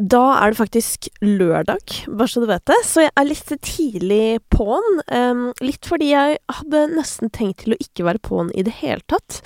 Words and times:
Da 0.00 0.22
er 0.40 0.52
det 0.52 0.56
faktisk 0.56 1.10
lørdag, 1.20 1.92
bare 2.08 2.30
så 2.30 2.40
du 2.40 2.46
vet 2.48 2.64
det. 2.70 2.78
Så 2.88 3.04
jeg 3.04 3.12
er 3.20 3.28
litt 3.28 3.50
tidlig 3.66 4.40
på'n. 4.52 5.02
Um, 5.12 5.42
litt 5.60 5.84
fordi 5.84 6.14
jeg 6.14 6.38
hadde 6.56 6.86
nesten 6.94 7.28
tenkt 7.34 7.66
til 7.66 7.76
å 7.76 7.80
ikke 7.84 8.06
være 8.08 8.22
på'n 8.24 8.48
i 8.56 8.64
det 8.64 8.78
hele 8.80 9.04
tatt. 9.12 9.42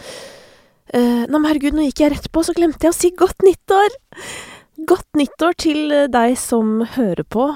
Uh, 0.95 1.27
nei, 1.27 1.41
men 1.41 1.49
herregud, 1.49 1.75
nå 1.75 1.89
gikk 1.89 2.05
jeg 2.05 2.15
rett 2.15 2.31
på, 2.31 2.45
så 2.47 2.55
glemte 2.55 2.87
jeg 2.87 2.95
å 2.95 2.99
si 3.01 3.11
godt 3.19 3.43
nyttår! 3.43 3.99
Godt 4.87 5.19
nyttår 5.19 5.59
til 5.59 5.95
deg 6.13 6.37
som 6.39 6.85
hører 6.95 7.27
på. 7.27 7.49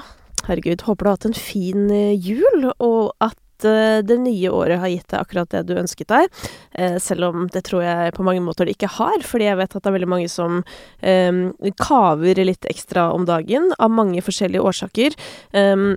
Herregud, 0.49 0.83
håper 0.87 1.05
du 1.05 1.09
har 1.09 1.19
hatt 1.19 1.29
en 1.29 1.39
fin 1.39 1.87
uh, 1.87 2.11
jul, 2.19 2.67
og 2.83 3.13
at 3.23 3.37
det 3.63 4.17
nye 4.23 4.51
året 4.53 4.81
har 4.81 4.91
gitt 4.91 5.07
deg 5.11 5.21
akkurat 5.21 5.51
det 5.53 5.63
du 5.69 5.75
ønsket 5.79 6.11
deg. 6.11 6.41
Uh, 6.77 6.97
selv 7.01 7.29
om 7.29 7.47
det 7.53 7.63
tror 7.67 7.85
jeg 7.85 8.15
på 8.17 8.25
mange 8.27 8.43
måter 8.45 8.67
det 8.67 8.77
ikke 8.77 8.91
har, 8.99 9.17
fordi 9.25 9.49
jeg 9.49 9.59
vet 9.59 9.75
at 9.75 9.83
det 9.83 9.91
er 9.91 9.97
veldig 9.99 10.11
mange 10.15 10.29
som 10.31 10.61
um, 10.61 11.41
kaver 11.81 12.43
litt 12.45 12.69
ekstra 12.69 13.09
om 13.15 13.27
dagen, 13.29 13.71
av 13.79 13.91
mange 13.93 14.23
forskjellige 14.25 14.63
årsaker. 14.71 15.17
Um, 15.53 15.91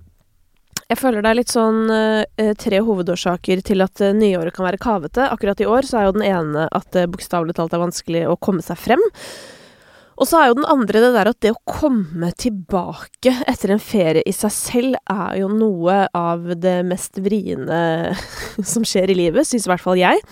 jeg 0.93 0.99
føler 1.01 1.25
det 1.25 1.31
er 1.31 1.39
litt 1.39 1.53
sånn 1.53 1.87
uh, 1.89 2.53
tre 2.61 2.83
hovedårsaker 2.85 3.63
til 3.65 3.85
at 3.85 4.03
uh, 4.05 4.13
nyåret 4.17 4.55
kan 4.57 4.67
være 4.67 4.81
kavete. 4.83 5.25
Akkurat 5.33 5.63
i 5.63 5.69
år 5.69 5.89
så 5.89 6.01
er 6.01 6.09
jo 6.09 6.17
den 6.19 6.27
ene 6.29 6.67
at 6.69 6.91
det 6.97 7.07
uh, 7.07 7.11
bokstavelig 7.15 7.57
talt 7.57 7.73
er 7.73 7.85
vanskelig 7.85 8.27
å 8.29 8.37
komme 8.37 8.65
seg 8.65 8.81
frem. 8.81 9.05
Og 10.23 10.29
så 10.31 10.39
er 10.39 10.51
jo 10.53 10.59
den 10.61 10.69
andre 10.71 11.01
det 11.03 11.09
der 11.17 11.29
at 11.33 11.39
det 11.43 11.51
å 11.51 11.63
komme 11.67 12.29
tilbake 12.39 13.33
etter 13.51 13.73
en 13.75 13.83
ferie 13.83 14.23
i 14.23 14.35
seg 14.37 14.53
selv 14.55 14.99
er 15.11 15.41
jo 15.41 15.49
noe 15.51 16.05
av 16.15 16.45
det 16.63 16.77
mest 16.87 17.19
vriene 17.25 18.13
som 18.73 18.87
skjer 18.87 19.11
i 19.11 19.19
livet, 19.19 19.49
syns 19.49 19.67
i 19.67 19.73
hvert 19.73 19.83
fall 19.83 19.99
jeg. 19.99 20.23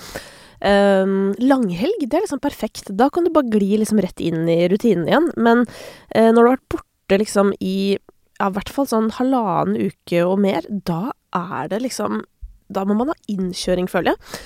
Um, 0.61 1.33
langhelg, 1.43 2.05
det 2.05 2.21
er 2.21 2.23
liksom 2.23 2.43
perfekt. 2.45 2.93
Da 2.95 3.09
kan 3.11 3.27
du 3.27 3.33
bare 3.35 3.51
gli 3.51 3.81
liksom 3.81 3.99
rett 4.05 4.23
inn 4.23 4.47
i 4.47 4.61
rutinen 4.71 5.11
igjen. 5.11 5.27
Men 5.41 5.67
uh, 5.67 6.31
når 6.31 6.39
du 6.39 6.45
har 6.45 6.55
vært 6.55 6.75
borte 6.77 7.21
liksom 7.25 7.55
i 7.59 7.77
ja, 7.97 8.47
i 8.47 8.55
hvert 8.55 8.71
fall 8.73 8.87
sånn 8.89 9.11
halvannen 9.19 9.91
uke 9.91 10.23
og 10.23 10.39
mer, 10.47 10.65
da 10.71 11.11
er 11.37 11.67
det 11.73 11.83
liksom 11.83 12.23
Da 12.71 12.85
må 12.87 12.95
man 12.95 13.11
ha 13.11 13.17
innkjøring, 13.27 13.91
føler 13.91 14.15
jeg. 14.15 14.37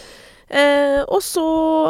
Eh, 0.55 1.01
og 1.03 1.23
så, 1.25 1.45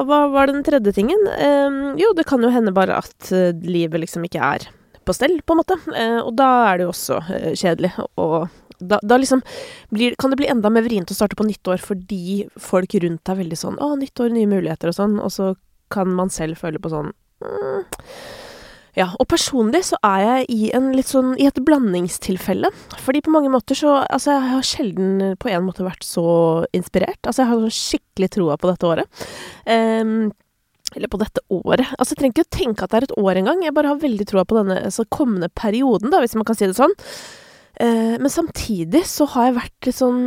hva 0.09 0.25
var 0.33 0.49
den 0.49 0.65
tredje 0.65 0.95
tingen? 0.97 1.21
Eh, 1.37 1.81
jo, 2.01 2.15
det 2.17 2.27
kan 2.29 2.43
jo 2.45 2.53
hende 2.53 2.73
bare 2.75 3.03
at 3.03 3.33
eh, 3.35 3.53
livet 3.65 4.01
liksom 4.05 4.25
ikke 4.25 4.41
er 4.41 4.69
på 5.05 5.13
stell, 5.13 5.39
på 5.45 5.55
en 5.55 5.61
måte. 5.61 5.79
Eh, 5.93 6.21
og 6.23 6.33
da 6.39 6.51
er 6.71 6.81
det 6.81 6.87
jo 6.87 6.93
også 6.95 7.19
eh, 7.29 7.51
kjedelig. 7.61 7.93
Og 8.21 8.49
da, 8.81 8.99
da 9.05 9.19
liksom 9.21 9.43
blir, 9.95 10.17
kan 10.21 10.33
det 10.33 10.41
bli 10.41 10.49
enda 10.51 10.73
mer 10.73 10.87
vrient 10.87 11.13
å 11.13 11.17
starte 11.17 11.37
på 11.39 11.47
nyttår 11.47 11.83
fordi 11.85 12.47
folk 12.61 12.97
rundt 13.05 13.31
er 13.31 13.39
veldig 13.39 13.59
sånn 13.59 13.77
'Å, 13.79 13.95
nyttår, 14.01 14.33
nye 14.35 14.51
muligheter', 14.51 14.91
og 14.91 14.99
sånn. 14.99 15.19
Og 15.21 15.33
så 15.33 15.53
kan 15.95 16.11
man 16.11 16.33
selv 16.33 16.59
føle 16.59 16.81
på 16.83 16.91
sånn 16.91 17.13
mm, 17.45 17.85
ja, 18.95 19.09
og 19.19 19.27
personlig 19.31 19.83
så 19.89 19.99
er 20.07 20.23
jeg 20.23 20.47
i 20.55 21.03
sånn 21.07 21.35
i 21.41 21.49
et 21.49 21.59
blandingstilfelle. 21.67 22.71
Fordi 23.03 23.25
på 23.25 23.33
mange 23.35 23.51
måter 23.51 23.79
så 23.79 23.97
Altså, 24.05 24.35
jeg 24.35 24.51
har 24.53 24.67
sjelden 24.67 25.37
på 25.41 25.51
en 25.51 25.67
måte 25.67 25.87
vært 25.87 26.05
så 26.07 26.65
inspirert. 26.77 27.21
Altså, 27.27 27.43
jeg 27.43 27.51
har 27.51 27.77
skikkelig 27.79 28.31
troa 28.37 28.57
på 28.61 28.71
dette 28.71 28.87
året. 28.87 29.25
Um, 29.67 30.33
eller 30.95 31.11
på 31.11 31.19
dette 31.19 31.43
året. 31.51 31.91
Altså, 31.99 32.15
jeg 32.15 32.21
trenger 32.21 32.37
ikke 32.37 32.47
å 32.47 32.57
tenke 32.59 32.85
at 32.85 32.93
det 32.93 32.99
er 32.99 33.07
et 33.09 33.17
år 33.19 33.41
engang. 33.41 33.65
Jeg 33.65 33.75
bare 33.75 33.91
har 33.91 34.03
veldig 34.03 34.27
troa 34.31 34.45
på 34.47 34.59
denne 34.61 34.79
altså, 34.91 35.07
kommende 35.11 35.51
perioden, 35.51 36.13
da, 36.15 36.21
hvis 36.23 36.37
man 36.39 36.47
kan 36.47 36.59
si 36.59 36.69
det 36.71 36.79
sånn. 36.79 36.95
Uh, 37.75 38.15
men 38.23 38.31
samtidig 38.31 39.03
så 39.11 39.27
har 39.33 39.49
jeg 39.49 39.57
vært 39.57 39.89
litt 39.89 39.99
sånn 39.99 40.21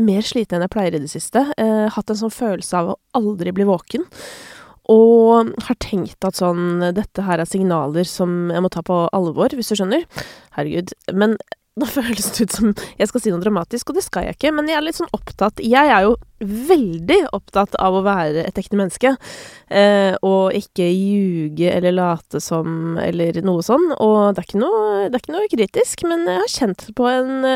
mer 0.00 0.24
sliten 0.24 0.56
enn 0.56 0.64
jeg 0.64 0.72
pleier 0.72 0.96
i 0.96 1.02
det 1.04 1.12
siste. 1.12 1.44
Uh, 1.60 1.88
hatt 1.92 2.14
en 2.14 2.22
sånn 2.22 2.32
følelse 2.32 2.80
av 2.80 2.94
å 2.94 3.00
aldri 3.20 3.52
bli 3.52 3.68
våken. 3.68 4.08
Og 4.88 5.52
har 5.66 5.78
tenkt 5.84 6.24
at 6.24 6.38
sånn 6.40 6.80
Dette 6.96 7.24
her 7.26 7.42
er 7.42 7.48
signaler 7.48 8.08
som 8.08 8.48
jeg 8.54 8.64
må 8.64 8.70
ta 8.72 8.84
på 8.84 9.04
alvor, 9.12 9.52
hvis 9.52 9.72
du 9.72 9.76
skjønner. 9.78 10.06
Herregud. 10.56 10.94
Men 11.12 11.36
nå 11.78 11.86
føles 11.98 12.30
det 12.34 12.48
ut 12.48 12.56
som 12.56 12.72
jeg 12.98 13.10
skal 13.10 13.22
si 13.22 13.32
noe 13.32 13.42
dramatisk, 13.42 13.90
og 13.90 13.98
det 13.98 14.04
skal 14.06 14.26
jeg 14.26 14.38
ikke. 14.38 14.52
Men 14.56 14.70
jeg 14.70 14.78
er 14.78 14.86
litt 14.86 14.98
sånn 14.98 15.12
opptatt 15.16 15.62
Jeg 15.64 15.92
er 15.92 16.06
jo 16.06 16.16
veldig 16.38 17.20
opptatt 17.34 17.76
av 17.82 17.98
å 17.98 18.02
være 18.06 18.44
et 18.46 18.58
ekte 18.60 18.78
menneske. 18.78 19.14
Eh, 19.68 20.14
og 20.26 20.56
ikke 20.56 20.86
ljuge 20.86 21.70
eller 21.74 21.96
late 21.96 22.42
som 22.42 22.98
eller 23.02 23.40
noe 23.46 23.64
sånn. 23.66 23.90
Og 23.98 24.34
det 24.34 24.42
er 24.42 24.50
ikke 24.50 24.64
noe, 24.64 24.82
det 25.06 25.14
er 25.14 25.24
ikke 25.24 25.36
noe 25.36 25.54
kritisk, 25.54 26.04
men 26.08 26.26
jeg 26.26 26.44
har 26.44 26.52
kjent 26.54 26.90
på 26.98 27.08
en 27.10 27.48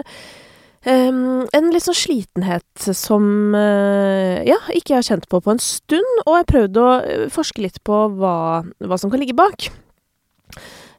Um, 0.83 1.45
en 1.55 1.69
litt 1.71 1.85
sånn 1.85 1.95
slitenhet 1.95 2.87
som 2.99 3.55
uh, 3.55 4.43
ja, 4.43 4.59
ikke 4.75 4.97
jeg 4.97 4.99
har 4.99 5.07
kjent 5.07 5.29
på 5.31 5.39
på 5.45 5.55
en 5.55 5.63
stund, 5.63 6.23
og 6.25 6.41
jeg 6.41 6.49
prøvde 6.51 6.83
å 6.83 6.95
eh, 7.07 7.27
forske 7.31 7.63
litt 7.63 7.79
på 7.87 8.01
hva, 8.19 8.35
hva 8.83 8.99
som 8.99 9.13
kan 9.13 9.23
ligge 9.23 9.37
bak. 9.39 9.69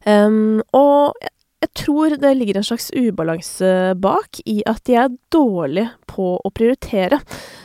Um, 0.07 0.63
og 0.71 1.19
jeg, 1.19 1.69
tror 1.79 2.15
det 2.19 2.31
ligger 2.37 2.59
en 2.59 2.67
slags 2.67 2.89
ubalanse 2.95 3.93
bak 3.99 4.39
i 4.47 4.61
at 4.67 4.87
jeg 4.87 4.99
er 5.03 5.13
dårlig 5.33 5.87
på 6.11 6.31
å 6.39 6.51
prioritere. 6.55 7.19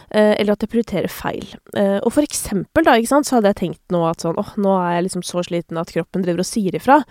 Uh, 0.09 0.35
eller 0.41 0.57
at 0.57 0.65
jeg 0.65 0.73
prioriterer 0.75 1.13
feil. 1.13 1.45
Uh, 1.77 2.01
og 2.01 2.11
for 2.17 2.27
eksempel, 2.27 2.87
da, 2.87 2.97
ikke 2.99 3.13
sant, 3.13 3.31
så 3.31 3.39
hadde 3.39 3.53
jeg 3.53 3.61
tenkt 3.63 3.95
nå 3.95 4.03
at 4.09 4.25
sånn 4.25 4.39
åh, 4.41 4.55
nå 4.59 4.75
er 4.81 4.97
jeg 4.97 5.11
liksom 5.11 5.27
så 5.29 5.45
sliten 5.47 5.79
at 5.79 5.93
kroppen 5.95 6.27
driver 6.27 6.43
og 6.43 6.51
sier 6.51 6.75
ifra. 6.75 7.03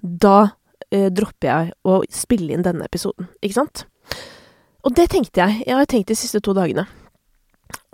Da 0.00 0.54
dropper 0.94 1.48
jeg 1.48 1.72
å 1.90 1.94
spille 2.12 2.54
inn 2.54 2.62
denne 2.62 2.86
episoden, 2.86 3.26
ikke 3.42 3.56
sant? 3.56 3.80
Og 4.84 4.92
det 4.96 5.08
tenkte 5.12 5.40
jeg. 5.40 5.64
Jeg 5.66 5.78
har 5.78 5.88
tenkt 5.88 6.12
de 6.12 6.18
siste 6.18 6.40
to 6.44 6.54
dagene. 6.56 6.86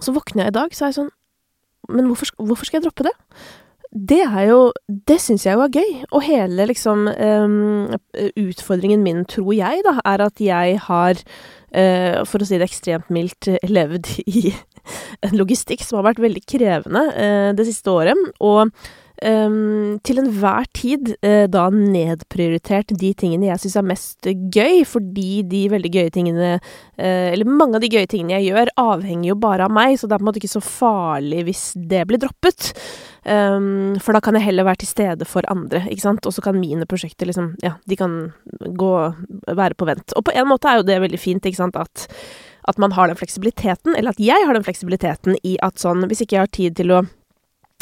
Så 0.02 0.14
våkner 0.16 0.46
jeg 0.46 0.54
i 0.54 0.58
dag, 0.58 0.74
så 0.74 0.84
er 0.84 0.92
jeg 0.92 1.00
sånn 1.00 1.10
Men 1.90 2.08
hvorfor, 2.10 2.30
hvorfor 2.36 2.66
skal 2.66 2.80
jeg 2.80 2.86
droppe 2.86 3.06
det? 3.06 3.12
Det 3.90 4.20
er 4.22 4.44
jo 4.50 4.58
Det 4.86 5.18
syns 5.22 5.46
jeg 5.46 5.56
jo 5.58 5.64
er 5.64 5.74
gøy. 5.74 5.92
Og 6.10 6.24
hele 6.26 6.66
liksom 6.70 7.08
um, 7.10 7.94
Utfordringen 8.38 9.02
min, 9.06 9.24
tror 9.24 9.52
jeg, 9.56 9.84
da, 9.86 9.96
er 10.04 10.24
at 10.26 10.42
jeg 10.42 10.80
har, 10.86 11.22
uh, 11.74 12.22
for 12.26 12.42
å 12.42 12.48
si 12.48 12.58
det 12.58 12.68
ekstremt 12.68 13.10
mildt, 13.10 13.50
levd 13.76 14.10
i 14.26 14.50
en 15.26 15.36
logistikk 15.36 15.84
som 15.84 16.00
har 16.00 16.10
vært 16.10 16.22
veldig 16.22 16.42
krevende 16.48 17.04
uh, 17.14 17.50
det 17.58 17.68
siste 17.70 17.90
året. 17.92 18.18
Og 18.40 18.70
til 19.20 20.20
enhver 20.22 20.64
tid 20.76 21.10
uh, 21.20 21.44
da 21.52 21.66
nedprioritert 21.74 22.94
de 22.96 23.10
tingene 23.12 23.50
jeg 23.50 23.60
syns 23.64 23.76
er 23.76 23.86
mest 23.90 24.28
gøy, 24.54 24.80
fordi 24.88 25.42
de 25.50 25.66
veldig 25.72 25.92
gøye 25.92 26.12
tingene 26.14 26.54
uh, 26.56 27.02
Eller 27.02 27.44
mange 27.44 27.76
av 27.76 27.84
de 27.84 27.90
gøye 27.92 28.08
tingene 28.08 28.38
jeg 28.38 28.50
gjør, 28.50 28.72
avhenger 28.80 29.32
jo 29.32 29.38
bare 29.42 29.68
av 29.68 29.74
meg, 29.76 29.98
så 30.00 30.08
det 30.08 30.16
er 30.16 30.22
på 30.22 30.26
en 30.26 30.30
måte 30.30 30.42
ikke 30.42 30.54
så 30.54 30.64
farlig 30.64 31.44
hvis 31.50 31.64
det 31.90 32.06
blir 32.08 32.22
droppet. 32.22 32.72
Um, 33.20 33.98
for 34.00 34.16
da 34.16 34.22
kan 34.24 34.38
jeg 34.38 34.46
heller 34.46 34.64
være 34.64 34.80
til 34.80 34.88
stede 34.94 35.28
for 35.28 35.44
andre, 35.52 35.82
ikke 35.92 36.06
sant, 36.06 36.24
og 36.24 36.32
så 36.32 36.44
kan 36.44 36.56
mine 36.56 36.88
prosjekter 36.88 37.28
liksom 37.28 37.52
Ja, 37.60 37.74
de 37.84 37.96
kan 38.00 38.20
gå 38.80 38.94
være 39.48 39.76
på 39.76 39.88
vent. 39.88 40.14
Og 40.16 40.24
på 40.24 40.32
en 40.32 40.48
måte 40.48 40.70
er 40.70 40.80
jo 40.80 40.88
det 40.88 41.00
veldig 41.04 41.20
fint, 41.20 41.44
ikke 41.44 41.60
sant, 41.60 41.76
at 41.76 42.08
at 42.68 42.78
man 42.78 42.92
har 42.92 43.08
den 43.08 43.16
fleksibiliteten, 43.16 43.96
eller 43.96 44.12
at 44.12 44.20
jeg 44.20 44.46
har 44.46 44.54
den 44.54 44.64
fleksibiliteten 44.64 45.38
i 45.48 45.56
at 45.64 45.80
sånn, 45.80 46.04
hvis 46.06 46.20
ikke 46.22 46.36
jeg 46.36 46.44
har 46.44 46.52
tid 46.54 46.76
til 46.78 46.92
å 46.92 47.00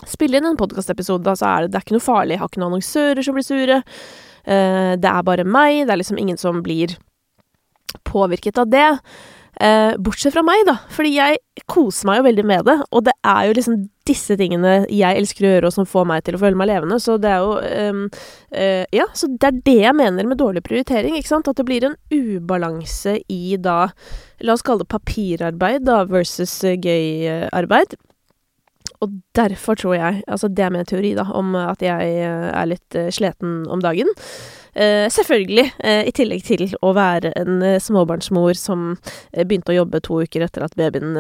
spille 0.07 0.39
inn 0.39 0.47
en 0.47 0.59
podkastepisode, 0.59 1.37
så 1.41 1.49
er 1.49 1.67
det, 1.67 1.73
det 1.73 1.81
er 1.81 1.87
ikke 1.87 1.97
noe 1.97 2.05
farlig. 2.05 2.37
Jeg 2.37 2.43
har 2.43 2.53
ikke 2.53 2.63
noen 2.63 2.73
annonsører 2.75 3.27
som 3.27 3.39
blir 3.39 3.47
sure. 3.47 3.83
Uh, 4.49 4.95
det 5.01 5.11
er 5.11 5.27
bare 5.27 5.49
meg. 5.49 5.83
Det 5.87 5.95
er 5.95 6.03
liksom 6.03 6.21
ingen 6.21 6.39
som 6.41 6.63
blir 6.65 6.95
påvirket 8.09 8.61
av 8.61 8.71
det. 8.71 8.87
Uh, 9.59 9.97
bortsett 9.99 10.37
fra 10.37 10.45
meg, 10.47 10.63
da. 10.69 10.77
Fordi 10.95 11.17
jeg 11.17 11.41
koser 11.67 12.07
meg 12.07 12.21
jo 12.21 12.27
veldig 12.29 12.45
med 12.47 12.67
det. 12.69 12.77
Og 12.95 13.07
det 13.09 13.15
er 13.27 13.49
jo 13.49 13.57
liksom 13.59 13.79
disse 14.09 14.39
tingene 14.41 14.77
jeg 14.87 15.19
elsker 15.19 15.45
å 15.45 15.51
gjøre, 15.51 15.69
og 15.69 15.75
som 15.75 15.89
får 15.89 16.07
meg 16.09 16.23
til 16.25 16.39
å 16.39 16.43
føle 16.45 16.59
meg 16.61 16.71
levende. 16.71 17.01
Så 17.03 17.19
det 17.21 17.33
er 17.35 17.43
jo 17.43 17.57
um, 17.91 18.05
uh, 18.55 18.85
Ja, 18.95 19.09
så 19.19 19.31
det 19.35 19.51
er 19.51 19.63
det 19.67 19.79
jeg 19.83 19.99
mener 19.99 20.31
med 20.31 20.41
dårlig 20.41 20.63
prioritering, 20.69 21.19
ikke 21.19 21.33
sant. 21.35 21.51
At 21.51 21.59
det 21.59 21.67
blir 21.69 21.89
en 21.89 21.99
ubalanse 22.15 23.19
i 23.27 23.59
da 23.59 23.81
La 24.47 24.55
oss 24.55 24.63
kalle 24.63 24.85
det 24.85 24.93
papirarbeid, 24.93 25.83
da, 25.89 26.05
versus 26.07 26.53
gøy 26.63 27.27
arbeid. 27.51 27.99
Og 29.05 29.15
derfor 29.37 29.79
tror 29.79 29.95
jeg, 29.95 30.23
altså 30.27 30.51
det 30.51 30.65
er 30.65 30.73
min 30.75 30.87
teori, 30.89 31.13
da, 31.15 31.29
om 31.39 31.55
at 31.59 31.83
jeg 31.85 32.15
eh, 32.19 32.49
er 32.51 32.67
litt 32.67 32.99
uh, 32.99 33.11
sliten 33.15 33.63
om 33.71 33.83
dagen. 33.85 34.11
Uh, 34.75 35.07
selvfølgelig, 35.13 35.69
uh, 35.85 36.03
i 36.09 36.15
tillegg 36.15 36.45
til 36.47 36.67
å 36.83 36.93
være 36.97 37.31
en 37.39 37.63
småbarnsmor 37.83 38.59
som 38.59 38.93
begynte 39.35 39.75
å 39.75 39.81
jobbe 39.81 40.03
to 40.05 40.21
uker 40.27 40.45
etter 40.47 40.67
at 40.67 40.77
babyen 40.79 41.15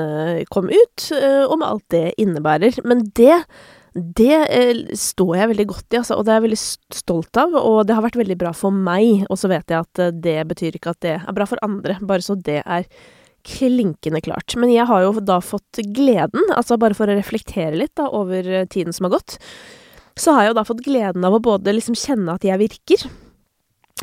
kom 0.52 0.70
ut, 0.70 1.08
og 1.48 1.58
med 1.58 1.66
alt 1.68 1.84
det 1.94 2.06
innebærer. 2.18 2.80
Men 2.88 3.06
det 3.18 3.42
det 3.98 4.94
står 4.94 5.32
jeg 5.34 5.50
veldig 5.50 5.64
godt 5.72 5.94
i, 5.94 5.98
altså, 5.98 6.14
og 6.14 6.26
det 6.26 6.30
er 6.30 6.36
jeg 6.36 6.44
veldig 6.44 6.58
stolt 6.94 7.38
av, 7.40 7.54
og 7.56 7.78
det 7.88 7.96
har 7.96 8.04
vært 8.04 8.18
veldig 8.20 8.36
bra 8.38 8.52
for 8.54 8.70
meg. 8.70 9.24
Og 9.26 9.40
så 9.40 9.50
vet 9.50 9.72
jeg 9.72 9.80
at 9.80 10.02
det 10.22 10.36
betyr 10.46 10.76
ikke 10.78 10.92
at 10.94 11.00
det 11.02 11.14
er 11.16 11.34
bra 11.34 11.48
for 11.48 11.58
andre, 11.66 11.96
bare 12.06 12.22
så 12.22 12.36
det 12.36 12.60
er 12.62 12.86
klinkende 13.48 14.20
klart. 14.24 14.56
Men 14.60 14.72
jeg 14.72 14.88
har 14.90 15.04
jo 15.04 15.14
da 15.24 15.40
fått 15.44 15.80
gleden, 15.96 16.44
altså 16.56 16.78
bare 16.80 16.96
for 16.98 17.08
å 17.08 17.16
reflektere 17.18 17.76
litt 17.78 17.94
da 17.98 18.08
over 18.14 18.66
tiden 18.70 18.96
som 18.96 19.08
har 19.08 19.16
gått, 19.18 19.38
så 20.18 20.34
har 20.34 20.44
jeg 20.44 20.52
jo 20.52 20.58
da 20.58 20.66
fått 20.66 20.84
gleden 20.86 21.24
av 21.26 21.36
å 21.36 21.42
både 21.42 21.74
liksom 21.76 21.96
kjenne 21.98 22.34
at 22.34 22.44
jeg 22.46 22.60
virker 22.60 23.04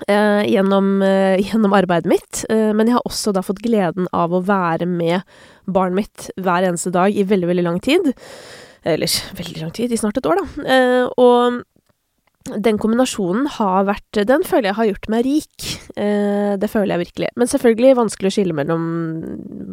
eh, 0.07 0.43
gjennom, 0.51 1.01
eh, 1.03 1.41
gjennom, 1.43 1.75
arbeidet 1.75 2.09
mitt, 2.09 2.45
eh, 2.49 2.71
men 2.73 2.87
jeg 2.87 2.97
har 2.97 3.07
også 3.07 3.33
da 3.35 3.43
fått 3.45 3.63
gleden 3.65 4.09
av 4.15 4.33
å 4.33 4.43
være 4.45 4.87
med 4.89 5.21
barnet 5.65 5.99
mitt 6.01 6.29
hver 6.39 6.67
eneste 6.67 6.93
dag 6.95 7.11
i 7.11 7.27
veldig, 7.27 7.51
veldig 7.51 7.67
lang 7.67 7.79
tid. 7.83 8.13
Eller 8.85 9.09
veldig 9.37 9.61
lang 9.61 9.71
tid, 9.73 9.91
i 9.91 9.97
snart 9.97 10.19
et 10.19 10.27
år, 10.29 10.41
da. 10.41 10.65
Eh, 10.75 11.07
og 11.17 11.63
den 12.45 12.77
kombinasjonen 12.77 13.47
har 13.57 13.87
vært 13.87 14.19
Den 14.29 14.43
føler 14.45 14.69
jeg 14.69 14.77
har 14.77 14.89
gjort 14.91 15.07
meg 15.09 15.25
rik. 15.25 15.67
Eh, 15.97 16.53
det 16.61 16.69
føler 16.69 16.93
jeg 16.93 17.03
virkelig. 17.07 17.29
Men 17.39 17.49
selvfølgelig 17.49 17.97
vanskelig 17.97 18.31
å 18.31 18.35
skille 18.35 18.57
mellom 18.57 18.83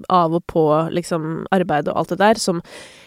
av 0.09 0.37
og 0.39 0.45
på, 0.49 0.65
liksom, 0.97 1.47
arbeid 1.53 1.91
og 1.93 2.01
alt 2.01 2.15
det 2.15 2.21
der, 2.23 2.41
som 2.41 2.63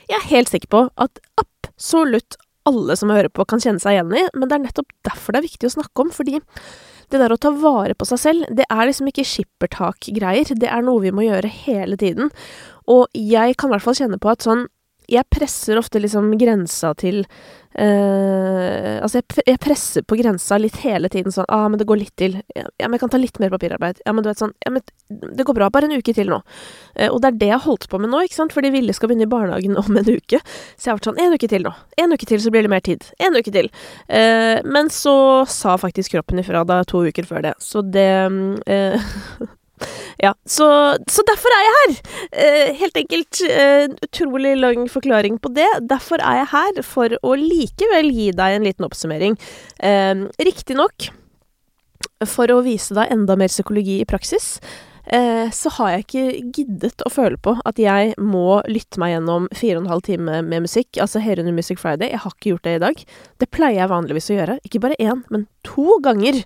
jeg 0.06 0.20
er 0.20 0.30
helt 0.30 0.54
sikker 0.54 0.70
på 0.70 0.84
at 1.02 1.22
absolutt 1.42 2.38
alle 2.66 2.98
som 2.98 3.14
hører 3.14 3.30
på, 3.30 3.46
kan 3.50 3.62
kjenne 3.62 3.82
seg 3.82 3.98
igjen 3.98 4.14
i. 4.14 4.26
Men 4.38 4.50
det 4.50 4.58
er 4.58 4.66
nettopp 4.68 4.94
derfor 5.06 5.34
det 5.34 5.42
er 5.42 5.50
viktig 5.50 5.70
å 5.70 5.76
snakke 5.80 6.06
om, 6.06 6.14
fordi 6.14 6.40
det 7.14 7.22
der 7.22 7.34
å 7.34 7.40
ta 7.42 7.52
vare 7.54 7.94
på 7.98 8.08
seg 8.10 8.22
selv, 8.22 8.54
det 8.58 8.66
er 8.70 8.88
liksom 8.90 9.10
ikke 9.10 9.26
skippertak-greier. 9.30 10.56
Det 10.58 10.70
er 10.70 10.86
noe 10.86 11.04
vi 11.04 11.14
må 11.14 11.26
gjøre 11.26 11.52
hele 11.66 11.98
tiden. 12.02 12.32
Og 12.90 13.10
jeg 13.18 13.58
kan 13.58 13.70
i 13.70 13.76
hvert 13.76 13.86
fall 13.86 13.98
kjenne 13.98 14.22
på 14.22 14.32
at 14.32 14.46
sånn 14.46 14.66
Jeg 15.12 15.28
presser 15.32 15.80
ofte 15.82 16.02
liksom 16.02 16.34
grensa 16.42 16.94
til 16.98 17.24
Uh, 17.76 19.02
altså, 19.04 19.20
jeg, 19.20 19.44
jeg, 19.50 19.60
presser 19.60 20.04
på 20.08 20.16
grensa 20.16 20.56
litt 20.56 20.78
hele 20.80 21.10
tiden 21.12 21.34
sånn 21.36 21.48
ah, 21.52 21.66
men 21.68 21.76
det 21.82 21.88
går 21.90 22.00
litt 22.00 22.14
til. 22.16 22.38
Ja, 22.56 22.70
men 22.88 22.96
jeg 22.96 23.02
kan 23.02 23.12
ta 23.12 23.20
litt 23.20 23.40
mer 23.44 23.52
papirarbeid. 23.52 24.00
Ja, 24.06 24.14
men 24.16 24.24
du 24.24 24.30
vet 24.30 24.40
sånn 24.40 24.54
Ja, 24.64 24.72
men 24.72 24.86
det 25.36 25.44
går 25.44 25.58
bra. 25.58 25.68
Bare 25.74 25.90
en 25.90 25.98
uke 26.00 26.16
til 26.16 26.32
nå. 26.32 26.40
Uh, 26.96 27.10
og 27.10 27.20
det 27.20 27.34
er 27.34 27.42
det 27.42 27.50
jeg 27.50 27.58
har 27.58 27.66
holdt 27.66 27.90
på 27.92 28.00
med 28.00 28.14
nå, 28.14 28.22
ikke 28.24 28.38
sant? 28.38 28.56
Fordi 28.56 28.72
Ville 28.72 28.96
skal 28.96 29.12
begynne 29.12 29.28
i 29.28 29.34
barnehagen 29.34 29.76
om 29.84 30.00
en 30.00 30.08
uke. 30.08 30.40
Så 30.40 30.88
jeg 30.88 30.94
har 30.94 31.02
vært 31.02 31.12
sånn 31.12 31.22
En 31.26 31.36
uke 31.36 31.52
til 31.52 31.68
nå. 31.68 31.76
En 32.00 32.16
uke 32.16 32.30
til, 32.32 32.40
så 32.46 32.54
blir 32.56 32.64
det 32.64 32.72
mer 32.72 32.86
tid. 32.86 33.04
En 33.20 33.36
uke 33.36 33.52
til. 33.52 33.68
Uh, 34.08 34.64
men 34.64 34.94
så 34.94 35.18
sa 35.52 35.76
faktisk 35.82 36.16
kroppen 36.16 36.40
ifra 36.40 36.64
da 36.64 36.80
to 36.88 37.04
uker 37.10 37.28
før 37.28 37.44
det. 37.50 37.56
Så 37.60 37.84
det 37.84 38.08
Ja, 40.22 40.32
så, 40.48 40.68
så, 41.12 41.26
derfor 41.28 41.52
er 41.52 41.66
jeg 41.66 41.76
her! 41.76 41.96
Eh, 42.32 42.72
helt 42.80 42.98
enkelt. 43.02 43.42
Eh, 43.50 43.86
utrolig 44.08 44.56
lang 44.60 44.88
forklaring 44.92 45.38
på 45.44 45.52
det. 45.56 45.68
Derfor 45.90 46.24
er 46.24 46.42
jeg 46.42 46.52
her, 46.54 46.82
for 46.88 47.18
å 47.22 47.36
likevel 47.40 48.10
gi 48.16 48.32
deg 48.36 48.58
en 48.58 48.68
liten 48.68 48.88
oppsummering. 48.88 49.38
Eh, 49.84 50.26
Riktignok 50.48 51.10
for 52.26 52.52
å 52.52 52.62
vise 52.66 52.96
deg 52.96 53.12
enda 53.14 53.36
mer 53.40 53.52
psykologi 53.52 54.00
i 54.02 54.08
praksis. 54.08 54.56
Eh, 55.06 55.52
så 55.54 55.70
har 55.78 55.92
jeg 55.92 56.06
ikke 56.06 56.24
giddet 56.58 57.04
å 57.06 57.12
føle 57.14 57.38
på 57.38 57.54
at 57.68 57.78
jeg 57.78 58.16
må 58.18 58.62
lytte 58.66 58.98
meg 59.02 59.14
gjennom 59.14 59.46
fire 59.54 59.78
og 59.78 59.86
en 59.86 59.92
halv 59.92 60.06
time 60.08 60.40
med 60.48 60.66
musikk, 60.66 60.98
altså 61.02 61.22
Herunder 61.22 61.54
Music 61.54 61.82
Friday. 61.82 62.10
Jeg 62.14 62.24
har 62.24 62.34
ikke 62.34 62.56
gjort 62.56 62.66
det 62.66 62.74
i 62.78 62.82
dag. 62.88 63.04
Det 63.44 63.52
pleier 63.54 63.84
jeg 63.84 63.94
vanligvis 63.94 64.32
å 64.32 64.40
gjøre. 64.40 64.58
Ikke 64.66 64.82
bare 64.82 64.98
én, 64.98 65.22
men 65.30 65.46
to 65.68 66.00
ganger. 66.06 66.42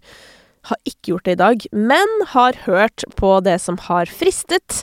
Har 0.68 0.78
ikke 0.84 1.14
gjort 1.14 1.26
det 1.26 1.36
i 1.38 1.40
dag, 1.40 1.66
men 1.72 2.16
har 2.34 2.58
hørt 2.66 3.06
på 3.16 3.32
det 3.46 3.56
som 3.64 3.78
har 3.86 4.12
fristet. 4.12 4.82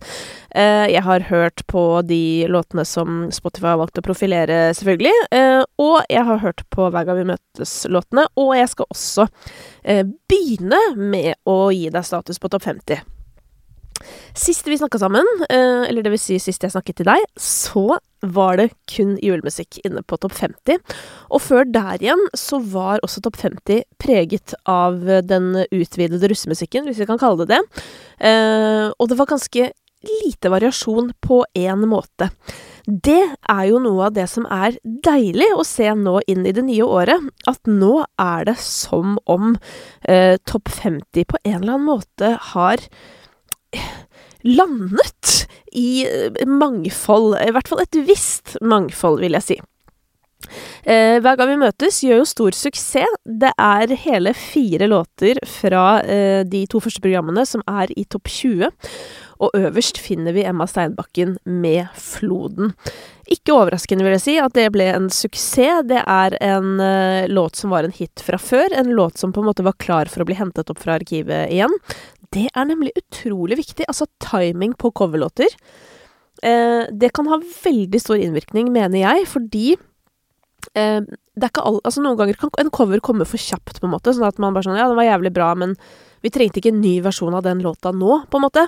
Eh, 0.57 0.87
jeg 0.89 1.03
har 1.05 1.27
hørt 1.29 1.67
på 1.69 1.83
de 2.09 2.47
låtene 2.49 2.87
som 2.89 3.27
Spotify 3.35 3.75
har 3.75 3.83
valgt 3.83 4.01
å 4.01 4.07
profilere, 4.07 4.71
selvfølgelig. 4.79 5.15
Eh, 5.37 5.63
og 5.83 5.99
jeg 6.09 6.25
har 6.25 6.41
hørt 6.45 6.65
på 6.73 6.89
Hver 6.91 7.05
gang 7.09 7.21
vi 7.21 7.29
møtes-låtene. 7.33 8.29
Og 8.41 8.55
jeg 8.57 8.73
skal 8.73 8.89
også 8.95 9.29
eh, 9.85 10.07
begynne 10.31 10.81
med 10.97 11.35
å 11.45 11.59
gi 11.75 11.91
deg 11.93 12.09
status 12.09 12.41
på 12.41 12.53
topp 12.53 12.65
50. 12.71 13.16
Sist 14.37 14.67
vi 14.69 14.79
snakka 14.79 15.01
sammen, 15.01 15.27
eh, 15.49 15.89
eller 15.89 16.05
det 16.05 16.13
vil 16.15 16.21
si 16.21 16.39
sist 16.43 16.63
jeg 16.63 16.75
snakket 16.75 17.01
til 17.01 17.09
deg, 17.09 17.25
så 17.41 17.99
var 18.27 18.59
det 18.61 18.71
kun 18.91 19.15
julemusikk 19.23 19.81
inne 19.87 20.03
på 20.03 20.19
topp 20.21 20.35
50. 20.37 20.79
Og 21.31 21.43
før 21.43 21.67
der 21.69 22.03
igjen 22.03 22.23
så 22.37 22.61
var 22.61 23.03
også 23.07 23.23
topp 23.25 23.39
50 23.43 23.85
preget 24.03 24.55
av 24.69 25.01
den 25.27 25.53
utvidede 25.71 26.31
russemusikken, 26.33 26.89
hvis 26.89 27.03
vi 27.03 27.09
kan 27.09 27.21
kalle 27.21 27.45
det 27.45 27.57
det. 27.57 27.83
Eh, 28.21 28.87
og 28.93 29.09
det 29.11 29.19
var 29.19 29.31
ganske 29.31 29.71
lite 30.07 30.51
variasjon 30.53 31.13
på 31.25 31.45
én 31.57 31.85
måte. 31.89 32.31
Det 32.87 33.23
er 33.51 33.65
jo 33.67 33.81
noe 33.83 34.07
av 34.07 34.15
det 34.15 34.29
som 34.31 34.47
er 34.53 34.77
deilig 34.85 35.49
å 35.57 35.65
se 35.67 35.89
nå 35.99 36.21
inn 36.31 36.47
i 36.47 36.55
det 36.55 36.63
nye 36.69 36.87
året. 36.87 37.25
At 37.51 37.67
nå 37.67 38.05
er 38.23 38.47
det 38.47 38.59
som 38.63 39.17
om 39.27 39.57
eh, 40.07 40.37
topp 40.47 40.71
50 40.71 41.27
på 41.27 41.41
en 41.43 41.63
eller 41.63 41.79
annen 41.79 41.89
måte 41.89 42.37
har 42.53 42.85
landet 44.47 45.47
i 45.77 46.07
eh, 46.07 46.47
mangfold. 46.47 47.37
I 47.43 47.53
hvert 47.55 47.71
fall 47.71 47.83
et 47.85 48.03
visst 48.09 48.57
mangfold, 48.65 49.21
vil 49.25 49.39
jeg 49.39 49.49
si. 49.51 49.59
Eh, 50.87 51.19
Hver 51.23 51.39
gang 51.39 51.51
vi 51.51 51.59
møtes 51.65 52.01
gjør 52.05 52.23
jo 52.23 52.29
stor 52.29 52.57
suksess. 52.57 53.21
Det 53.25 53.53
er 53.59 53.95
hele 54.05 54.35
fire 54.37 54.89
låter 54.91 55.41
fra 55.49 56.01
eh, 56.03 56.43
de 56.47 56.65
to 56.71 56.81
første 56.83 57.03
programmene 57.05 57.47
som 57.49 57.65
er 57.67 57.93
i 57.97 58.07
topp 58.09 58.31
20. 58.31 58.71
Og 59.45 59.53
øverst 59.59 59.99
finner 60.01 60.33
vi 60.33 60.47
Emma 60.49 60.65
Steinbakken 60.67 61.37
med 61.45 61.89
'Floden'. 61.93 62.73
Ikke 63.27 63.57
overraskende 63.57 64.05
vil 64.07 64.15
jeg 64.15 64.23
si 64.23 64.35
at 64.39 64.55
det 64.55 64.69
ble 64.73 64.87
en 64.95 65.09
suksess. 65.11 65.83
Det 65.91 65.99
er 65.99 66.37
en 66.41 66.81
eh, 66.81 67.27
låt 67.29 67.59
som 67.59 67.75
var 67.75 67.85
en 67.85 67.93
hit 67.93 68.23
fra 68.23 68.39
før. 68.39 68.71
En 68.73 68.93
låt 68.95 69.19
som 69.19 69.33
på 69.35 69.43
en 69.43 69.49
måte 69.51 69.67
var 69.67 69.77
klar 69.83 70.07
for 70.07 70.23
å 70.23 70.29
bli 70.29 70.39
hentet 70.39 70.71
opp 70.71 70.79
fra 70.79 70.95
arkivet 71.01 71.51
igjen. 71.51 71.75
Det 72.35 72.49
er 72.53 72.69
nemlig 72.69 72.95
utrolig 72.99 73.59
viktig. 73.61 73.87
Altså 73.89 74.09
timing 74.23 74.75
på 74.79 74.93
coverlåter. 74.97 75.53
Eh, 76.45 76.85
det 76.93 77.13
kan 77.17 77.29
ha 77.31 77.41
veldig 77.41 78.01
stor 78.03 78.21
innvirkning, 78.21 78.69
mener 78.75 79.01
jeg, 79.01 79.25
fordi 79.31 79.67
eh, 80.77 81.01
det 81.01 81.45
er 81.47 81.53
ikke 81.53 81.65
all, 81.65 81.79
altså 81.81 82.03
Noen 82.05 82.19
ganger 82.21 82.37
kan 82.41 82.53
en 82.61 82.73
cover 82.75 83.01
komme 83.05 83.25
for 83.29 83.41
kjapt, 83.41 83.81
på 83.81 83.89
en 83.89 83.95
måte. 83.95 84.13
Sånn 84.13 84.29
at 84.29 84.41
man 84.43 84.57
bare 84.57 84.69
sånn 84.69 84.79
Ja, 84.79 84.89
den 84.91 84.99
var 84.99 85.09
jævlig 85.09 85.33
bra, 85.37 85.55
men 85.59 85.77
vi 86.25 86.33
trengte 86.35 86.61
ikke 86.61 86.75
en 86.75 86.83
ny 86.83 86.99
versjon 87.05 87.37
av 87.37 87.45
den 87.47 87.63
låta 87.65 87.93
nå, 87.95 88.23
på 88.29 88.41
en 88.41 88.47
måte. 88.47 88.67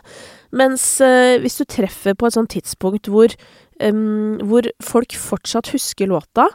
Mens 0.56 0.87
eh, 1.04 1.37
hvis 1.43 1.61
du 1.61 1.66
treffer 1.69 2.16
på 2.16 2.28
et 2.28 2.37
sånt 2.37 2.52
tidspunkt 2.54 3.11
hvor, 3.12 3.32
hvor 3.78 4.69
folk 4.84 5.16
fortsatt 5.16 5.72
husker 5.75 6.11
låta, 6.11 6.49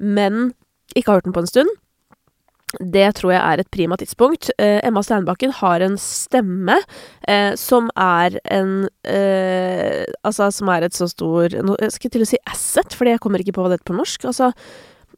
men 0.00 0.52
ikke 0.96 1.10
har 1.10 1.20
hørt 1.20 1.28
den 1.28 1.36
på 1.36 1.44
en 1.44 1.50
stund, 1.50 1.72
det 2.78 3.08
tror 3.18 3.32
jeg 3.34 3.42
er 3.42 3.60
et 3.60 3.70
prima 3.72 3.96
tidspunkt. 3.98 4.50
Eh, 4.60 4.78
Emma 4.86 5.02
Steinbakken 5.02 5.50
har 5.58 5.82
en 5.82 5.96
stemme 5.98 6.76
eh, 7.26 7.56
som 7.58 7.90
er 7.98 8.36
en 8.46 8.86
eh, 9.02 10.06
Altså, 10.22 10.50
som 10.54 10.70
er 10.70 10.86
et 10.86 10.94
så 10.94 11.08
stor 11.10 11.50
nå, 11.64 11.74
Jeg 11.80 11.96
skal 11.96 12.12
til 12.14 12.22
å 12.22 12.28
si 12.30 12.38
asset, 12.46 12.94
fordi 12.94 13.16
jeg 13.16 13.22
kommer 13.24 13.42
ikke 13.42 13.56
på 13.56 13.64
hva 13.64 13.72
det 13.72 13.80
heter 13.80 13.90
på 13.90 13.98
norsk. 13.98 14.28
Altså 14.30 14.52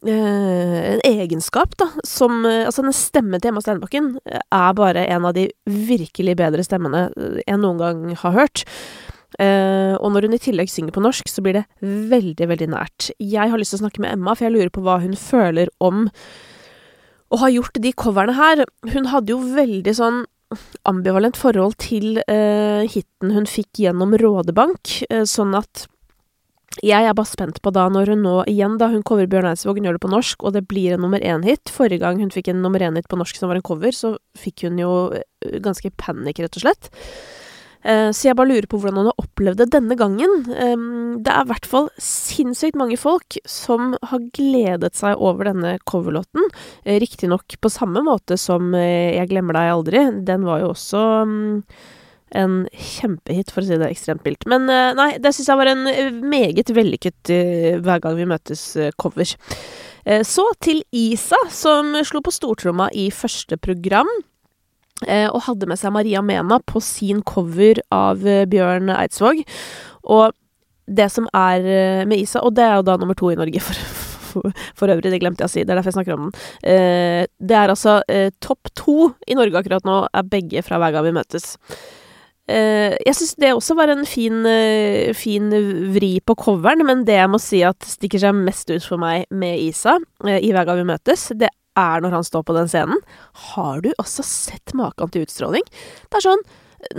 eh, 0.01 0.97
en 0.97 1.03
egenskap, 1.05 1.77
da, 1.77 1.91
som 2.07 2.41
eh, 2.49 2.65
Altså, 2.65 2.81
den 2.81 2.97
stemmen 2.97 3.43
til 3.43 3.53
Emma 3.53 3.61
Steinbakken 3.61 4.15
er 4.25 4.77
bare 4.79 5.05
en 5.05 5.29
av 5.29 5.37
de 5.37 5.45
virkelig 5.69 6.39
bedre 6.41 6.65
stemmene 6.65 7.11
jeg 7.45 7.59
noen 7.61 7.81
gang 7.81 8.05
har 8.23 8.39
hørt. 8.39 8.65
Uh, 9.41 9.97
og 9.97 10.11
når 10.13 10.27
hun 10.27 10.35
i 10.37 10.41
tillegg 10.41 10.69
synger 10.69 10.93
på 10.93 11.01
norsk, 11.01 11.25
så 11.25 11.41
blir 11.41 11.55
det 11.57 11.63
veldig, 11.81 12.45
veldig 12.51 12.67
nært. 12.69 13.07
Jeg 13.17 13.49
har 13.49 13.57
lyst 13.57 13.73
til 13.73 13.79
å 13.79 13.85
snakke 13.87 14.03
med 14.03 14.13
Emma, 14.13 14.35
for 14.37 14.45
jeg 14.45 14.53
lurer 14.53 14.69
på 14.69 14.83
hva 14.85 14.99
hun 15.01 15.15
føler 15.17 15.71
om 15.81 16.03
å 17.33 17.41
ha 17.41 17.49
gjort 17.49 17.81
de 17.81 17.91
coverne 17.97 18.35
her 18.37 18.63
Hun 18.93 19.09
hadde 19.11 19.33
jo 19.33 19.41
veldig 19.55 19.95
sånn 19.97 20.23
ambivalent 20.85 21.37
forhold 21.39 21.79
til 21.81 22.19
eh, 22.29 22.83
hiten 22.85 23.31
hun 23.33 23.47
fikk 23.49 23.79
gjennom 23.81 24.13
Rådebank, 24.21 24.99
eh, 25.09 25.23
sånn 25.25 25.55
at 25.57 25.87
jeg 26.81 27.05
er 27.05 27.13
bare 27.17 27.29
spent 27.29 27.57
på 27.61 27.71
da, 27.73 27.87
når 27.89 28.13
hun 28.13 28.23
nå 28.25 28.35
igjen, 28.49 28.79
da 28.81 28.87
hun 28.89 29.01
coverer 29.05 29.29
Bjørn 29.29 29.51
Eidsvåg, 29.51 29.81
gjør 29.81 29.97
det 29.97 30.03
på 30.05 30.11
norsk, 30.13 30.45
og 30.45 30.55
det 30.55 30.63
blir 30.69 30.95
en 30.95 31.03
nummer 31.05 31.21
én-hit. 31.21 31.69
Forrige 31.73 32.01
gang 32.01 32.21
hun 32.21 32.33
fikk 32.33 32.49
en 32.49 32.63
nummer 32.65 32.81
én-hit 32.81 33.09
på 33.09 33.17
norsk 33.17 33.37
som 33.37 33.51
var 33.51 33.59
en 33.59 33.65
cover, 33.65 33.93
så 33.93 34.15
fikk 34.37 34.65
hun 34.67 34.81
jo 34.81 34.91
eh, 35.13 35.57
ganske 35.63 35.93
panikk, 36.01 36.41
rett 36.45 36.57
og 36.57 36.65
slett. 36.65 36.89
Eh, 37.83 38.09
så 38.15 38.29
jeg 38.29 38.37
bare 38.39 38.51
lurer 38.51 38.67
på 38.69 38.79
hvordan 38.79 39.01
han 39.01 39.09
har 39.11 39.23
opplevd 39.23 39.59
det 39.63 39.69
denne 39.75 39.97
gangen. 39.99 40.45
Det 40.47 41.31
er 41.31 41.43
i 41.43 41.49
hvert 41.51 41.67
fall 41.69 41.89
sinnssykt 42.01 42.79
mange 42.79 42.97
folk 42.99 43.37
som 43.49 43.93
har 44.09 44.23
gledet 44.35 44.95
seg 44.97 45.19
over 45.19 45.51
denne 45.51 45.75
coverlåten. 45.89 46.47
Eh, 46.85 46.99
riktignok 47.03 47.57
på 47.59 47.71
samme 47.71 48.03
måte 48.05 48.39
som 48.39 48.73
eh, 48.77 49.13
Jeg 49.17 49.29
glemmer 49.33 49.57
deg 49.57 49.73
aldri. 49.73 50.05
Den 50.25 50.47
var 50.47 50.63
jo 50.63 50.71
også 50.71 51.03
mm, 51.27 51.61
en 52.39 52.59
kjempehit, 52.71 53.51
for 53.53 53.61
å 53.61 53.67
si 53.67 53.77
det 53.77 53.91
ekstremt 53.91 54.23
mildt. 54.25 54.47
Men 54.49 54.65
nei, 54.65 55.11
det 55.21 55.35
syns 55.35 55.51
jeg 55.51 55.59
var 55.59 55.69
en 55.69 55.83
meget 56.25 56.71
vellykket 56.73 57.29
Hver 57.85 58.01
gang 58.01 58.17
vi 58.17 58.25
møtes-cover. 58.31 59.35
Så 60.25 60.45
til 60.65 60.81
Isa, 60.89 61.37
som 61.53 61.93
slo 62.01 62.23
på 62.25 62.33
stortromma 62.33 62.89
i 62.97 63.11
første 63.13 63.59
program. 63.61 64.09
Eh, 65.07 65.27
og 65.29 65.45
hadde 65.47 65.67
med 65.69 65.79
seg 65.79 65.93
Maria 65.95 66.21
Mena 66.25 66.59
på 66.67 66.81
sin 66.83 67.21
cover 67.27 67.81
av 67.93 68.23
eh, 68.27 68.45
Bjørn 68.49 68.91
Eidsvåg. 68.93 69.43
Og 70.13 70.33
det 70.87 71.09
som 71.13 71.29
er 71.37 71.63
eh, 71.63 72.03
med 72.09 72.23
Isa, 72.23 72.43
og 72.43 72.55
det 72.57 72.65
er 72.65 72.77
jo 72.79 72.87
da 72.89 72.97
nummer 72.99 73.17
to 73.17 73.31
i 73.31 73.39
Norge, 73.39 73.63
for, 73.67 74.51
for 74.77 74.93
øvrig, 74.93 75.11
det 75.13 75.21
glemte 75.23 75.45
jeg 75.45 75.51
å 75.51 75.53
si, 75.55 75.63
det 75.63 75.73
er 75.73 75.79
derfor 75.79 75.93
jeg 75.93 75.99
snakker 75.99 76.15
om 76.17 76.29
den. 76.29 77.27
det 77.37 77.57
er 77.57 77.69
altså 77.69 77.99
topp 78.41 78.71
to 78.73 79.11
i 79.29 79.35
Norge 79.37 79.59
akkurat 79.59 79.85
nå, 79.85 79.99
er 80.09 80.31
begge 80.31 80.63
fra 80.65 80.79
Hver 80.81 80.95
gang 80.95 81.05
vi 81.05 81.13
møtes. 81.13 81.51
jeg 82.49 83.13
syns 83.13 83.35
det 83.37 83.53
også 83.53 83.77
var 83.77 83.93
en 83.93 84.01
fin, 84.09 84.41
fin, 85.13 85.53
vri 85.93 86.17
på 86.25 86.35
coveren, 86.35 86.81
men 86.87 87.05
det 87.05 87.19
jeg 87.19 87.29
må 87.29 87.39
si 87.39 87.61
at 87.63 87.85
stikker 87.85 88.25
seg 88.25 88.41
mest 88.41 88.73
ut 88.73 88.81
for 88.81 88.97
meg 88.97 89.29
med 89.29 89.61
Isa 89.61 89.99
i 90.25 90.49
Hver 90.49 90.65
gang 90.65 90.81
vi 90.81 90.89
møtes, 90.95 91.29
det 91.37 91.53
er 91.79 92.03
når 92.03 92.17
han 92.19 92.27
står 92.27 92.45
på 92.47 92.55
den 92.57 92.69
scenen. 92.71 93.01
Har 93.53 93.81
du 93.83 93.91
også 93.97 94.25
sett 94.27 94.75
maken 94.77 95.13
til 95.13 95.27
utstråling? 95.27 95.65
Det 96.09 96.19
er 96.19 96.27
sånn 96.29 96.45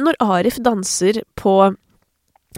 Når 0.00 0.16
Arif 0.24 0.56
danser 0.64 1.20
på 1.36 1.74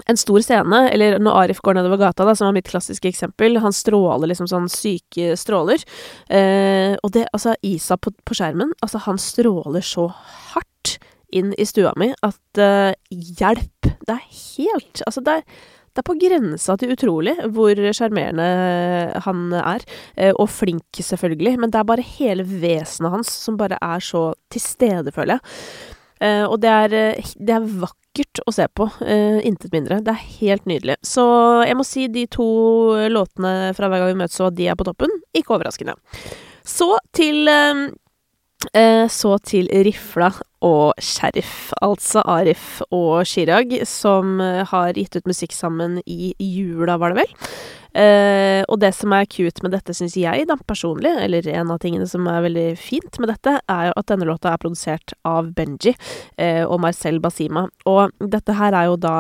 en 0.05 0.19
stor 0.21 0.43
scene, 0.45 0.83
eller 0.93 1.17
når 1.23 1.39
Arif 1.41 1.63
går 1.65 1.79
nedover 1.79 2.01
gata, 2.01 2.27
da, 2.29 2.35
som 2.37 2.51
er 2.51 2.59
mitt 2.59 2.69
klassiske 2.69 3.09
eksempel, 3.09 3.57
han 3.63 3.75
stråler 3.75 4.29
liksom 4.31 4.49
sånn 4.51 4.69
syke 4.71 5.35
stråler. 5.41 5.83
Eh, 6.29 6.95
og 7.01 7.15
det, 7.17 7.25
altså, 7.33 7.57
Isa 7.65 7.97
på, 7.97 8.13
på, 8.29 8.37
skjermen, 8.37 8.75
altså, 8.85 9.01
han 9.07 9.21
stråler 9.21 9.85
så 9.85 10.11
hardt 10.53 10.99
inn 11.35 11.55
i 11.59 11.67
stua 11.67 11.95
mi 11.99 12.13
at 12.27 12.61
eh, 12.63 12.93
hjelp! 13.11 13.89
Det 14.07 14.15
er 14.15 14.27
helt 14.29 15.03
Altså, 15.07 15.23
det 15.25 15.41
er, 15.41 15.65
det 15.97 16.03
er 16.03 16.11
på 16.11 16.19
grensa 16.21 16.77
til 16.77 16.93
utrolig 16.93 17.33
hvor 17.57 17.79
sjarmerende 17.97 18.47
han 19.25 19.45
er. 19.57 19.85
Eh, 20.15 20.33
og 20.37 20.51
flink, 20.53 21.01
selvfølgelig, 21.01 21.57
men 21.63 21.73
det 21.73 21.81
er 21.81 21.89
bare 21.89 22.05
hele 22.05 22.45
vesenet 22.45 23.15
hans 23.15 23.33
som 23.33 23.57
bare 23.57 23.79
er 23.81 24.03
så 24.05 24.29
til 24.53 24.63
stede, 24.63 25.15
føler 25.17 25.39
jeg. 25.39 25.55
Eh, 26.27 26.45
og 26.45 26.61
det 26.61 26.73
er, 26.73 26.97
det 27.17 27.55
er 27.57 27.71
vakkert 27.81 28.43
å 28.45 28.53
se 28.55 28.67
på. 28.73 28.89
Uh, 29.01 29.41
intet 29.45 29.73
mindre. 29.75 30.01
Det 30.05 30.13
er 30.13 30.29
helt 30.41 30.69
nydelig. 30.69 30.97
Så 31.05 31.25
jeg 31.69 31.77
må 31.77 31.85
si 31.85 32.07
de 32.13 32.25
to 32.33 32.47
låtene 33.13 33.73
fra 33.77 33.91
Hver 33.93 34.03
gang 34.03 34.13
vi 34.13 34.21
møtes, 34.23 34.41
og 34.45 34.57
de 34.57 34.69
er 34.69 34.79
på 34.79 34.87
toppen. 34.89 35.13
Ikke 35.37 35.57
overraskende. 35.57 35.97
Så 36.67 36.89
til 37.17 37.49
uh, 37.49 37.87
uh, 38.73 39.05
Så 39.13 39.37
til 39.45 39.69
Rifla 39.89 40.33
og 40.67 40.99
Sheriff, 41.03 41.71
altså 41.85 42.25
Arif 42.27 42.81
og 42.91 43.23
Chirag, 43.29 43.79
som 43.87 44.41
har 44.43 44.99
gitt 44.99 45.17
ut 45.19 45.31
musikk 45.31 45.55
sammen 45.55 46.01
i 46.05 46.35
jula, 46.43 46.99
var 46.99 47.15
det 47.15 47.25
vel? 47.25 47.35
Uh, 47.97 48.61
og 48.69 48.77
det 48.83 48.91
som 48.93 49.13
er 49.17 49.29
cute 49.31 49.63
med 49.65 49.73
dette, 49.73 49.95
syns 49.97 50.19
jeg, 50.21 50.45
da, 50.49 50.59
personlig, 50.69 51.15
eller 51.25 51.47
en 51.55 51.71
av 51.73 51.79
tingene 51.81 52.05
som 52.09 52.27
er 52.29 52.43
veldig 52.45 52.67
fint 52.77 53.17
med 53.23 53.31
dette, 53.33 53.55
er 53.73 53.87
jo 53.89 53.95
at 53.97 54.11
denne 54.11 54.29
låta 54.29 54.53
er 54.53 54.61
produsert 54.61 55.15
av 55.25 55.49
Benji 55.57 55.95
uh, 55.95 56.65
og 56.67 56.83
Marcel 56.85 57.23
Basima. 57.25 57.65
Og 57.89 58.13
dette 58.21 58.57
her 58.59 58.77
er 58.77 58.91
jo 58.91 58.99
da 59.01 59.15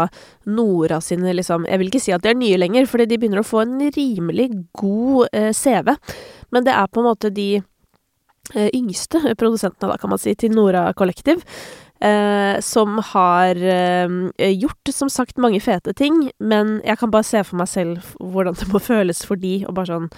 Nora 0.50 1.00
sine 1.00 1.32
liksom 1.34 1.64
Jeg 1.66 1.80
vil 1.80 1.88
ikke 1.88 2.02
si 2.04 2.12
at 2.14 2.24
de 2.24 2.34
er 2.34 2.38
nye 2.38 2.58
lenger, 2.60 2.88
fordi 2.90 3.08
de 3.08 3.20
begynner 3.22 3.40
å 3.40 3.48
få 3.48 3.64
en 3.64 3.78
rimelig 3.96 4.50
god 4.76 5.32
uh, 5.32 5.50
CV, 5.56 5.94
men 6.52 6.68
det 6.68 6.76
er 6.76 6.92
på 6.92 7.00
en 7.00 7.08
måte 7.08 7.32
de 7.32 7.48
yngste 8.54 9.34
produsentene, 9.40 9.90
da, 9.90 9.98
kan 10.00 10.12
man 10.12 10.22
si, 10.22 10.34
til 10.38 10.54
Nora 10.54 10.88
Kollektiv. 10.96 11.42
Eh, 12.00 12.60
som 12.60 12.98
har 12.98 13.56
eh, 13.56 14.50
gjort, 14.52 14.88
som 14.92 15.08
sagt, 15.08 15.38
mange 15.40 15.60
fete 15.64 15.94
ting, 15.96 16.26
men 16.38 16.80
jeg 16.84 17.00
kan 17.00 17.12
bare 17.12 17.24
se 17.24 17.40
for 17.40 17.56
meg 17.56 17.70
selv 17.72 18.10
hvordan 18.20 18.58
det 18.60 18.68
må 18.68 18.82
føles 18.84 19.24
for 19.24 19.40
de, 19.40 19.62
og 19.64 19.78
bare 19.78 19.94
sånn 19.94 20.10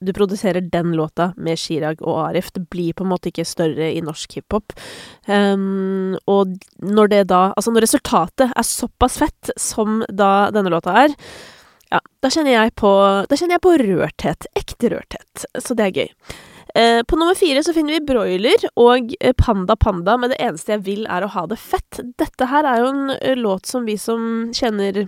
du 0.00 0.12
produserer 0.16 0.64
den 0.72 0.94
låta 0.96 1.30
med 1.36 1.58
Chirag 1.60 2.00
og 2.00 2.16
Arif. 2.30 2.48
Det 2.52 2.62
blir 2.72 2.94
på 2.96 3.04
en 3.04 3.10
måte 3.10 3.28
ikke 3.28 3.44
større 3.44 3.90
i 3.92 4.00
norsk 4.04 4.38
hiphop. 4.38 4.72
Um, 5.28 6.16
og 6.24 6.56
når 6.80 7.10
det 7.12 7.20
da 7.28 7.42
Altså, 7.52 7.74
når 7.74 7.84
resultatet 7.84 8.56
er 8.56 8.66
såpass 8.66 9.18
fett 9.20 9.52
som 9.60 10.00
da 10.08 10.48
denne 10.54 10.72
låta 10.72 10.96
er, 11.04 11.12
ja, 11.92 12.00
da 12.24 12.32
kjenner 12.32 12.56
jeg 12.56 12.72
på 12.80 12.90
Da 13.28 13.36
kjenner 13.36 13.58
jeg 13.58 13.66
på 13.68 13.76
rørthet. 13.84 14.48
Ekte 14.56 14.94
rørthet. 14.96 15.46
Så 15.60 15.76
det 15.76 15.90
er 15.90 16.00
gøy. 16.00 16.10
Eh, 16.76 17.02
på 17.02 17.16
nummer 17.16 17.34
fire 17.34 17.62
så 17.64 17.72
finner 17.72 17.96
vi 17.96 18.04
broiler 18.04 18.66
og 18.76 19.14
eh, 19.20 19.32
Panda 19.38 19.76
Panda, 19.80 20.18
men 20.20 20.32
det 20.32 20.40
eneste 20.44 20.74
jeg 20.74 20.84
vil 20.84 21.06
er 21.08 21.24
å 21.24 21.32
ha 21.32 21.46
det 21.48 21.56
fett. 21.60 22.02
Dette 22.20 22.50
her 22.50 22.68
er 22.68 22.82
jo 22.82 22.90
en 22.90 23.14
eh, 23.16 23.38
låt 23.38 23.70
som 23.70 23.86
vi 23.88 23.96
som 24.00 24.50
kjenner 24.56 25.06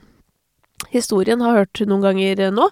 historien 0.94 1.42
har 1.44 1.58
hørt 1.58 1.80
noen 1.90 2.04
ganger 2.06 2.40
nå. 2.54 2.68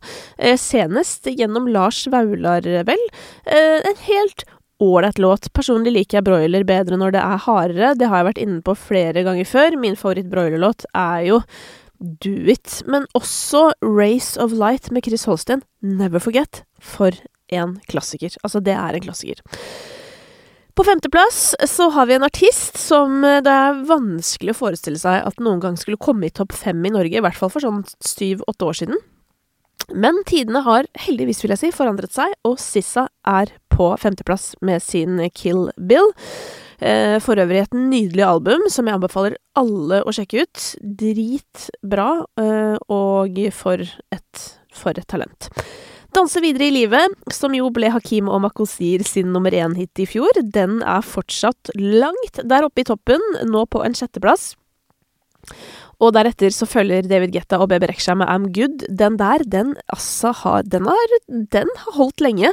senest 0.62 1.26
gjennom 1.26 1.66
Lars 1.68 2.04
Vaular, 2.08 2.62
vel. 2.86 3.02
en 3.44 3.98
helt 4.06 4.44
ålreit 4.80 5.18
låt. 5.18 5.50
Personlig 5.52 5.92
liker 5.92 6.20
jeg 6.20 6.28
broiler 6.28 6.64
bedre 6.64 6.96
når 6.96 7.16
det 7.16 7.24
er 7.24 7.42
hardere. 7.48 7.90
Det 7.98 8.08
har 8.08 8.22
jeg 8.22 8.28
vært 8.30 8.42
inne 8.44 8.62
på 8.64 8.76
flere 8.78 9.26
ganger 9.26 9.50
før. 9.50 9.76
Min 9.82 9.98
favoritt-broilerlåt 9.98 10.86
er 10.94 11.26
jo 11.26 11.40
Do 11.98 12.32
It, 12.46 12.78
men 12.86 13.10
også 13.18 13.72
Race 13.82 14.38
of 14.40 14.54
Light 14.54 14.92
med 14.94 15.04
Chris 15.04 15.26
Holsten. 15.26 15.66
Never 15.82 16.22
Forget. 16.22 16.62
For 16.78 17.10
en 17.52 17.76
klassiker. 17.90 18.34
Altså, 18.42 18.62
det 18.64 18.74
er 18.76 18.96
en 18.96 19.04
klassiker. 19.04 19.42
På 20.76 20.84
femteplass 20.84 21.54
så 21.72 21.88
har 21.94 22.06
vi 22.06 22.14
en 22.18 22.26
artist 22.26 22.76
som 22.76 23.24
eh, 23.24 23.40
det 23.44 23.52
er 23.52 23.84
vanskelig 23.88 24.52
å 24.52 24.58
forestille 24.58 25.00
seg 25.00 25.22
at 25.24 25.40
noen 25.40 25.62
gang 25.62 25.78
skulle 25.80 26.00
komme 26.00 26.28
i 26.28 26.34
topp 26.34 26.52
fem 26.52 26.82
i 26.84 26.92
Norge, 26.92 27.16
i 27.16 27.24
hvert 27.24 27.38
fall 27.38 27.52
for 27.52 27.64
sånn 27.64 27.86
syv-åtte 28.04 28.68
år 28.68 28.80
siden. 28.82 29.00
Men 29.94 30.18
tidene 30.28 30.60
har 30.66 30.88
heldigvis, 30.98 31.40
vil 31.44 31.54
jeg 31.54 31.62
si, 31.62 31.72
forandret 31.72 32.12
seg, 32.12 32.32
og 32.44 32.58
Sissa 32.60 33.06
er 33.28 33.54
på 33.72 33.88
femteplass 34.02 34.54
med 34.64 34.82
sin 34.84 35.20
Kill 35.36 35.68
Bill. 35.78 36.12
Eh, 36.76 37.16
for 37.24 37.40
øvrig 37.40 37.62
et 37.62 37.76
nydelig 37.76 38.24
album 38.26 38.66
som 38.68 38.84
jeg 38.84 38.98
anbefaler 38.98 39.38
alle 39.56 40.02
å 40.04 40.12
sjekke 40.12 40.44
ut. 40.44 40.64
Dritbra, 41.00 42.10
eh, 42.42 42.76
og 42.92 43.40
for 43.56 43.80
et, 44.12 44.46
for 44.76 44.92
et 44.92 45.08
talent. 45.08 45.48
Danse 46.16 46.40
videre 46.40 46.70
i 46.70 46.72
livet, 46.72 47.12
som 47.28 47.52
jo 47.52 47.66
ble 47.74 47.90
Hakim 47.92 48.30
og 48.32 48.40
Makosir 48.40 49.02
sin 49.04 49.34
nummer 49.34 49.52
én-hit 49.52 50.00
i 50.00 50.06
fjor, 50.08 50.38
den 50.54 50.78
er 50.80 51.04
fortsatt 51.04 51.68
langt 51.76 52.40
der 52.40 52.64
oppe 52.64 52.80
i 52.80 52.86
toppen, 52.88 53.20
nå 53.44 53.66
på 53.68 53.82
en 53.84 53.96
sjetteplass. 53.96 54.54
Og 56.00 56.14
deretter 56.16 56.52
så 56.52 56.68
følger 56.68 57.04
David 57.08 57.36
Getta 57.36 57.58
og 57.60 57.68
Bebe 57.68 57.90
Rexha 57.90 58.16
med 58.16 58.28
I'm 58.32 58.48
Good. 58.52 58.86
Den 58.88 59.16
der, 59.20 59.44
den 59.44 59.74
altså 59.92 60.32
har 60.42 60.64
Den 60.64 60.88
har, 60.88 61.14
den 61.28 61.68
har 61.84 61.96
holdt 61.96 62.20
lenge. 62.20 62.52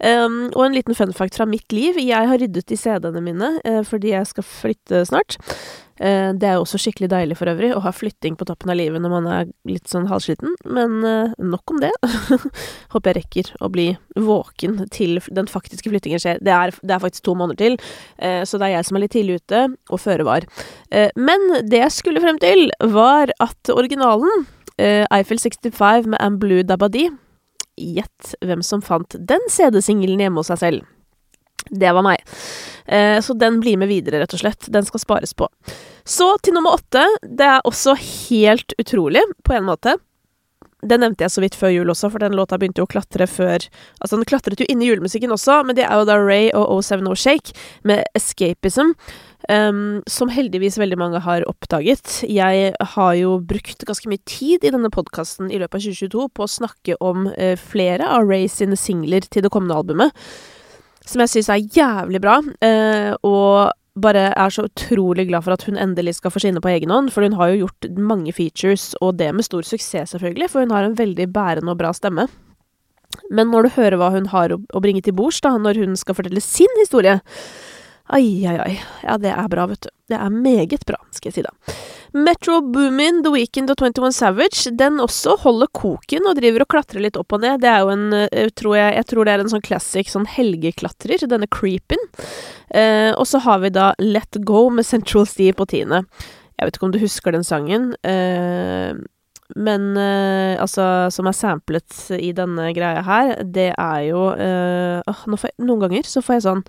Um, 0.00 0.50
og 0.52 0.66
en 0.66 0.76
liten 0.76 0.96
fun 0.96 1.12
fact 1.12 1.36
fra 1.36 1.48
mitt 1.48 1.72
liv. 1.72 1.96
Jeg 2.00 2.28
har 2.28 2.40
ryddet 2.40 2.72
i 2.72 2.76
CD-ene 2.76 3.24
mine 3.24 3.54
uh, 3.64 3.80
fordi 3.84 4.12
jeg 4.12 4.28
skal 4.28 4.44
flytte 4.44 5.04
snart. 5.08 5.36
Eh, 6.02 6.30
det 6.34 6.48
er 6.48 6.56
jo 6.56 6.64
også 6.64 6.80
skikkelig 6.82 7.10
deilig 7.12 7.36
for 7.38 7.50
øvrig, 7.52 7.70
å 7.76 7.82
ha 7.84 7.92
flytting 7.94 8.34
på 8.38 8.46
toppen 8.48 8.72
av 8.72 8.78
livet 8.78 9.02
når 9.02 9.12
man 9.12 9.28
er 9.30 9.50
litt 9.68 9.90
sånn 9.90 10.08
halvsliten, 10.10 10.56
men 10.66 10.96
eh, 11.06 11.34
nok 11.38 11.74
om 11.74 11.82
det. 11.82 11.92
Håper 12.94 13.12
jeg 13.12 13.18
rekker 13.20 13.52
å 13.62 13.70
bli 13.72 13.88
våken 14.18 14.80
til 14.94 15.20
den 15.30 15.50
faktiske 15.50 15.92
flyttingen 15.92 16.22
skjer. 16.22 16.42
Det 16.42 16.54
er, 16.54 16.74
det 16.82 16.96
er 16.96 17.04
faktisk 17.04 17.28
to 17.28 17.36
måneder 17.38 17.60
til, 17.60 17.78
eh, 18.18 18.42
så 18.48 18.58
det 18.58 18.68
er 18.68 18.76
jeg 18.78 18.88
som 18.88 18.98
er 18.98 19.04
litt 19.04 19.14
tidlig 19.14 19.38
ute, 19.42 19.62
og 19.92 20.02
føre 20.02 20.26
var. 20.26 20.46
Men 21.16 21.42
det 21.68 21.78
jeg 21.78 21.94
skulle 21.94 22.20
frem 22.22 22.38
til, 22.42 22.66
var 22.92 23.30
at 23.42 23.70
originalen, 23.72 24.46
Eiffel 24.82 25.38
65 25.38 26.08
med 26.10 26.18
Am 26.24 26.38
Blue 26.42 26.64
Dabadi 26.66 27.06
Gjett 27.78 28.34
hvem 28.44 28.64
som 28.66 28.82
fant 28.84 29.14
den 29.16 29.44
CD-singelen 29.52 30.20
hjemme 30.20 30.42
hos 30.42 30.50
seg 30.52 30.60
selv. 30.60 30.88
Det 31.70 31.92
var 31.94 32.04
meg. 32.04 32.24
Eh, 32.86 33.18
så 33.20 33.36
den 33.38 33.60
blir 33.62 33.78
med 33.80 33.90
videre, 33.92 34.22
rett 34.22 34.36
og 34.36 34.42
slett. 34.42 34.70
Den 34.72 34.86
skal 34.88 35.02
spares 35.02 35.34
på. 35.34 35.48
Så 36.04 36.34
til 36.42 36.56
nummer 36.56 36.78
åtte. 36.78 37.04
Det 37.22 37.48
er 37.56 37.68
også 37.68 37.96
helt 37.98 38.74
utrolig, 38.78 39.22
på 39.46 39.56
en 39.56 39.68
måte. 39.68 39.98
Det 40.82 40.96
nevnte 40.98 41.22
jeg 41.22 41.30
så 41.30 41.42
vidt 41.44 41.54
før 41.54 41.70
jul 41.70 41.90
også, 41.92 42.08
for 42.10 42.22
den 42.22 42.34
låta 42.34 42.56
begynte 42.58 42.82
jo 42.82 42.88
å 42.88 42.90
klatre 42.90 43.28
før 43.30 43.62
Altså, 44.02 44.16
den 44.16 44.26
klatret 44.26 44.58
jo 44.58 44.66
inn 44.66 44.80
i 44.82 44.88
julemusikken 44.88 45.30
også, 45.30 45.60
men 45.66 45.78
det 45.78 45.84
er 45.86 46.00
jo 46.00 46.08
da 46.08 46.16
Ray 46.18 46.48
og 46.58 46.80
O70 46.80 47.14
Shake 47.22 47.54
med 47.86 48.02
Escapism. 48.18 48.96
Um, 49.50 50.02
som 50.10 50.30
heldigvis 50.30 50.78
veldig 50.78 50.98
mange 50.98 51.20
har 51.22 51.42
oppdaget. 51.50 52.20
Jeg 52.30 52.74
har 52.94 53.12
jo 53.18 53.36
brukt 53.42 53.82
ganske 53.86 54.10
mye 54.10 54.22
tid 54.26 54.62
i 54.62 54.70
denne 54.74 54.90
podkasten 54.94 55.50
i 55.50 55.58
løpet 55.58 55.80
av 55.80 55.86
2022 55.86 56.26
på 56.30 56.46
å 56.46 56.50
snakke 56.50 56.98
om 57.02 57.28
uh, 57.30 57.54
flere 57.58 58.06
av 58.06 58.26
Ray 58.30 58.46
sine 58.50 58.78
singler 58.78 59.26
til 59.26 59.46
det 59.46 59.50
kommende 59.54 59.78
albumet 59.78 60.14
som 61.06 61.22
jeg 61.22 61.32
syns 61.32 61.50
er 61.52 61.64
jævlig 61.76 62.20
bra. 62.22 62.38
Eh, 62.64 63.12
og 63.26 63.72
bare 64.02 64.30
er 64.30 64.52
så 64.52 64.64
utrolig 64.68 65.26
glad 65.28 65.44
for 65.44 65.52
at 65.52 65.66
hun 65.68 65.76
endelig 65.76 66.16
skal 66.16 66.32
få 66.32 66.40
skinne 66.40 66.62
på 66.64 66.70
egen 66.72 66.92
hånd, 66.92 67.10
for 67.12 67.26
hun 67.26 67.36
har 67.36 67.52
jo 67.52 67.66
gjort 67.66 67.90
mange 67.98 68.32
features, 68.32 68.92
og 69.04 69.18
det 69.18 69.32
med 69.36 69.44
stor 69.44 69.66
suksess, 69.66 70.14
selvfølgelig, 70.14 70.48
for 70.50 70.64
hun 70.64 70.72
har 70.72 70.86
en 70.86 70.96
veldig 70.96 71.28
bærende 71.32 71.74
og 71.74 71.80
bra 71.82 71.92
stemme. 71.96 72.28
Men 73.28 73.50
når 73.52 73.66
du 73.66 73.74
hører 73.76 73.98
hva 74.00 74.08
hun 74.14 74.30
har 74.32 74.54
å, 74.56 74.80
bringe 74.80 75.02
til 75.04 75.16
bords, 75.16 75.42
når 75.44 75.80
hun 75.82 75.98
skal 76.00 76.16
fortelle 76.16 76.40
sin 76.40 76.80
historie 76.80 77.18
Ai, 78.12 78.44
ai, 78.44 78.58
ai. 78.60 78.74
Ja, 79.02 79.16
det 79.16 79.30
er 79.32 79.48
bra, 79.48 79.64
vet 79.70 79.86
du. 79.86 79.90
Det 80.12 80.18
er 80.20 80.32
meget 80.34 80.82
bra, 80.84 80.98
skal 81.16 81.30
jeg 81.30 81.38
si 81.38 81.44
da. 81.46 81.52
Metro 82.12 82.58
Boomin, 82.60 83.22
The 83.24 83.32
Weekend 83.32 83.72
og 83.72 83.80
21 83.80 84.12
Savage, 84.12 84.72
den 84.76 85.00
også 85.00 85.38
holder 85.40 85.70
koken 85.72 86.28
og 86.28 86.36
driver 86.36 86.66
og 86.66 86.68
klatrer 86.74 87.00
litt 87.00 87.16
opp 87.16 87.32
og 87.32 87.40
ned. 87.40 87.62
Det 87.64 87.70
er 87.70 87.80
jo 87.80 87.94
en, 87.94 88.04
eh, 88.18 88.50
tror 88.52 88.76
jeg, 88.76 88.98
jeg 88.98 89.08
tror 89.08 89.24
det 89.24 89.32
er 89.32 89.46
en 89.46 89.54
sånn 89.54 89.64
classic 89.64 90.12
sånn 90.12 90.28
helgeklatrer, 90.28 91.24
denne 91.24 91.48
creepin. 91.48 92.04
Eh, 92.68 93.16
og 93.16 93.24
så 93.32 93.40
har 93.46 93.64
vi 93.64 93.72
da 93.72 93.94
Let 93.98 94.42
Go 94.44 94.68
med 94.68 94.84
Central 94.84 95.24
Steve 95.24 95.56
på 95.56 95.70
tiende. 95.72 96.04
Jeg 96.60 96.68
vet 96.68 96.76
ikke 96.76 96.90
om 96.90 96.92
du 96.92 97.00
husker 97.00 97.32
den 97.32 97.48
sangen. 97.48 97.94
Eh, 98.04 98.92
men 99.56 99.96
eh, 99.96 100.60
altså, 100.60 101.08
som 101.12 101.28
er 101.28 101.36
samplet 101.36 101.96
i 102.20 102.34
denne 102.36 102.74
greia 102.76 103.00
her, 103.08 103.38
det 103.44 103.72
er 103.72 104.00
jo 104.08 104.32
eh, 104.36 105.22
Noen 105.64 105.80
ganger 105.80 106.04
så 106.08 106.20
får 106.24 106.38
jeg 106.38 106.50
sånn 106.50 106.66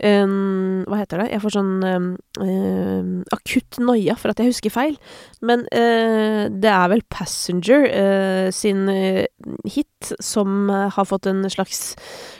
Um, 0.00 0.84
hva 0.88 1.02
heter 1.02 1.20
det? 1.20 1.26
Jeg 1.34 1.42
får 1.42 1.52
sånn 1.52 1.72
um, 1.84 2.06
um, 2.40 3.10
akutt 3.36 3.76
noia 3.84 4.14
for 4.16 4.32
at 4.32 4.40
jeg 4.40 4.48
husker 4.52 4.72
feil. 4.72 4.96
Men 5.44 5.66
uh, 5.74 6.46
det 6.48 6.70
er 6.72 6.86
vel 6.92 7.04
Passenger 7.12 7.84
uh, 7.90 8.48
sin 8.54 8.88
uh, 8.88 9.26
hit 9.68 10.14
som 10.24 10.70
har 10.72 11.08
fått 11.08 11.28
en 11.28 11.44
slags 11.52 11.94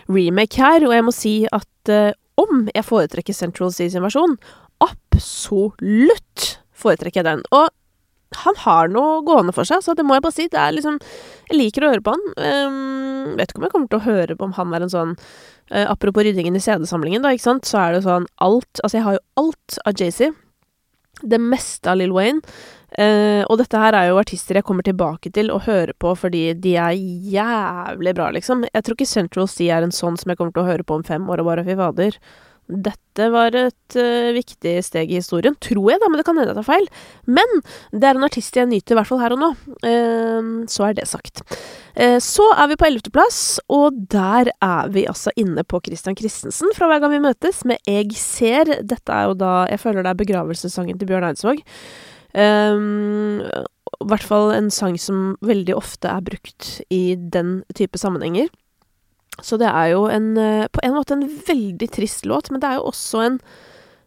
remake 0.08 0.56
her, 0.60 0.86
og 0.88 0.96
jeg 0.96 1.06
må 1.06 1.12
si 1.14 1.34
at 1.52 1.66
om 2.40 2.68
jeg 2.72 2.86
foretrekker 2.86 3.36
Central 3.36 3.72
Seas 3.74 3.96
versjon, 4.00 4.38
absolutt 4.80 6.46
foretrekker 6.80 7.20
jeg 7.20 7.28
den. 7.28 7.44
Og 7.52 7.68
han 8.36 8.58
har 8.62 8.90
noe 8.92 9.22
gående 9.26 9.54
for 9.54 9.66
seg, 9.66 9.82
så 9.82 9.94
det 9.98 10.04
må 10.06 10.16
jeg 10.16 10.24
bare 10.24 10.36
si. 10.36 10.48
Det 10.50 10.58
er 10.60 10.74
liksom 10.76 10.98
Jeg 11.50 11.56
liker 11.58 11.84
å 11.84 11.92
høre 11.94 12.04
på 12.06 12.14
han. 12.14 12.26
Um, 12.38 13.32
vet 13.38 13.50
ikke 13.50 13.62
om 13.62 13.66
jeg 13.66 13.74
kommer 13.74 13.90
til 13.90 14.00
å 14.00 14.06
høre 14.06 14.36
på 14.38 14.46
om 14.46 14.54
han 14.58 14.74
er 14.76 14.86
en 14.86 14.92
sånn 14.92 15.16
uh, 15.16 15.86
Apropos 15.90 16.24
ryddingen 16.26 16.56
i 16.56 16.62
CD-samlingen, 16.62 17.24
da, 17.26 17.34
ikke 17.34 17.48
sant, 17.48 17.66
så 17.66 17.80
er 17.82 17.96
det 17.96 18.04
sånn 18.06 18.28
alt 18.38 18.84
Altså, 18.84 19.00
jeg 19.00 19.06
har 19.06 19.18
jo 19.18 19.24
alt 19.42 19.80
av 19.84 19.98
Jay-Z. 19.98 20.36
Det 21.20 21.40
meste 21.42 21.90
av 21.90 21.98
Lill 22.00 22.14
Wayne. 22.16 22.44
Uh, 22.90 23.42
og 23.46 23.60
dette 23.60 23.78
her 23.78 23.94
er 23.94 24.08
jo 24.08 24.18
artister 24.18 24.58
jeg 24.58 24.66
kommer 24.66 24.82
tilbake 24.86 25.30
til 25.34 25.52
å 25.54 25.60
høre 25.62 25.94
på 26.02 26.10
fordi 26.18 26.48
de 26.58 26.72
er 26.74 26.94
jævlig 27.34 28.14
bra, 28.18 28.30
liksom. 28.34 28.64
Jeg 28.70 28.86
tror 28.86 28.98
ikke 28.98 29.10
Central 29.10 29.50
Sea 29.50 29.78
er 29.78 29.86
en 29.86 29.94
sånn 29.94 30.18
som 30.18 30.30
jeg 30.30 30.40
kommer 30.40 30.54
til 30.54 30.64
å 30.64 30.70
høre 30.70 30.86
på 30.86 30.98
om 30.98 31.06
fem 31.06 31.28
år 31.30 31.42
og 31.42 31.50
bare 31.52 31.66
fy 31.66 31.76
fader. 31.78 32.18
Dette 32.70 33.26
var 33.32 33.54
et 33.58 33.96
uh, 33.98 34.30
viktig 34.36 34.76
steg 34.86 35.10
i 35.10 35.18
historien, 35.18 35.56
tror 35.62 35.90
jeg, 35.92 36.00
da, 36.02 36.08
men 36.10 36.20
det 36.20 36.26
kan 36.28 36.38
hende 36.38 36.52
jeg 36.52 36.58
tar 36.60 36.68
feil. 36.68 36.86
Men 37.26 37.56
det 37.92 38.06
er 38.06 38.18
en 38.18 38.26
artist 38.26 38.56
jeg 38.56 38.70
nyter, 38.70 38.94
i 38.94 38.98
hvert 39.00 39.10
fall 39.10 39.22
her 39.22 39.34
og 39.34 39.42
nå. 39.42 39.50
Uh, 39.84 40.52
så 40.70 40.86
er 40.88 40.96
det 40.98 41.08
sagt. 41.10 41.42
Uh, 41.98 42.18
så 42.22 42.46
er 42.54 42.70
vi 42.70 42.78
på 42.80 42.88
ellevteplass, 42.88 43.40
og 43.72 43.98
der 44.12 44.52
er 44.54 44.94
vi 44.94 45.08
altså 45.10 45.34
inne 45.40 45.64
på 45.66 45.82
Christian 45.86 46.18
Christensen 46.18 46.72
fra 46.76 46.90
Hver 46.90 47.02
gang 47.02 47.14
vi 47.16 47.24
møtes 47.26 47.64
med 47.68 47.82
Eg 47.90 48.14
ser. 48.18 48.78
Dette 48.80 49.16
er 49.16 49.30
jo 49.30 49.36
da 49.38 49.66
Jeg 49.70 49.82
føler 49.82 50.06
det 50.06 50.14
er 50.14 50.22
begravelsessangen 50.22 50.98
til 51.00 51.10
Bjørn 51.10 51.30
Eidsvåg. 51.30 51.62
I 52.30 54.06
hvert 54.06 54.24
fall 54.24 54.52
en 54.54 54.70
sang 54.72 54.94
som 55.02 55.34
veldig 55.44 55.74
ofte 55.74 56.08
er 56.08 56.22
brukt 56.24 56.76
i 56.94 57.16
den 57.18 57.60
type 57.76 57.98
sammenhenger. 57.98 58.48
Så 59.46 59.58
det 59.60 59.68
er 59.70 59.92
jo 59.94 60.06
en 60.10 60.32
eh, 60.38 60.68
På 60.72 60.82
en 60.84 60.94
måte 60.96 61.16
en 61.16 61.26
veldig 61.26 61.90
trist 61.92 62.26
låt, 62.28 62.50
men 62.50 62.62
det 62.62 62.70
er 62.70 62.80
jo 62.80 62.88
også 62.92 63.24
en 63.26 63.40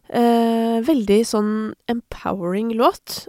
eh, 0.08 0.80
veldig 0.86 1.20
sånn 1.28 1.52
empowering 1.90 2.74
låt. 2.78 3.24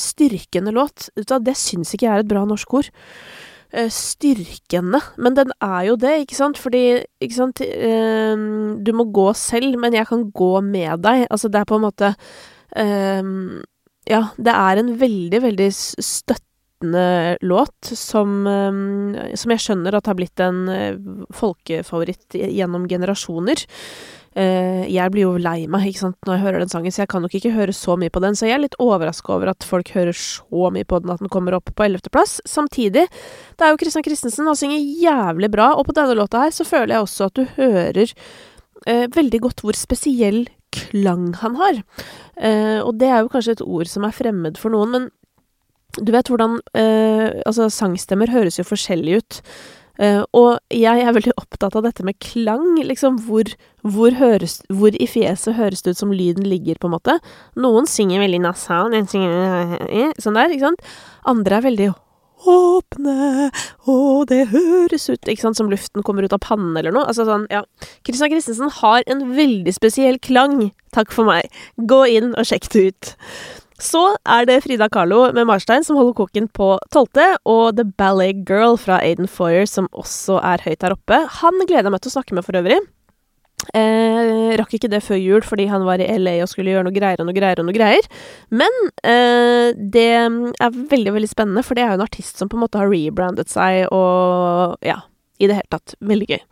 Styrkende 0.00 0.72
låt. 0.74 1.10
Det 1.16 1.56
syns 1.58 1.94
ikke 1.94 2.06
jeg 2.06 2.14
er 2.14 2.24
et 2.24 2.30
bra 2.30 2.44
norsk 2.48 2.74
ord. 2.80 2.90
Eh, 3.70 3.90
styrkende. 3.94 4.98
Men 5.16 5.36
den 5.38 5.52
er 5.62 5.84
jo 5.86 5.96
det, 6.00 6.16
ikke 6.24 6.38
sant? 6.38 6.58
Fordi, 6.58 7.04
ikke 7.22 7.36
sant 7.36 7.60
eh, 7.62 8.34
Du 8.82 8.92
må 8.96 9.06
gå 9.14 9.28
selv, 9.38 9.78
men 9.78 9.94
jeg 9.94 10.08
kan 10.10 10.26
gå 10.34 10.52
med 10.66 11.04
deg. 11.04 11.26
Altså, 11.30 11.48
det 11.48 11.60
er 11.60 11.68
på 11.70 11.78
en 11.78 11.86
måte 11.86 12.14
eh, 12.76 13.22
Ja, 14.10 14.22
det 14.36 14.54
er 14.56 14.80
en 14.80 14.94
veldig, 15.00 15.42
veldig 15.46 15.70
støtte 15.72 16.49
flytende 16.80 17.38
låt 17.40 17.84
som, 17.84 18.46
eh, 18.46 19.34
som 19.34 19.50
jeg 19.50 19.60
skjønner 19.60 19.94
at 19.94 20.06
har 20.06 20.14
blitt 20.14 20.40
en 20.40 20.68
eh, 20.68 20.96
folkefavoritt 21.32 22.34
gjennom 22.34 22.88
generasjoner. 22.88 23.56
Uh, 24.30 24.86
jeg 24.86 25.10
blir 25.10 25.24
jo 25.24 25.38
lei 25.42 25.66
meg 25.66 25.88
ikke 25.88 26.04
sant, 26.04 26.16
når 26.22 26.36
jeg 26.36 26.42
hører 26.44 26.60
den 26.60 26.70
sangen, 26.70 26.92
så 26.92 27.02
jeg 27.02 27.08
kan 27.10 27.20
nok 27.20 27.32
ikke 27.34 27.50
høre 27.50 27.72
så 27.74 27.96
mye 27.98 28.12
på 28.14 28.20
den. 28.22 28.36
Så 28.38 28.46
jeg 28.46 28.54
er 28.54 28.62
litt 28.62 28.76
overraska 28.78 29.32
over 29.34 29.50
at 29.50 29.66
folk 29.66 29.90
hører 29.90 30.14
så 30.14 30.70
mye 30.70 30.86
på 30.86 31.00
den 31.02 31.10
at 31.10 31.18
den 31.18 31.28
kommer 31.28 31.56
opp 31.56 31.72
på 31.74 31.82
ellevteplass. 31.82 32.36
Samtidig, 32.46 33.08
det 33.10 33.66
er 33.66 33.72
jo 33.74 33.80
Christian 33.82 34.06
Christensen, 34.06 34.46
han 34.46 34.54
synger 34.54 34.78
jævlig 34.78 35.50
bra, 35.50 35.72
og 35.74 35.88
på 35.88 35.96
denne 35.98 36.14
låta 36.14 36.44
her 36.44 36.54
så 36.54 36.62
føler 36.62 36.94
jeg 36.94 37.08
også 37.08 37.26
at 37.26 37.40
du 37.40 37.44
hører 37.56 38.14
eh, 38.86 39.10
veldig 39.18 39.42
godt 39.48 39.66
hvor 39.66 39.74
spesiell 39.74 40.44
klang 40.70 41.32
han 41.42 41.58
har. 41.58 41.82
Eh, 42.38 42.78
og 42.78 42.94
det 43.02 43.10
er 43.10 43.24
jo 43.24 43.32
kanskje 43.34 43.58
et 43.58 43.66
ord 43.66 43.90
som 43.90 44.06
er 44.06 44.14
fremmed 44.14 44.62
for 44.62 44.70
noen, 44.70 44.94
men 44.94 45.10
du 45.98 46.12
vet 46.14 46.30
hvordan 46.30 46.58
eh, 46.78 47.40
Altså, 47.46 47.68
sangstemmer 47.72 48.30
høres 48.32 48.60
jo 48.60 48.66
forskjellig 48.66 49.20
ut. 49.20 49.40
Eh, 50.00 50.22
og 50.36 50.60
jeg 50.72 51.02
er 51.04 51.12
veldig 51.12 51.34
opptatt 51.36 51.76
av 51.76 51.84
dette 51.84 52.04
med 52.06 52.18
klang. 52.24 52.78
Liksom, 52.86 53.20
hvor, 53.26 53.50
hvor, 53.84 54.16
høres, 54.20 54.60
hvor 54.72 54.96
i 54.96 55.08
fjeset 55.10 55.58
høres 55.58 55.84
det 55.84 55.96
ut 55.96 56.02
som 56.02 56.14
lyden 56.14 56.46
ligger, 56.48 56.80
på 56.80 56.88
en 56.88 56.96
måte. 56.96 57.18
Noen 57.60 57.88
synger 57.90 58.24
veldig 58.24 58.44
nasal, 58.46 58.94
sånn 59.10 60.38
der, 60.38 60.54
ikke 60.54 60.70
sant. 60.70 60.86
Andre 61.28 61.60
er 61.60 61.68
veldig 61.68 61.90
åpne, 62.48 63.50
og 63.90 64.28
det 64.30 64.46
høres 64.48 65.08
ut 65.10 65.28
Ikke 65.28 65.42
sant, 65.42 65.58
som 65.58 65.68
luften 65.68 66.04
kommer 66.06 66.24
ut 66.24 66.32
av 66.32 66.42
pannen 66.44 66.76
eller 66.78 66.94
noe. 66.94 67.06
Altså 67.10 67.26
sånn, 67.28 67.46
ja. 67.52 67.64
Christian 68.06 68.32
Christensen 68.32 68.72
har 68.80 69.04
en 69.10 69.26
veldig 69.36 69.74
spesiell 69.76 70.20
klang. 70.24 70.70
Takk 70.96 71.12
for 71.14 71.28
meg. 71.28 71.50
Gå 71.76 72.04
inn 72.16 72.32
og 72.32 72.48
sjekk 72.48 72.70
det 72.72 72.86
ut. 72.88 73.12
Så 73.80 74.02
er 74.28 74.46
det 74.48 74.60
Frida 74.64 74.90
Kahlo 74.92 75.24
med 75.36 75.48
Marstein 75.48 75.84
som 75.86 75.96
holder 75.98 76.16
koken 76.20 76.48
på 76.52 76.74
tolvte, 76.92 77.26
og 77.48 77.76
The 77.78 77.86
Ballet 77.88 78.44
Girl 78.48 78.76
fra 78.80 79.00
Aiden 79.00 79.28
Foyer 79.30 79.68
som 79.68 79.88
også 79.96 80.38
er 80.44 80.64
høyt 80.66 80.80
der 80.84 80.96
oppe. 80.96 81.22
Han 81.40 81.62
gleder 81.64 81.88
jeg 81.88 81.94
meg 81.96 82.02
til 82.04 82.12
å 82.12 82.16
snakke 82.18 82.36
med 82.36 82.46
for 82.46 82.60
øvrig. 82.60 82.80
Eh, 83.76 84.54
rakk 84.56 84.72
ikke 84.76 84.88
det 84.88 85.02
før 85.04 85.18
jul 85.20 85.44
fordi 85.44 85.66
han 85.68 85.84
var 85.84 86.00
i 86.00 86.06
LA 86.16 86.38
og 86.40 86.48
skulle 86.48 86.72
gjøre 86.72 86.86
noe 86.86 86.96
greier 86.96 87.20
og 87.20 87.28
noe 87.28 87.36
greier 87.36 87.60
og 87.60 87.68
noe 87.68 87.76
greier. 87.76 88.08
Men 88.52 88.78
eh, 89.04 89.72
det 89.76 90.06
er 90.16 90.80
veldig, 90.94 91.16
veldig 91.16 91.30
spennende, 91.30 91.64
for 91.66 91.76
det 91.76 91.84
er 91.84 91.92
jo 91.92 92.00
en 92.00 92.06
artist 92.06 92.40
som 92.40 92.50
på 92.50 92.58
en 92.58 92.64
måte 92.64 92.80
har 92.80 92.90
rebrandet 92.90 93.52
seg 93.52 93.86
og 93.94 94.80
ja, 94.86 95.00
i 95.40 95.48
det 95.48 95.60
hele 95.60 95.72
tatt. 95.76 95.96
Veldig 96.00 96.32
gøy. 96.32 96.42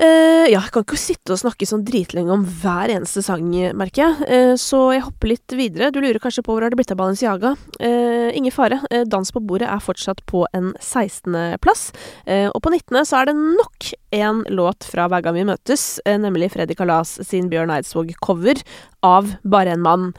Uh, 0.00 0.46
ja, 0.48 0.62
jeg 0.62 0.72
kan 0.72 0.84
ikke 0.86 0.96
sitte 0.96 1.34
og 1.34 1.40
snakke 1.42 1.66
sånn 1.68 1.82
dritlenge 1.84 2.32
om 2.32 2.44
hver 2.62 2.88
eneste 2.94 3.20
sang, 3.24 3.44
merker 3.76 4.06
jeg. 4.06 4.28
Uh, 4.30 4.54
så 4.56 4.78
jeg 4.94 5.04
hopper 5.04 5.28
litt 5.34 5.54
videre. 5.58 5.90
Du 5.92 5.98
lurer 6.00 6.20
kanskje 6.22 6.44
på 6.46 6.54
hvor 6.54 6.64
har 6.64 6.72
det 6.72 6.78
blitt 6.80 6.94
av 6.94 7.00
Balenciaga? 7.02 7.52
Uh, 7.76 8.30
ingen 8.32 8.54
fare. 8.54 8.80
Dans 9.12 9.34
på 9.34 9.42
bordet 9.44 9.68
er 9.68 9.84
fortsatt 9.84 10.22
på 10.30 10.46
en 10.56 10.72
16.-plass. 10.78 11.90
og 12.54 12.58
på 12.64 12.72
19. 12.72 13.02
så 13.08 13.20
er 13.20 13.28
det 13.28 13.36
nok 13.36 13.90
en 14.16 14.42
låt 14.48 14.86
fra 14.88 15.06
Hver 15.10 15.24
gang 15.24 15.36
vi 15.36 15.46
møtes, 15.48 15.84
nemlig 16.06 16.50
Freddy 16.54 16.74
Kalas 16.78 17.18
sin 17.26 17.50
Bjørn 17.52 17.72
Eidsvåg-cover 17.74 18.62
av 19.06 19.32
Bare 19.42 19.74
en 19.74 19.82
mann. 19.84 20.10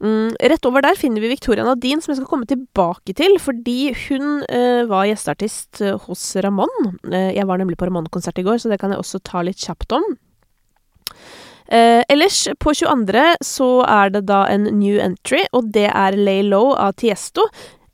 Mm, 0.00 0.32
rett 0.40 0.66
over 0.68 0.84
der 0.84 0.96
finner 0.98 1.20
vi 1.20 1.32
Victoria 1.32 1.64
Nadine, 1.66 2.00
som 2.00 2.12
jeg 2.12 2.20
skal 2.20 2.30
komme 2.30 2.48
tilbake 2.48 3.14
til, 3.16 3.36
fordi 3.42 3.92
hun 4.06 4.42
uh, 4.46 4.86
var 4.90 5.08
gjesteartist 5.10 5.82
uh, 5.84 5.96
hos 6.06 6.22
Ramón. 6.40 6.72
Uh, 7.04 7.30
jeg 7.34 7.46
var 7.48 7.60
nemlig 7.60 7.78
på 7.80 7.88
Ramón-konsert 7.88 8.40
i 8.40 8.46
går, 8.46 8.62
så 8.62 8.72
det 8.72 8.80
kan 8.80 8.94
jeg 8.94 9.02
også 9.02 9.20
ta 9.24 9.44
litt 9.46 9.60
kjapt 9.60 9.96
om. 9.98 10.10
ellers, 11.70 12.48
på 12.58 12.72
22. 12.74 13.20
så 13.46 13.68
er 13.86 14.08
det 14.10 14.24
da 14.26 14.40
en 14.50 14.64
new 14.74 14.96
entry, 14.98 15.44
og 15.54 15.68
det 15.70 15.86
er 15.86 16.16
Lay 16.18 16.42
Low 16.42 16.72
av 16.74 16.96
Tiesto. 16.98 17.44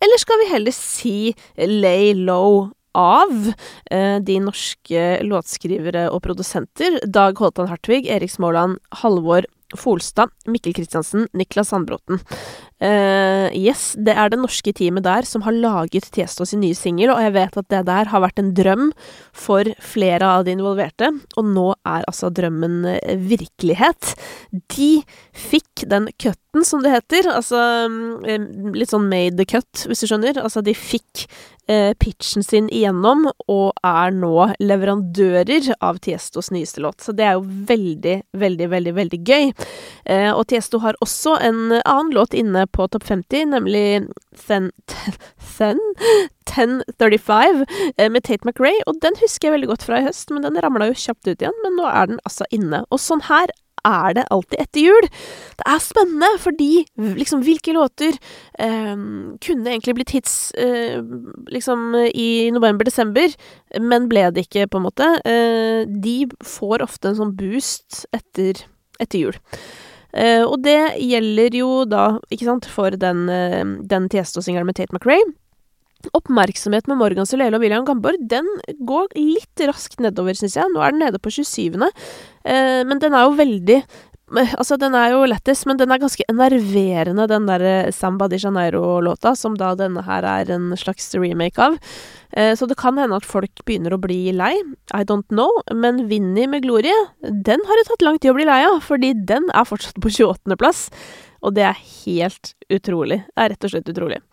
Eller 0.00 0.20
skal 0.20 0.40
vi 0.40 0.48
heller 0.48 0.72
si 0.72 1.18
Lay 1.56 2.14
Low 2.14 2.70
av 2.96 3.52
eh, 3.90 4.16
de 4.24 4.38
norske 4.40 5.04
låtskrivere 5.26 6.06
og 6.10 6.22
produsenter 6.24 6.98
Dag 7.04 7.36
Holtan 7.40 7.68
Hartvig, 7.70 8.06
Erik 8.08 8.32
Småland, 8.32 8.80
Halvor 9.02 9.44
Folstad, 9.74 10.30
Mikkel 10.46 10.74
Kristiansen, 10.76 11.26
Niklas 11.34 11.72
Sandbråten. 11.72 12.20
Uh, 12.76 13.48
yes, 13.56 13.94
det 13.98 14.12
er 14.14 14.30
det 14.30 14.38
norske 14.38 14.70
teamet 14.76 15.06
der 15.06 15.26
som 15.26 15.42
har 15.46 15.56
laget 15.56 16.06
Tiesto 16.14 16.44
sin 16.46 16.60
nye 16.62 16.76
singel, 16.76 17.10
og 17.14 17.22
jeg 17.24 17.34
vet 17.34 17.58
at 17.58 17.68
det 17.72 17.82
der 17.88 18.10
har 18.12 18.22
vært 18.22 18.38
en 18.42 18.52
drøm 18.54 18.90
for 19.34 19.68
flere 19.82 20.28
av 20.38 20.46
de 20.46 20.54
involverte, 20.54 21.10
og 21.36 21.50
nå 21.56 21.66
er 21.88 22.06
altså 22.06 22.30
drømmen 22.30 22.84
eh, 22.94 23.16
virkelighet. 23.16 24.14
De 24.76 24.90
fikk 25.32 25.75
den 25.90 26.08
cutten, 26.18 26.64
som 26.64 26.82
det 26.82 26.92
heter, 26.94 27.28
altså 27.30 27.58
mm, 27.90 28.72
litt 28.76 28.92
sånn 28.92 29.08
made 29.10 29.36
the 29.38 29.46
cut, 29.48 29.84
hvis 29.86 30.02
du 30.02 30.08
skjønner. 30.10 30.40
Altså, 30.42 30.62
de 30.64 30.74
fikk 30.76 31.26
eh, 31.70 31.92
pitchen 32.00 32.44
sin 32.46 32.70
igjennom, 32.72 33.26
og 33.52 33.76
er 33.86 34.14
nå 34.16 34.48
leverandører 34.62 35.72
av 35.84 36.00
Tiestos 36.04 36.50
nyeste 36.54 36.82
låt. 36.84 37.04
Så 37.04 37.14
det 37.16 37.26
er 37.28 37.36
jo 37.36 37.44
veldig, 37.70 38.16
veldig, 38.36 38.70
veldig, 38.72 38.94
veldig 39.00 39.20
gøy. 39.26 39.52
Eh, 40.04 40.30
og 40.32 40.46
Tiesto 40.50 40.80
har 40.84 40.98
også 41.04 41.36
en 41.44 41.78
annen 41.82 42.14
låt 42.16 42.36
inne 42.36 42.66
på 42.66 42.88
topp 42.92 43.06
50, 43.10 43.50
nemlig 43.54 43.86
Then, 44.46 44.72
Then 45.56 45.80
1035 46.46 47.64
eh, 47.96 48.10
med 48.10 48.24
Tate 48.24 48.46
McRae, 48.46 48.80
og 48.86 49.00
den 49.02 49.18
husker 49.20 49.48
jeg 49.48 49.56
veldig 49.56 49.70
godt 49.74 49.86
fra 49.86 50.00
i 50.00 50.06
høst, 50.06 50.30
men 50.32 50.46
den 50.46 50.58
ramla 50.62 50.90
jo 50.90 50.98
kjapt 50.98 51.26
ut 51.28 51.42
igjen, 51.42 51.62
men 51.64 51.78
nå 51.78 51.88
er 51.90 52.12
den 52.12 52.20
altså 52.24 52.46
inne. 52.54 52.84
Og 52.90 53.02
sånn 53.02 53.24
her 53.28 53.52
er 53.86 54.16
det 54.18 54.26
alltid 54.34 54.60
etter 54.62 54.84
jul. 54.84 55.08
Det 55.56 55.66
er 55.72 55.82
spennende, 55.82 56.30
fordi 56.42 56.70
liksom 57.20 57.42
hvilke 57.46 57.74
låter 57.76 58.18
eh, 58.58 58.94
kunne 59.46 59.72
egentlig 59.72 59.96
blitt 59.98 60.14
hits 60.16 60.36
eh, 60.58 61.00
liksom 61.52 61.94
i 62.12 62.50
november-desember, 62.54 63.34
men 63.80 64.08
ble 64.10 64.28
det 64.34 64.46
ikke, 64.46 64.68
på 64.70 64.80
en 64.80 64.88
måte. 64.88 65.10
Eh, 65.24 65.82
de 65.86 66.18
får 66.44 66.84
ofte 66.86 67.12
en 67.12 67.20
sånn 67.20 67.36
boost 67.38 68.04
etter, 68.16 68.66
etter 69.02 69.26
jul. 69.26 69.44
Uh, 70.16 70.46
og 70.46 70.62
det 70.64 70.96
gjelder 71.02 71.56
jo 71.58 71.70
da, 71.84 72.06
ikke 72.32 72.46
sant, 72.48 72.68
for 72.72 72.94
den, 72.96 73.26
uh, 73.28 73.64
den 73.84 74.06
Tiesto-singelen 74.08 74.64
med 74.64 74.78
Tate 74.78 74.94
McRae. 74.96 75.20
Oppmerksomhet 76.16 76.88
med 76.90 77.00
Morgan 77.00 77.28
Solele 77.28 77.58
og 77.58 77.64
William 77.64 77.86
Gamborg, 77.86 78.20
den 78.30 78.46
går 78.86 79.08
litt 79.18 79.64
raskt 79.66 80.02
nedover, 80.04 80.36
syns 80.38 80.58
jeg. 80.58 80.72
Nå 80.72 80.82
er 80.82 80.94
den 80.94 81.02
nede 81.02 81.22
på 81.22 81.32
27., 81.34 81.80
uh, 81.80 81.88
eh, 82.46 82.82
men 82.86 83.00
den 83.02 83.16
er 83.16 83.26
jo 83.26 83.38
veldig 83.40 83.80
Altså, 84.26 84.74
den 84.74 84.90
er 84.98 85.12
jo 85.12 85.20
lættis, 85.30 85.60
men 85.70 85.78
den 85.78 85.92
er 85.94 86.00
ganske 86.02 86.24
enerverende, 86.26 87.28
den 87.30 87.44
derre 87.46 87.92
Samba 87.94 88.26
de 88.26 88.40
Janeiro-låta, 88.42 89.36
som 89.38 89.54
da 89.54 89.68
denne 89.78 90.02
her 90.02 90.26
er 90.26 90.50
en 90.50 90.72
slags 90.74 91.14
remake 91.14 91.62
av. 91.62 91.76
Eh, 92.34 92.50
så 92.58 92.66
det 92.66 92.74
kan 92.80 92.98
hende 92.98 93.20
at 93.20 93.28
folk 93.28 93.62
begynner 93.62 93.94
å 93.94 94.00
bli 94.02 94.34
lei. 94.34 94.56
I 94.90 95.04
don't 95.06 95.30
know. 95.30 95.62
Men 95.70 96.08
Vinni 96.10 96.48
med 96.50 96.66
Glorie, 96.66 96.96
den 97.22 97.62
har 97.68 97.78
det 97.78 97.86
tatt 97.86 98.02
lang 98.02 98.18
tid 98.18 98.34
å 98.34 98.38
bli 98.40 98.48
lei 98.50 98.64
av, 98.66 98.80
fordi 98.82 99.14
den 99.14 99.46
er 99.54 99.68
fortsatt 99.68 100.02
på 100.02 100.10
28.-plass. 100.10 100.88
Og 101.46 101.54
det 101.54 101.68
er 101.70 101.78
helt 101.78 102.56
utrolig. 102.66 103.22
Det 103.30 103.44
er 103.44 103.54
rett 103.54 103.68
og 103.68 103.76
slett 103.76 103.94
utrolig. 103.94 104.24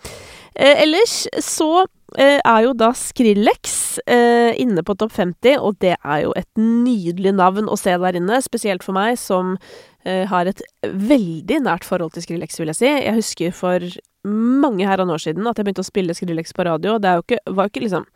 Eh, 0.55 0.83
ellers 0.83 1.23
så 1.41 1.85
eh, 2.17 2.39
er 2.39 2.59
jo 2.65 2.73
da 2.77 2.91
Skrillex 2.97 3.97
eh, 4.05 4.53
inne 4.61 4.83
på 4.85 4.95
topp 4.99 5.15
50, 5.15 5.57
og 5.57 5.79
det 5.83 5.95
er 5.97 6.23
jo 6.25 6.33
et 6.37 6.49
nydelig 6.59 7.33
navn 7.37 7.69
å 7.71 7.77
se 7.79 7.95
der 7.97 8.19
inne. 8.19 8.41
Spesielt 8.45 8.85
for 8.85 8.97
meg 8.97 9.17
som 9.21 9.57
har 10.03 10.49
et 10.51 10.59
veldig 10.83 11.61
nært 11.63 11.85
forhold 11.87 12.11
til 12.11 12.25
Skrillex, 12.25 12.57
vil 12.59 12.67
jeg 12.73 12.75
si. 12.75 12.89
Jeg 12.89 13.15
husker 13.15 13.53
for 13.55 13.85
mange 14.27 14.83
herran 14.83 15.13
år 15.13 15.21
siden 15.23 15.47
at 15.47 15.55
jeg 15.55 15.63
begynte 15.63 15.85
å 15.85 15.87
spille 15.87 16.15
Skrillex 16.17 16.51
på 16.51 16.65
radio. 16.67 16.97
Det 16.99 17.13
jo 17.15 17.23
ikke, 17.23 17.37
var 17.47 17.69
jo 17.69 17.71
ikke 17.71 17.83
liksom 17.85 18.09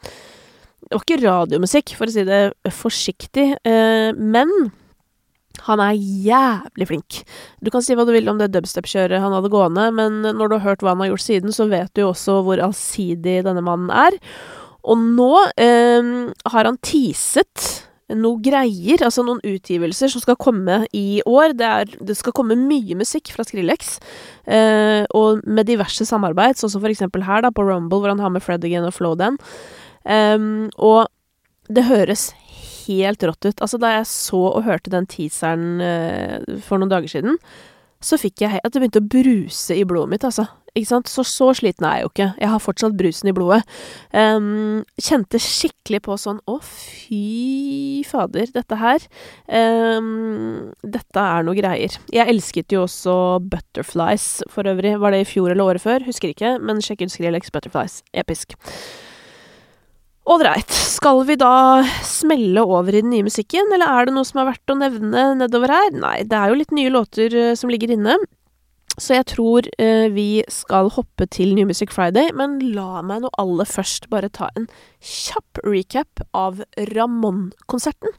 Det 0.83 0.97
var 0.97 1.05
ikke 1.05 1.19
radiomusikk, 1.21 1.93
for 1.95 2.11
å 2.11 2.15
si 2.17 2.25
det 2.27 2.41
forsiktig, 2.75 3.45
men 4.19 4.51
han 5.65 5.81
er 5.83 5.97
jævlig 5.97 6.87
flink. 6.89 7.21
Du 7.63 7.71
kan 7.73 7.83
si 7.83 7.97
hva 7.97 8.05
du 8.07 8.13
vil 8.15 8.29
om 8.29 8.39
det 8.39 8.51
dubstep-kjøret 8.53 9.23
han 9.23 9.33
hadde 9.35 9.51
gående, 9.53 9.89
men 9.95 10.21
når 10.27 10.51
du 10.51 10.57
har 10.57 10.65
hørt 10.69 10.85
hva 10.85 10.93
han 10.93 11.03
har 11.03 11.11
gjort 11.13 11.25
siden, 11.25 11.55
så 11.55 11.67
vet 11.71 11.91
du 11.95 12.05
jo 12.05 12.11
også 12.13 12.41
hvor 12.45 12.61
allsidig 12.63 13.41
denne 13.47 13.63
mannen 13.65 13.91
er. 13.93 14.17
Og 14.87 15.01
nå 15.17 15.33
eh, 15.59 16.13
har 16.53 16.69
han 16.69 16.79
teaset 16.85 17.83
noe 18.15 18.39
greier, 18.39 19.01
altså 19.03 19.23
noen 19.25 19.41
utgivelser 19.43 20.11
som 20.13 20.23
skal 20.23 20.37
komme 20.39 20.79
i 20.95 21.19
år. 21.27 21.51
Det, 21.59 21.67
er, 21.67 21.91
det 22.07 22.15
skal 22.15 22.35
komme 22.35 22.55
mye 22.59 22.95
musikk 22.99 23.33
fra 23.35 23.43
Skrillex, 23.43 23.97
eh, 24.47 25.03
og 25.17 25.43
med 25.43 25.67
diverse 25.67 26.07
samarbeid, 26.07 26.59
sånn 26.59 26.71
som 26.71 26.83
for 26.83 26.93
eksempel 26.93 27.25
her, 27.27 27.43
da, 27.43 27.51
på 27.51 27.65
Rumble, 27.67 27.99
hvor 27.99 28.13
han 28.13 28.23
har 28.23 28.31
med 28.31 28.45
Fred 28.45 28.63
again 28.63 28.87
og 28.87 28.95
Flowden. 28.95 29.39
Eh, 30.07 30.39
og 30.79 31.07
det 31.67 31.87
høres 31.89 32.29
helt 32.87 33.23
rått 33.27 33.49
ut. 33.49 33.63
Altså, 33.63 33.79
da 33.81 33.95
jeg 33.97 34.09
så 34.11 34.43
og 34.49 34.63
hørte 34.67 34.93
den 34.93 35.09
teaseren 35.09 35.81
uh, 35.83 36.61
for 36.65 36.81
noen 36.81 36.93
dager 36.93 37.11
siden, 37.11 37.37
så 38.03 38.17
fikk 38.21 38.43
jeg 38.45 38.61
at 38.61 38.73
det 38.73 38.81
begynte 38.81 39.01
å 39.01 39.09
bruse 39.09 39.73
i 39.73 39.85
blodet 39.87 40.11
mitt, 40.11 40.25
altså. 40.27 40.45
Ikke 40.77 40.89
sant? 40.91 41.09
Så 41.09 41.23
så 41.25 41.47
sliten 41.57 41.87
er 41.87 41.97
jeg 41.97 42.05
jo 42.05 42.09
ikke. 42.11 42.27
Jeg 42.43 42.51
har 42.51 42.61
fortsatt 42.61 42.97
brusen 42.99 43.31
i 43.31 43.33
blodet. 43.33 43.63
Um, 44.13 44.83
kjente 45.01 45.41
skikkelig 45.41 46.03
på 46.05 46.17
sånn 46.21 46.37
Å, 46.45 46.59
fy 46.61 48.03
fader, 48.05 48.51
dette 48.53 48.77
her 48.77 49.01
um, 49.49 50.69
Dette 50.85 51.23
er 51.23 51.47
noe 51.47 51.57
greier. 51.57 51.97
Jeg 52.13 52.29
elsket 52.29 52.77
jo 52.77 52.85
også 52.85 53.17
Butterflies 53.49 54.29
for 54.53 54.69
øvrig. 54.69 54.93
Var 55.01 55.15
det 55.15 55.23
i 55.23 55.29
fjor 55.33 55.55
eller 55.55 55.73
året 55.73 55.85
før? 55.87 56.05
Husker 56.05 56.35
ikke. 56.35 56.57
Men 56.61 56.83
sjekk 56.85 57.07
ut 57.07 57.15
Skrillex 57.15 57.49
Butterflies. 57.55 58.03
Episk. 58.13 58.53
Ålreit, 60.27 60.73
skal 60.75 61.21
vi 61.23 61.37
da 61.39 61.79
smelle 62.03 62.59
over 62.67 62.91
i 62.91 62.99
den 62.99 63.13
nye 63.13 63.23
musikken, 63.23 63.69
eller 63.71 63.87
er 63.87 64.07
det 64.09 64.15
noe 64.17 64.27
som 64.27 64.41
er 64.41 64.49
verdt 64.49 64.73
å 64.73 64.75
nevne 64.75 65.21
nedover 65.39 65.71
her? 65.71 65.93
Nei, 65.95 66.17
det 66.27 66.35
er 66.35 66.51
jo 66.51 66.57
litt 66.59 66.73
nye 66.75 66.91
låter 66.91 67.31
uh, 67.31 67.53
som 67.55 67.71
ligger 67.71 67.93
inne. 67.95 68.17
Så 68.97 69.13
jeg 69.13 69.27
tror 69.29 69.67
eh, 69.77 70.07
vi 70.09 70.41
skal 70.49 70.89
hoppe 70.95 71.27
til 71.29 71.51
New 71.53 71.67
Music 71.69 71.91
Friday, 71.93 72.31
men 72.33 72.55
la 72.73 73.03
meg 73.05 73.21
nå 73.21 73.29
aller 73.37 73.69
først 73.69 74.07
bare 74.09 74.31
ta 74.33 74.47
en 74.57 74.65
kjapp 75.05 75.61
recap 75.67 76.23
av 76.33 76.63
Ramón-konserten. 76.95 78.15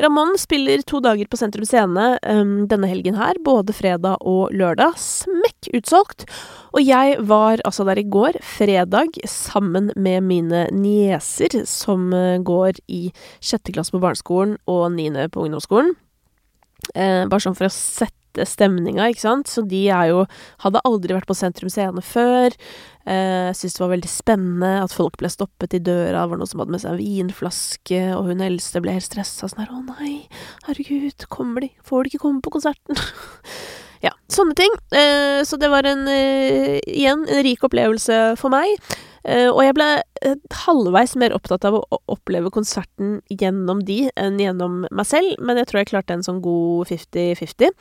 Ramón 0.00 0.36
spiller 0.40 0.84
to 0.84 1.00
dager 1.04 1.24
på 1.24 1.40
Sentrum 1.40 1.64
Scene 1.68 2.10
um, 2.20 2.52
denne 2.68 2.90
helgen 2.90 3.16
her, 3.16 3.40
både 3.44 3.72
fredag 3.76 4.20
og 4.20 4.52
lørdag. 4.52 5.00
Smekk 5.00 5.72
utsolgt! 5.80 6.28
Og 6.76 6.84
jeg 6.84 7.16
var 7.24 7.64
altså 7.64 7.88
der 7.88 8.02
i 8.02 8.04
går, 8.04 8.36
fredag, 8.44 9.16
sammen 9.24 9.88
med 9.96 10.28
mine 10.28 10.66
nieser, 10.76 11.62
som 11.64 12.10
uh, 12.12 12.36
går 12.44 12.76
i 12.92 13.06
sjette 13.40 13.72
klasse 13.72 13.96
på 13.96 14.04
barneskolen 14.04 14.58
og 14.68 14.90
niende 15.00 15.30
på 15.32 15.48
ungdomsskolen. 15.48 15.96
Eh, 16.94 17.26
bare 17.28 17.42
sånn 17.44 17.56
for 17.56 17.68
å 17.68 17.72
sette 17.72 18.19
stemninga, 18.48 19.08
ikke 19.10 19.24
sant. 19.24 19.50
Så 19.50 19.64
de 19.66 19.86
er 19.90 20.10
jo 20.12 20.24
Hadde 20.64 20.82
aldri 20.84 21.16
vært 21.16 21.28
på 21.28 21.36
Sentrum 21.36 21.70
Scene 21.72 22.02
før. 22.04 22.54
Eh, 23.08 23.50
Syntes 23.56 23.76
det 23.76 23.82
var 23.82 23.92
veldig 23.94 24.10
spennende 24.12 24.72
at 24.84 24.94
folk 24.94 25.16
ble 25.20 25.30
stoppet 25.32 25.74
i 25.76 25.82
døra. 25.82 26.24
Det 26.24 26.32
var 26.32 26.40
noen 26.40 26.50
som 26.50 26.62
hadde 26.62 26.74
med 26.74 26.82
seg 26.82 26.94
en 26.94 27.00
vinflaske, 27.00 28.00
og 28.16 28.30
hun 28.30 28.44
eldste 28.44 28.82
ble 28.84 28.94
helt 28.96 29.08
stressa. 29.08 29.48
Sånn 29.50 29.62
her 29.64 29.72
Å 29.74 29.82
nei, 29.86 30.16
herregud, 30.68 31.28
kommer 31.32 31.64
de? 31.64 31.72
Får 31.86 32.04
de 32.04 32.12
ikke 32.12 32.24
komme 32.26 32.44
på 32.44 32.54
konserten? 32.54 32.98
ja, 34.06 34.12
sånne 34.32 34.56
ting. 34.58 34.76
Eh, 34.94 35.40
så 35.48 35.58
det 35.60 35.72
var 35.72 35.88
en 35.88 36.06
eh, 36.10 36.78
Igjen 36.86 37.24
en 37.26 37.44
rik 37.46 37.64
opplevelse 37.66 38.20
for 38.40 38.52
meg. 38.52 38.76
Uh, 39.20 39.50
og 39.50 39.60
jeg 39.66 39.76
ble 39.76 39.88
uh, 40.00 40.36
halvveis 40.64 41.12
mer 41.20 41.34
opptatt 41.36 41.66
av 41.68 41.76
å 41.76 42.00
oppleve 42.10 42.52
konserten 42.54 43.18
gjennom 43.28 43.82
de 43.84 44.06
enn 44.16 44.38
gjennom 44.40 44.86
meg 44.88 45.08
selv, 45.08 45.34
men 45.44 45.60
jeg 45.60 45.70
tror 45.70 45.82
jeg 45.82 45.90
klarte 45.92 46.16
en 46.16 46.24
sånn 46.24 46.40
god 46.44 46.88
50-50. 46.92 47.74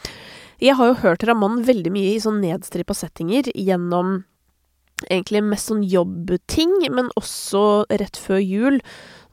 Jeg 0.60 0.76
har 0.76 0.92
jo 0.92 1.00
hørt 1.06 1.24
Ramón 1.28 1.62
veldig 1.68 1.94
mye 1.96 2.16
i 2.18 2.24
sånn 2.24 2.42
nedstrippa 2.44 2.98
settinger 2.98 3.48
gjennom 3.56 4.24
egentlig 5.08 5.44
mest 5.48 5.70
sånn 5.72 5.86
jobbting, 5.88 6.74
men 6.92 7.08
også 7.20 7.86
rett 7.88 8.20
før 8.20 8.42
jul 8.44 8.82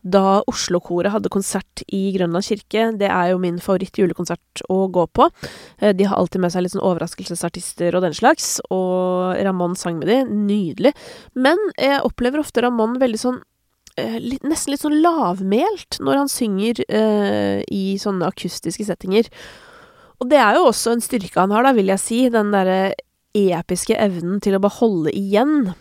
da 0.07 0.41
Oslo-koret 0.47 1.11
hadde 1.11 1.33
konsert 1.33 1.83
i 1.91 2.13
Grønland 2.15 2.47
kirke. 2.47 2.87
Det 3.01 3.09
er 3.11 3.33
jo 3.33 3.41
min 3.43 3.59
favoritt-julekonsert 3.63 4.63
å 4.73 4.79
gå 4.93 5.07
på. 5.17 5.29
Eh, 5.81 5.93
de 5.97 6.07
har 6.07 6.19
alltid 6.21 6.45
med 6.45 6.55
seg 6.55 6.65
litt 6.65 6.77
sånn 6.77 6.85
overraskelsesartister 6.87 7.97
og 7.97 8.07
den 8.07 8.17
slags, 8.17 8.57
og 8.71 9.37
Ramón 9.47 9.77
sang 9.79 9.99
med 10.01 10.11
de. 10.13 10.21
Nydelig. 10.31 10.95
Men 11.35 11.61
jeg 11.75 12.03
opplever 12.07 12.43
ofte 12.43 12.63
Ramón 12.65 12.99
veldig 13.03 13.21
sånn 13.21 13.41
eh, 13.99 14.19
litt, 14.23 14.45
Nesten 14.47 14.75
litt 14.75 14.85
sånn 14.85 15.01
lavmælt 15.03 15.99
når 16.05 16.23
han 16.23 16.33
synger 16.33 16.85
eh, 16.87 17.65
i 17.73 17.97
sånne 18.03 18.31
akustiske 18.31 18.87
settinger. 18.87 19.31
Og 20.23 20.31
det 20.31 20.39
er 20.41 20.57
jo 20.57 20.71
også 20.71 20.95
en 20.95 21.05
styrke 21.05 21.43
han 21.43 21.53
har, 21.53 21.67
da, 21.67 21.75
vil 21.77 21.91
jeg 21.93 22.03
si. 22.03 22.21
Den 22.33 22.55
derre 22.55 22.95
episke 23.37 23.97
evnen 24.01 24.39
til 24.41 24.57
å 24.57 24.63
bare 24.65 24.79
holde 24.79 25.13
igjen. 25.13 25.75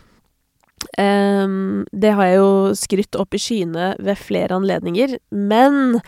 Um, 0.98 1.84
det 1.92 2.14
har 2.16 2.30
jeg 2.30 2.40
jo 2.40 2.54
skrytt 2.78 3.18
opp 3.18 3.36
i 3.36 3.40
skyene 3.42 3.92
ved 4.02 4.18
flere 4.20 4.56
anledninger, 4.56 5.18
men 5.30 6.00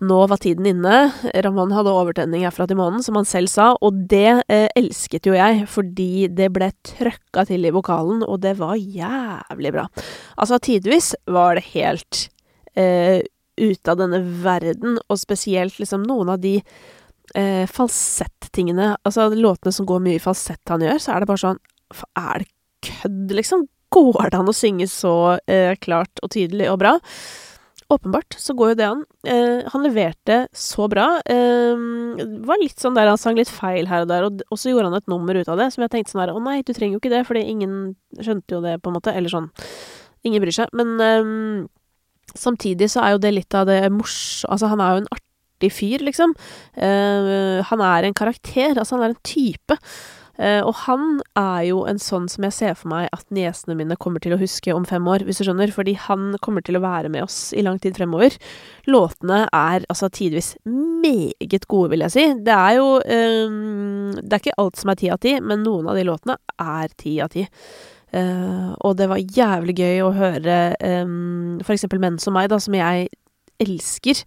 nå 0.00 0.18
var 0.30 0.40
tiden 0.40 0.64
inne. 0.68 1.10
Raman 1.44 1.74
hadde 1.76 1.92
overtenning 1.92 2.46
herfra 2.46 2.64
til 2.68 2.78
månen, 2.80 3.02
som 3.04 3.18
han 3.18 3.28
selv 3.28 3.50
sa, 3.52 3.72
og 3.84 3.98
det 4.08 4.40
eh, 4.48 4.68
elsket 4.78 5.28
jo 5.28 5.34
jeg, 5.36 5.66
fordi 5.68 6.28
det 6.32 6.48
ble 6.54 6.70
trøkka 6.88 7.44
til 7.50 7.68
i 7.68 7.72
vokalen, 7.74 8.22
og 8.24 8.40
det 8.44 8.54
var 8.60 8.78
jævlig 8.80 9.74
bra. 9.76 9.84
Altså, 10.40 10.60
tidvis 10.62 11.12
var 11.28 11.58
det 11.58 11.66
helt 11.74 12.22
eh, 12.80 13.20
ute 13.60 13.92
av 13.92 14.00
denne 14.00 14.22
verden, 14.44 14.96
og 15.08 15.20
spesielt 15.20 15.76
liksom 15.82 16.06
noen 16.08 16.32
av 16.32 16.40
de 16.40 16.56
eh, 17.36 17.66
falsett-tingene, 17.68 18.94
altså 19.04 19.28
låtene 19.34 19.74
som 19.74 19.88
går 19.88 20.00
mye 20.06 20.16
i 20.16 20.22
falsett 20.22 20.72
han 20.72 20.86
gjør, 20.86 21.02
så 21.02 21.12
er 21.12 21.20
det 21.20 21.30
bare 21.30 21.44
sånn 21.44 21.60
Er 22.16 22.40
det 22.40 22.50
kødd, 22.86 23.36
liksom? 23.36 23.68
Går 23.90 24.30
det 24.30 24.38
an 24.38 24.50
å 24.50 24.54
synge 24.54 24.86
så 24.90 25.14
eh, 25.50 25.74
klart 25.82 26.22
og 26.22 26.30
tydelig 26.34 26.68
og 26.70 26.78
bra? 26.82 26.96
Åpenbart 27.90 28.36
så 28.38 28.54
går 28.54 28.70
jo 28.70 28.76
det 28.78 28.86
an. 28.86 29.00
Eh, 29.26 29.66
han 29.72 29.82
leverte 29.82 30.44
så 30.54 30.86
bra. 30.90 31.08
Eh, 31.26 31.80
det 32.20 32.46
var 32.46 32.60
litt 32.62 32.78
sånn 32.78 32.94
der 32.94 33.10
han 33.10 33.18
sang 33.18 33.38
litt 33.38 33.50
feil 33.50 33.90
her 33.90 34.04
og 34.04 34.12
der, 34.12 34.26
og, 34.28 34.44
og 34.46 34.60
så 34.62 34.70
gjorde 34.70 34.92
han 34.92 34.98
et 35.00 35.10
nummer 35.10 35.34
ut 35.34 35.50
av 35.50 35.58
det 35.58 35.72
som 35.74 35.82
jeg 35.82 35.90
tenkte 35.96 36.14
sånn 36.14 36.22
her 36.22 36.34
Å 36.36 36.42
nei, 36.44 36.60
du 36.62 36.70
trenger 36.70 36.94
jo 36.94 37.02
ikke 37.02 37.12
det, 37.16 37.24
fordi 37.26 37.42
ingen 37.50 37.74
skjønte 38.20 38.54
jo 38.54 38.62
det, 38.62 38.76
på 38.78 38.92
en 38.92 38.98
måte. 39.00 39.14
Eller 39.16 39.32
sånn. 39.32 39.50
Ingen 40.28 40.44
bryr 40.44 40.54
seg. 40.54 40.70
Men 40.78 40.94
eh, 41.02 41.34
samtidig 42.38 42.92
så 42.94 43.02
er 43.02 43.16
jo 43.16 43.24
det 43.26 43.34
litt 43.34 43.58
av 43.58 43.66
det 43.70 43.82
mors... 43.90 44.46
Altså, 44.46 44.70
han 44.70 44.84
er 44.84 44.94
jo 44.94 45.02
en 45.02 45.10
artig 45.18 45.72
fyr, 45.74 46.06
liksom. 46.06 46.36
Eh, 46.78 47.58
han 47.72 47.84
er 47.90 48.06
en 48.06 48.18
karakter. 48.22 48.76
Altså, 48.76 49.00
han 49.00 49.08
er 49.08 49.16
en 49.16 49.22
type. 49.26 49.80
Uh, 50.40 50.62
og 50.64 50.72
han 50.86 51.18
er 51.36 51.66
jo 51.68 51.82
en 51.84 51.98
sånn 52.00 52.24
som 52.32 52.46
jeg 52.46 52.56
ser 52.56 52.76
for 52.78 52.88
meg 52.88 53.10
at 53.12 53.26
niesene 53.34 53.76
mine 53.76 53.98
kommer 54.00 54.22
til 54.24 54.32
å 54.32 54.40
huske 54.40 54.72
om 54.72 54.86
fem 54.88 55.04
år, 55.12 55.26
hvis 55.28 55.42
du 55.42 55.44
skjønner, 55.44 55.72
fordi 55.74 55.98
han 56.00 56.32
kommer 56.40 56.64
til 56.64 56.78
å 56.78 56.84
være 56.84 57.10
med 57.12 57.26
oss 57.26 57.50
i 57.52 57.64
lang 57.66 57.76
tid 57.82 57.98
fremover. 57.98 58.38
Låtene 58.88 59.42
er 59.52 59.84
altså 59.92 60.08
tidvis 60.08 60.54
meget 60.64 61.68
gode, 61.68 61.92
vil 61.92 62.06
jeg 62.06 62.14
si. 62.16 62.26
Det 62.46 62.56
er 62.56 62.78
jo 62.78 62.88
um, 63.04 64.10
Det 64.16 64.32
er 64.32 64.42
ikke 64.42 64.58
alt 64.64 64.80
som 64.80 64.92
er 64.92 65.00
ti 65.00 65.12
av 65.12 65.20
ti, 65.20 65.36
men 65.44 65.64
noen 65.66 65.92
av 65.92 66.00
de 66.00 66.08
låtene 66.08 66.38
er 66.56 66.92
ti 66.96 67.18
av 67.20 67.32
ti. 67.36 67.44
Uh, 68.10 68.72
og 68.82 68.96
det 68.98 69.06
var 69.12 69.20
jævlig 69.22 69.76
gøy 69.76 70.00
å 70.02 70.14
høre 70.16 70.60
um, 71.04 71.60
for 71.62 71.76
eksempel 71.76 72.00
Menn 72.02 72.16
som 72.18 72.34
meg, 72.34 72.48
da, 72.50 72.58
som 72.58 72.74
jeg 72.74 73.10
elsker. 73.62 74.22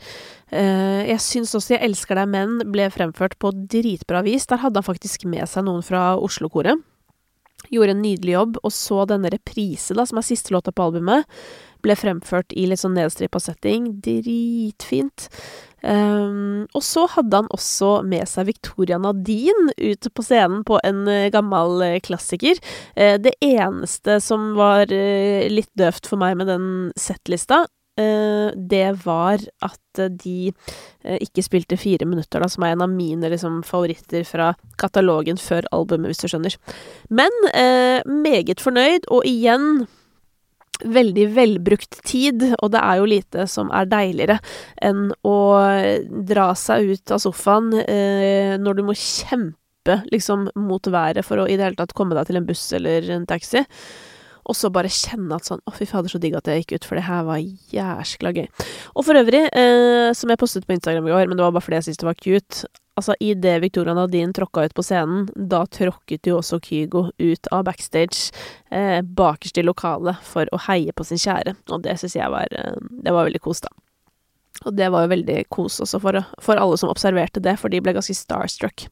Uh, 0.54 1.04
jeg 1.10 1.20
syns 1.24 1.54
også 1.58 1.78
Jeg 1.78 1.90
elsker 1.90 2.20
deg, 2.20 2.32
men 2.34 2.58
ble 2.74 2.90
fremført 2.94 3.38
på 3.42 3.52
dritbra 3.52 4.24
vis. 4.26 4.48
Der 4.50 4.62
hadde 4.64 4.82
han 4.82 4.88
faktisk 4.88 5.28
med 5.30 5.48
seg 5.50 5.68
noen 5.68 5.86
fra 5.86 6.14
Oslo-koret. 6.18 6.82
Gjorde 7.72 7.96
en 7.96 8.02
nydelig 8.04 8.34
jobb, 8.36 8.58
og 8.64 8.74
så 8.76 9.04
denne 9.08 9.32
reprise, 9.32 9.96
da, 9.96 10.06
som 10.06 10.20
er 10.20 10.28
siste 10.28 10.52
låta 10.54 10.74
på 10.76 10.84
albumet, 10.84 11.30
ble 11.84 11.96
fremført 12.00 12.54
i 12.56 12.66
litt 12.68 12.82
sånn 12.82 12.96
nedstrippa 12.98 13.40
setting. 13.44 13.88
Dritfint. 14.04 15.28
Um, 15.84 16.64
og 16.72 16.84
så 16.86 17.04
hadde 17.12 17.42
han 17.42 17.50
også 17.52 18.06
med 18.08 18.24
seg 18.32 18.48
Victoria 18.48 18.96
Nadine 19.04 19.74
ut 19.76 20.08
på 20.16 20.24
scenen 20.24 20.62
på 20.64 20.78
en 20.88 21.02
uh, 21.10 21.28
gammel 21.34 21.84
uh, 21.84 22.00
klassiker. 22.04 22.60
Uh, 22.96 23.18
det 23.20 23.36
eneste 23.44 24.22
som 24.24 24.54
var 24.56 24.88
litt 24.88 25.72
døvt 25.80 26.08
for 26.08 26.22
meg 26.22 26.38
med 26.40 26.48
den 26.52 26.68
settlista, 27.00 27.66
eh, 27.66 27.83
det 27.96 28.88
var 29.04 29.42
at 29.62 30.02
de 30.24 30.38
eh, 30.50 31.20
ikke 31.22 31.44
spilte 31.46 31.78
fire 31.78 32.08
minutter, 32.10 32.42
da, 32.42 32.50
som 32.50 32.66
er 32.66 32.74
en 32.74 32.86
av 32.86 32.94
mine 32.94 33.30
liksom, 33.30 33.62
favoritter 33.68 34.26
fra 34.28 34.54
katalogen 34.82 35.38
før 35.38 35.68
albumet, 35.76 36.10
hvis 36.12 36.24
du 36.24 36.32
skjønner. 36.32 36.58
Men 37.14 37.36
eh, 37.54 38.02
meget 38.10 38.64
fornøyd, 38.64 39.06
og 39.14 39.28
igjen 39.30 39.86
veldig 40.84 41.28
velbrukt 41.36 42.00
tid, 42.08 42.44
og 42.58 42.72
det 42.74 42.82
er 42.82 43.00
jo 43.00 43.10
lite 43.10 43.48
som 43.52 43.70
er 43.76 43.90
deiligere 43.90 44.40
enn 44.84 45.12
å 45.28 45.38
dra 46.28 46.50
seg 46.60 46.96
ut 46.96 47.14
av 47.14 47.22
sofaen 47.24 47.70
eh, 47.86 48.56
når 48.60 48.80
du 48.80 48.84
må 48.90 48.96
kjempe 48.98 50.02
liksom 50.12 50.50
mot 50.60 50.88
været 50.88 51.26
for 51.28 51.44
å 51.44 51.48
i 51.48 51.58
det 51.60 51.68
hele 51.68 51.80
tatt 51.80 51.96
komme 51.96 52.18
deg 52.18 52.28
til 52.30 52.40
en 52.40 52.48
buss 52.48 52.66
eller 52.76 53.10
en 53.16 53.30
taxi. 53.30 53.64
Og 54.50 54.58
så 54.58 54.72
bare 54.74 54.92
kjenne 54.92 55.38
at 55.38 55.48
sånn 55.48 55.62
Å, 55.64 55.74
fy 55.76 55.88
fader, 55.88 56.12
så 56.12 56.20
digg 56.22 56.36
at 56.38 56.50
jeg 56.50 56.64
gikk 56.64 56.78
ut, 56.78 56.88
for 56.90 57.00
det 57.00 57.08
her 57.08 57.26
var 57.28 57.42
jæskla 57.74 58.34
gøy. 58.36 58.48
Og 58.94 59.06
for 59.08 59.20
øvrig, 59.20 59.46
eh, 59.56 60.12
som 60.18 60.32
jeg 60.32 60.42
postet 60.42 60.68
på 60.68 60.76
Instagram 60.76 61.08
i 61.08 61.14
går, 61.14 61.28
men 61.30 61.40
det 61.40 61.46
var 61.46 61.56
bare 61.56 61.66
fordi 61.66 61.80
jeg 61.80 61.90
syntes 61.90 62.04
det 62.04 62.10
var 62.12 62.24
cute 62.24 62.72
Altså, 62.94 63.16
idet 63.26 63.56
Victoria 63.64 63.96
Nadine 63.98 64.34
tråkka 64.38 64.68
ut 64.68 64.74
på 64.78 64.84
scenen, 64.86 65.26
da 65.34 65.64
tråkket 65.66 66.30
jo 66.30 66.36
også 66.38 66.60
Kygo 66.62 67.08
ut 67.18 67.48
av 67.50 67.64
backstage, 67.66 68.30
eh, 68.70 69.00
bakerst 69.02 69.58
i 69.58 69.64
lokalet, 69.66 70.22
for 70.22 70.46
å 70.54 70.60
heie 70.68 70.94
på 70.94 71.06
sin 71.08 71.18
kjære. 71.18 71.56
Og 71.74 71.82
det 71.88 71.98
syns 71.98 72.14
jeg 72.20 72.30
var 72.30 72.54
eh, 72.54 72.78
Det 72.78 73.16
var 73.16 73.26
veldig 73.26 73.42
kos, 73.42 73.64
da. 73.66 73.74
Og 74.68 74.78
det 74.78 74.92
var 74.94 75.08
jo 75.08 75.14
veldig 75.16 75.40
kos 75.50 75.80
også 75.82 76.00
for, 76.04 76.22
for 76.40 76.62
alle 76.62 76.78
som 76.78 76.94
observerte 76.94 77.42
det, 77.42 77.58
for 77.60 77.74
de 77.74 77.82
ble 77.82 77.96
ganske 77.98 78.14
starstruck. 78.14 78.86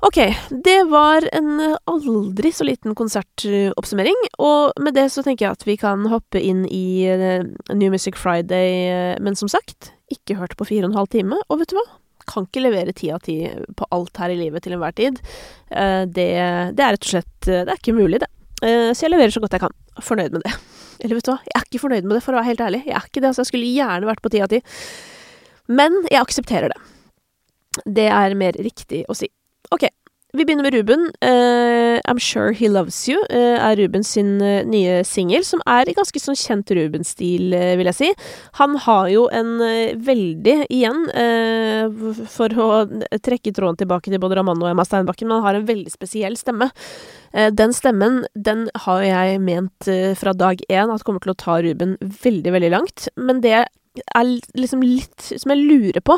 Ok, 0.00 0.34
det 0.64 0.84
var 0.84 1.28
en 1.32 1.76
aldri 1.84 2.52
så 2.52 2.62
liten 2.64 2.94
konsertoppsummering, 2.94 4.18
og 4.38 4.76
med 4.78 4.94
det 4.94 5.08
så 5.10 5.24
tenker 5.26 5.48
jeg 5.48 5.56
at 5.56 5.64
vi 5.66 5.74
kan 5.80 6.04
hoppe 6.06 6.38
inn 6.38 6.60
i 6.70 7.02
uh, 7.10 7.42
New 7.74 7.90
Music 7.90 8.14
Friday, 8.14 8.84
uh, 8.94 9.16
men 9.18 9.34
som 9.34 9.50
sagt, 9.50 9.90
ikke 10.06 10.36
hørt 10.38 10.54
på 10.54 10.68
fire 10.68 10.86
og 10.86 10.92
en 10.92 11.00
halv 11.00 11.10
time, 11.10 11.40
og 11.48 11.58
vet 11.58 11.72
du 11.72 11.80
hva? 11.80 11.84
Kan 12.30 12.46
ikke 12.46 12.62
levere 12.62 12.94
ti 12.94 13.10
av 13.10 13.24
ti 13.26 13.40
på 13.74 13.88
alt 13.96 14.20
her 14.22 14.30
i 14.30 14.38
livet 14.38 14.62
til 14.62 14.76
enhver 14.76 14.94
tid. 14.94 15.18
Uh, 15.72 16.06
det, 16.06 16.30
det, 16.78 16.84
er 16.84 16.94
rett 16.94 17.08
og 17.08 17.10
slett 17.16 17.48
Det 17.48 17.64
er 17.64 17.80
ikke 17.80 17.96
mulig, 17.96 18.20
det. 18.22 18.30
så 18.62 19.06
jeg 19.06 19.10
leverer 19.10 19.34
så 19.34 19.42
godt 19.42 19.56
jeg 19.56 19.64
kan. 19.64 19.74
Fornøyd 19.98 20.36
med 20.36 20.46
det. 20.46 20.52
Eller 21.02 21.18
vet 21.18 21.26
du 21.26 21.32
hva, 21.32 21.40
jeg 21.42 21.58
er 21.58 21.66
ikke 21.66 21.82
fornøyd 21.88 22.06
med 22.06 22.20
det, 22.20 22.22
for 22.22 22.36
å 22.36 22.38
være 22.38 22.52
helt 22.52 22.62
ærlig. 22.68 22.84
Jeg 22.86 22.94
er 23.00 23.10
ikke 23.10 23.24
det, 23.24 23.32
altså. 23.32 23.42
Jeg 23.42 23.50
skulle 23.50 23.72
gjerne 23.74 24.10
vært 24.12 24.22
på 24.22 24.30
ti 24.30 24.44
av 24.46 24.52
ti. 24.54 24.62
Men 25.74 25.98
jeg 26.06 26.22
aksepterer 26.22 26.70
det. 26.70 26.78
Det 27.98 28.06
er 28.12 28.38
mer 28.38 28.54
riktig 28.62 29.02
å 29.10 29.18
si. 29.18 29.26
Ok, 29.70 29.82
vi 30.32 30.44
begynner 30.44 30.64
med 30.64 30.74
Ruben. 30.74 31.00
Uh, 31.20 32.00
I'm 32.08 32.18
Sure 32.18 32.54
He 32.56 32.68
Loves 32.72 32.96
You 33.08 33.18
uh, 33.28 33.58
er 33.60 33.76
Ruben 33.76 34.04
sin 34.04 34.38
uh, 34.40 34.62
nye 34.64 35.02
singel, 35.04 35.42
som 35.44 35.60
er 35.68 35.90
i 35.90 35.94
ganske 35.96 36.22
sånn 36.22 36.38
kjent 36.40 36.72
Ruben-stil, 36.72 37.52
vil 37.52 37.90
jeg 37.90 37.96
si. 37.98 38.08
Han 38.56 38.78
har 38.86 39.10
jo 39.12 39.26
en 39.28 39.50
veldig, 40.04 40.54
igjen, 40.72 41.04
for 42.32 42.54
å 42.64 42.68
trekke 43.24 43.52
tråden 43.52 43.80
tilbake 43.82 44.08
til 44.08 44.22
både 44.22 44.38
Ramanne 44.38 44.64
og 44.64 44.70
Emma 44.72 44.86
Steinbakken, 44.88 45.28
men 45.28 45.36
han 45.36 45.46
har 45.50 45.58
en 45.58 45.68
veldig 45.68 45.92
spesiell 45.92 46.38
stemme. 46.40 46.70
den 47.32 47.74
stemmen, 47.76 48.22
den 48.34 48.68
har 48.86 49.02
jeg 49.04 49.42
ment 49.44 49.90
fra 50.16 50.32
dag 50.32 50.62
én 50.68 50.94
at 50.94 51.04
kommer 51.04 51.24
til 51.24 51.34
å 51.34 51.40
ta 51.40 51.58
Ruben 51.64 51.98
veldig, 52.00 52.54
veldig 52.56 52.72
langt, 52.72 53.10
men 53.20 53.44
det 53.44 53.58
er 53.58 54.32
liksom 54.56 54.84
litt 54.84 55.28
som 55.34 55.52
jeg 55.52 55.64
lurer 55.68 56.00
på, 56.04 56.16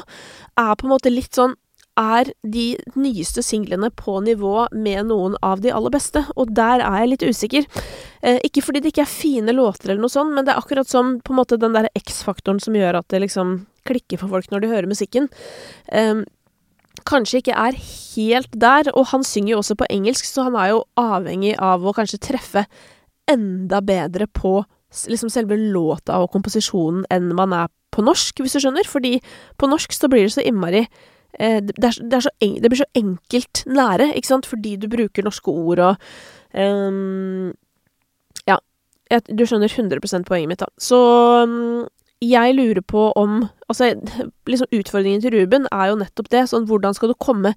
er 0.61 0.75
på 0.77 0.87
en 0.87 0.95
måte 0.95 1.15
litt 1.15 1.35
sånn 1.35 1.57
er 2.01 2.31
de 2.43 2.67
nyeste 2.97 3.43
singlene 3.45 3.91
på 3.93 4.17
nivå 4.25 4.67
med 4.73 5.11
noen 5.11 5.37
av 5.45 5.61
de 5.65 5.73
aller 5.75 5.93
beste, 5.93 6.25
og 6.37 6.55
der 6.57 6.83
er 6.85 7.03
jeg 7.03 7.13
litt 7.13 7.27
usikker. 7.29 7.69
Eh, 8.23 8.41
ikke 8.47 8.65
fordi 8.65 8.83
det 8.83 8.95
ikke 8.95 9.05
er 9.05 9.13
fine 9.13 9.55
låter 9.57 9.91
eller 9.91 10.05
noe 10.05 10.13
sånt, 10.13 10.35
men 10.35 10.47
det 10.47 10.55
er 10.55 10.63
akkurat 10.63 10.89
som 10.89 11.19
på 11.25 11.35
en 11.35 11.41
måte 11.43 11.61
den 11.61 11.77
der 11.77 11.91
X-faktoren 11.99 12.61
som 12.63 12.77
gjør 12.77 13.03
at 13.03 13.09
det 13.13 13.23
liksom 13.27 13.61
klikker 13.89 14.21
for 14.21 14.33
folk 14.33 14.51
når 14.53 14.65
de 14.65 14.73
hører 14.73 14.91
musikken. 14.91 15.29
Eh, 15.93 16.25
kanskje 17.09 17.41
ikke 17.41 17.57
er 17.57 17.79
helt 17.79 18.53
der, 18.53 18.91
og 18.95 19.11
han 19.13 19.25
synger 19.25 19.55
jo 19.55 19.63
også 19.63 19.79
på 19.81 19.89
engelsk, 19.93 20.29
så 20.29 20.49
han 20.49 20.59
er 20.59 20.75
jo 20.75 20.85
avhengig 21.01 21.55
av 21.61 21.85
å 21.85 21.95
kanskje 21.97 22.23
treffe 22.31 22.67
enda 23.31 23.81
bedre 23.85 24.27
på 24.27 24.61
liksom 24.91 25.31
selve 25.31 25.55
låta 25.55 26.19
og 26.19 26.33
komposisjonen 26.35 27.05
enn 27.15 27.31
man 27.39 27.55
er 27.55 27.71
på 27.95 28.03
norsk, 28.07 28.43
hvis 28.43 28.57
du 28.57 28.63
skjønner, 28.63 28.87
fordi 28.87 29.19
på 29.59 29.69
norsk 29.71 29.95
så 29.95 30.11
blir 30.11 30.27
det 30.27 30.35
så 30.35 30.45
innmari 30.47 30.85
det, 31.41 31.87
er, 31.89 31.97
det, 32.05 32.19
er 32.19 32.27
en, 32.45 32.57
det 32.61 32.71
blir 32.71 32.83
så 32.83 32.91
enkelt 32.99 33.63
nære, 33.67 34.11
ikke 34.19 34.29
sant, 34.29 34.49
fordi 34.49 34.75
du 34.81 34.89
bruker 34.93 35.25
norske 35.25 35.53
ord 35.53 35.85
og 35.87 36.11
um, 36.55 37.53
Ja. 38.49 38.59
Du 39.27 39.43
skjønner 39.43 39.73
100 39.73 40.23
poenget 40.29 40.51
mitt, 40.53 40.61
da. 40.61 40.69
Så 40.79 40.99
um, 41.43 41.89
jeg 42.21 42.55
lurer 42.55 42.85
på 42.85 43.11
om 43.17 43.49
Altså, 43.71 43.95
liksom 44.51 44.67
utfordringen 44.75 45.23
til 45.23 45.35
Ruben 45.35 45.67
er 45.71 45.91
jo 45.93 45.99
nettopp 46.01 46.27
det. 46.33 46.49
Sånn, 46.51 46.67
hvordan 46.67 46.95
skal 46.97 47.13
du 47.13 47.15
komme 47.15 47.53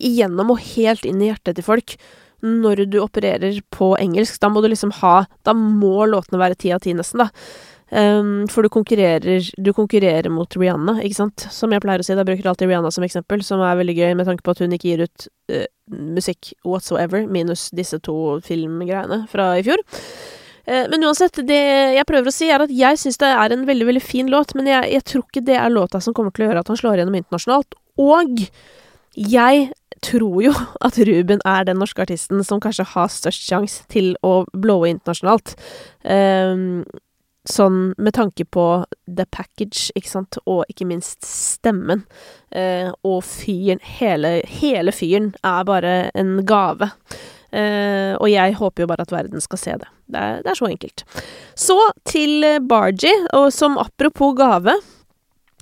igjennom 0.00 0.54
og 0.54 0.62
helt 0.74 1.04
inn 1.04 1.20
i 1.20 1.28
hjertet 1.28 1.58
til 1.58 1.66
folk 1.66 1.96
når 2.40 2.86
du 2.88 2.96
opererer 3.02 3.58
på 3.72 3.90
engelsk? 4.00 4.40
Da 4.40 4.48
må 4.48 4.62
du 4.64 4.70
liksom 4.72 4.94
ha 5.02 5.26
Da 5.44 5.52
må 5.52 6.06
låtene 6.08 6.40
være 6.40 6.56
ti 6.56 6.72
av 6.72 6.80
ti, 6.84 6.96
nesten, 6.96 7.20
da. 7.20 7.28
Um, 7.86 8.48
for 8.50 8.66
du 8.66 8.70
konkurrerer, 8.72 9.46
du 9.62 9.70
konkurrerer 9.72 10.26
mot 10.32 10.56
Rihanna, 10.58 10.96
ikke 11.06 11.18
sant? 11.20 11.44
Som 11.54 11.70
jeg 11.70 11.84
pleier 11.84 12.02
å 12.02 12.06
si, 12.06 12.16
da 12.18 12.24
bruker 12.26 12.42
jeg 12.42 12.50
alltid 12.50 12.72
Rihanna 12.72 12.90
som 12.90 13.06
eksempel, 13.06 13.44
som 13.46 13.62
er 13.62 13.78
veldig 13.78 13.94
gøy 13.94 14.16
med 14.18 14.26
tanke 14.26 14.42
på 14.42 14.56
at 14.56 14.62
hun 14.64 14.74
ikke 14.74 14.90
gir 14.90 15.04
ut 15.06 15.28
uh, 15.54 15.68
musikk 15.94 16.50
whatsoever, 16.66 17.28
minus 17.30 17.68
disse 17.70 18.00
to 18.02 18.40
filmgreiene 18.46 19.22
fra 19.30 19.52
i 19.60 19.62
fjor. 19.66 19.84
Uh, 20.66 20.82
men 20.90 21.06
uansett, 21.06 21.38
det 21.46 21.62
jeg 21.94 22.08
prøver 22.10 22.32
å 22.32 22.34
si, 22.34 22.50
er 22.50 22.66
at 22.66 22.74
jeg 22.74 22.98
syns 23.04 23.22
det 23.22 23.30
er 23.30 23.54
en 23.54 23.64
veldig, 23.70 23.86
veldig 23.92 24.02
fin 24.02 24.34
låt, 24.34 24.56
men 24.58 24.72
jeg, 24.72 24.90
jeg 24.96 25.06
tror 25.12 25.26
ikke 25.28 25.46
det 25.46 25.60
er 25.62 25.70
låta 25.70 26.02
som 26.02 26.16
kommer 26.16 26.34
til 26.34 26.46
å 26.46 26.50
gjøre 26.50 26.66
at 26.66 26.74
han 26.74 26.82
slår 26.82 27.04
gjennom 27.04 27.20
internasjonalt. 27.22 27.78
Og 28.02 28.48
jeg 29.16 29.70
tror 30.04 30.42
jo 30.42 30.52
at 30.84 30.98
Ruben 31.06 31.40
er 31.46 31.64
den 31.70 31.78
norske 31.80 32.02
artisten 32.02 32.42
som 32.44 32.60
kanskje 32.60 32.90
har 32.96 33.14
størst 33.14 33.46
sjanse 33.46 33.86
til 33.92 34.14
å 34.26 34.40
blåe 34.52 34.90
internasjonalt. 34.90 35.54
Um, 36.02 36.82
Sånn 37.46 37.94
med 37.98 38.16
tanke 38.16 38.44
på 38.44 38.66
the 39.06 39.26
package, 39.30 39.92
ikke 39.94 40.10
sant, 40.10 40.38
og 40.50 40.64
ikke 40.72 40.88
minst 40.88 41.22
stemmen. 41.26 42.02
Eh, 42.50 42.90
og 43.06 43.20
fyren 43.26 43.82
hele, 43.98 44.40
hele 44.60 44.94
fyren 44.94 45.30
er 45.46 45.66
bare 45.68 45.94
en 46.18 46.40
gave. 46.46 46.90
Eh, 47.54 48.16
og 48.18 48.26
jeg 48.32 48.58
håper 48.58 48.82
jo 48.82 48.90
bare 48.90 49.06
at 49.06 49.14
verden 49.14 49.42
skal 49.44 49.62
se 49.62 49.78
det. 49.78 49.88
Det 50.10 50.22
er, 50.22 50.42
det 50.42 50.52
er 50.52 50.58
så 50.58 50.68
enkelt. 50.70 51.06
Så 51.54 51.78
til 52.08 52.44
Bargie, 52.66 53.14
og 53.36 53.52
som 53.54 53.78
apropos 53.78 54.34
gave 54.38 54.74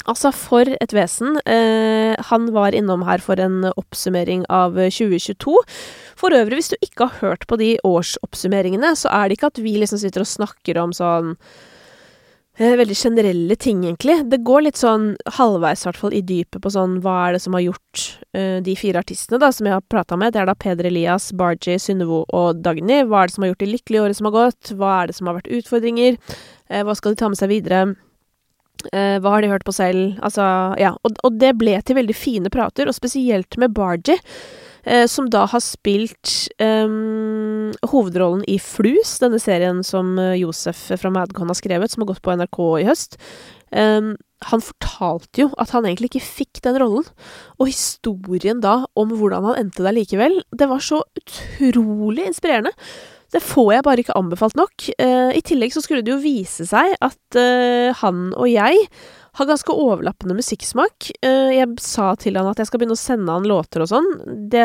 Altså, 0.04 0.28
for 0.36 0.68
et 0.68 0.92
vesen. 0.92 1.38
Eh, 1.48 2.12
han 2.28 2.50
var 2.52 2.74
innom 2.76 3.06
her 3.08 3.22
for 3.24 3.40
en 3.40 3.62
oppsummering 3.70 4.42
av 4.52 4.76
2022. 4.76 5.54
For 6.20 6.36
øvrig, 6.36 6.58
hvis 6.58 6.72
du 6.74 6.76
ikke 6.84 7.06
har 7.08 7.22
hørt 7.22 7.46
på 7.48 7.56
de 7.56 7.70
årsoppsummeringene, 7.88 8.92
så 9.00 9.08
er 9.08 9.28
det 9.28 9.38
ikke 9.38 9.52
at 9.54 9.62
vi 9.64 9.78
liksom 9.80 10.02
sitter 10.02 10.26
og 10.26 10.28
snakker 10.28 10.82
om 10.82 10.92
sånn 10.92 11.32
veldig 12.58 12.96
generelle 12.96 13.56
ting, 13.56 13.82
egentlig. 13.84 14.30
Det 14.30 14.38
går 14.46 14.62
litt 14.62 14.78
sånn 14.78 15.14
halvveis, 15.38 15.82
i 15.82 15.88
hvert 15.88 15.98
fall, 15.98 16.14
i 16.14 16.22
dypet 16.22 16.62
på 16.62 16.70
sånn 16.70 17.00
hva 17.02 17.16
er 17.24 17.34
det 17.34 17.42
som 17.42 17.56
har 17.56 17.64
gjort 17.64 18.04
uh, 18.36 18.60
de 18.62 18.76
fire 18.78 19.02
artistene, 19.02 19.40
da, 19.42 19.50
som 19.52 19.66
jeg 19.66 19.74
har 19.74 19.84
prata 19.90 20.18
med. 20.20 20.34
Det 20.34 20.42
er 20.44 20.50
da 20.50 20.54
Peder 20.54 20.86
Elias, 20.86 21.32
Barji, 21.34 21.74
Synnevo 21.82 22.22
og 22.30 22.62
Dagny. 22.62 23.02
Hva 23.10 23.24
er 23.24 23.30
det 23.30 23.36
som 23.36 23.46
har 23.46 23.52
gjort 23.52 23.64
de 23.64 23.70
lykkelige 23.72 24.06
året 24.06 24.20
som 24.20 24.30
har 24.30 24.36
gått? 24.38 24.74
Hva 24.78 24.96
er 25.00 25.10
det 25.10 25.18
som 25.18 25.30
har 25.30 25.40
vært 25.40 25.50
utfordringer? 25.58 26.18
Uh, 26.70 26.82
hva 26.86 26.94
skal 26.98 27.14
de 27.14 27.22
ta 27.24 27.32
med 27.32 27.42
seg 27.42 27.50
videre? 27.50 27.84
Uh, 28.92 29.16
hva 29.22 29.34
har 29.34 29.42
de 29.42 29.50
hørt 29.50 29.66
på 29.66 29.74
selv? 29.74 30.14
Altså, 30.22 30.44
ja. 30.78 30.94
Og, 31.02 31.18
og, 31.24 31.40
det 31.40 31.56
ble 31.58 31.78
til 31.82 31.98
veldig 31.98 32.16
fine 32.18 32.52
prater, 32.54 32.86
og 32.86 32.96
spesielt 32.96 33.58
med 33.58 33.74
Barji 33.74 34.14
eh, 34.14 34.22
som 35.08 35.30
da 35.32 35.46
har 35.48 35.62
spilt 35.64 36.32
um, 36.60 37.72
hovedrollen 37.88 38.44
i 38.50 38.58
Flus, 38.60 39.16
denne 39.22 39.40
serien 39.42 39.82
som 39.86 40.14
eh, 40.20 40.36
Josef 40.42 40.90
fra 41.00 41.12
Madcon 41.12 41.50
har 41.50 41.58
skrevet, 41.58 41.92
som 41.92 42.04
har 42.04 42.12
gått 42.12 42.22
på 42.24 42.34
NRK 42.36 42.60
i 42.82 42.86
høst. 42.88 43.18
Um, 43.74 44.14
han 44.44 44.62
fortalte 44.62 45.44
jo 45.44 45.48
at 45.60 45.72
han 45.74 45.86
egentlig 45.88 46.12
ikke 46.12 46.26
fikk 46.26 46.60
den 46.66 46.78
rollen, 46.82 47.06
og 47.56 47.70
historien 47.70 48.60
da 48.62 48.82
om 48.98 49.14
hvordan 49.16 49.48
han 49.48 49.64
endte 49.64 49.86
der 49.86 49.96
likevel, 49.96 50.42
det 50.52 50.68
var 50.70 50.84
så 50.84 51.00
utrolig 51.16 52.28
inspirerende. 52.28 52.74
Det 53.34 53.42
får 53.42 53.72
jeg 53.72 53.86
bare 53.86 54.04
ikke 54.04 54.18
anbefalt 54.18 54.58
nok. 54.58 54.90
Uh, 55.00 55.32
I 55.34 55.42
tillegg 55.42 55.74
så 55.74 55.82
skulle 55.82 56.04
det 56.06 56.12
jo 56.12 56.22
vise 56.22 56.68
seg 56.68 56.94
at 57.02 57.40
uh, 57.40 57.90
han 58.04 58.28
og 58.36 58.46
jeg 58.52 58.86
har 59.34 59.46
ganske 59.46 59.74
overlappende 59.74 60.36
musikksmak. 60.38 61.10
Uh, 61.24 61.50
jeg 61.54 61.68
sa 61.82 62.12
til 62.20 62.38
han 62.38 62.48
at 62.50 62.60
jeg 62.60 62.68
skal 62.70 62.80
begynne 62.80 62.96
å 62.96 63.00
sende 63.00 63.34
han 63.34 63.46
låter 63.50 63.82
og 63.82 63.90
sånn. 63.90 64.10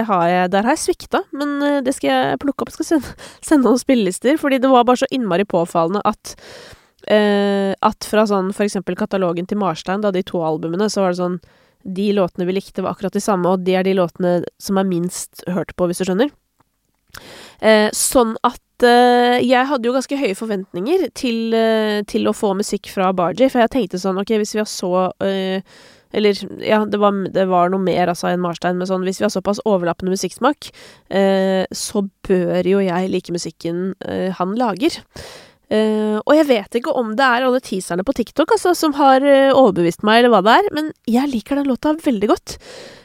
Har 0.10 0.26
jeg, 0.30 0.52
der 0.54 0.68
har 0.68 0.76
jeg 0.76 0.84
svikta, 0.84 1.24
men 1.36 1.56
uh, 1.64 1.80
det 1.86 1.96
skal 1.98 2.12
jeg 2.12 2.42
plukke 2.44 2.66
opp. 2.66 2.74
Jeg 2.74 2.80
skal 2.80 2.90
sende, 2.92 3.16
sende 3.52 3.74
han 3.74 3.82
spillelister, 3.82 4.38
fordi 4.42 4.62
det 4.62 4.72
var 4.72 4.86
bare 4.88 5.02
så 5.04 5.10
innmari 5.16 5.48
påfallende 5.50 6.04
at 6.06 6.36
uh, 7.10 7.74
At 7.86 8.06
fra 8.06 8.28
sånn 8.30 8.52
for 8.54 8.68
eksempel 8.68 8.98
katalogen 9.00 9.50
til 9.50 9.58
Marstein, 9.62 10.04
da 10.06 10.14
de 10.14 10.22
to 10.28 10.44
albumene, 10.46 10.90
så 10.92 11.06
var 11.06 11.16
det 11.16 11.22
sånn 11.22 11.40
De 11.82 12.10
låtene 12.14 12.46
vi 12.46 12.60
likte, 12.60 12.84
var 12.86 12.94
akkurat 12.94 13.16
de 13.16 13.24
samme, 13.24 13.50
og 13.50 13.66
de 13.66 13.78
er 13.80 13.88
de 13.88 13.98
låtene 13.98 14.40
som 14.62 14.78
er 14.78 14.90
minst 14.90 15.46
hørt 15.48 15.74
på, 15.80 15.88
hvis 15.88 16.04
du 16.04 16.10
skjønner. 16.10 16.34
sånn 17.96 18.36
at 18.46 18.60
jeg 18.88 19.68
hadde 19.70 19.90
jo 19.90 19.94
ganske 19.96 20.18
høye 20.20 20.36
forventninger 20.38 21.08
til, 21.18 21.56
uh, 21.56 22.00
til 22.10 22.30
å 22.30 22.36
få 22.36 22.54
musikk 22.58 22.92
fra 22.94 23.12
Barji, 23.16 23.50
for 23.52 23.64
jeg 23.64 23.74
tenkte 23.74 24.02
sånn 24.02 24.20
ok, 24.22 24.36
hvis 24.42 24.56
vi 24.56 24.62
har 24.62 24.70
så 24.70 24.92
uh, 25.12 25.82
Eller 26.10 26.40
ja, 26.66 26.80
det 26.90 26.98
var, 26.98 27.14
det 27.30 27.46
var, 27.52 27.70
noe 27.70 27.84
mer 27.84 28.10
altså 28.10 28.32
enn 28.32 28.42
Marstein, 28.42 28.80
men 28.80 28.90
sånn 28.90 29.04
hvis 29.06 29.20
vi 29.22 29.28
har 29.28 29.34
såpass 29.34 29.62
overlappende 29.70 30.16
musikksmak, 30.16 30.72
så 31.70 32.02
bør 32.26 32.66
jo 32.66 32.80
jeg 32.82 33.12
like 33.14 33.30
musikken 33.30 33.92
han 34.40 34.56
lager. 34.58 34.98
og 35.70 36.34
jeg 36.34 36.48
vet 36.50 36.80
ikke 36.80 36.96
om 36.98 37.12
det 37.14 37.28
er 37.28 37.46
alle 37.46 37.62
teaserne 37.62 38.02
på 38.02 38.16
TikTok 38.18 38.56
altså, 38.56 38.74
som 38.74 38.98
har 38.98 39.22
overbevist 39.22 40.02
meg, 40.02 40.24
eller 40.24 40.34
hva 40.34 40.42
det 40.48 40.56
er, 40.64 40.72
men 40.80 40.90
jeg 41.06 41.30
liker 41.30 41.62
den 41.62 41.70
låta 41.70 41.94
veldig 41.94 42.32
godt. 42.34 42.58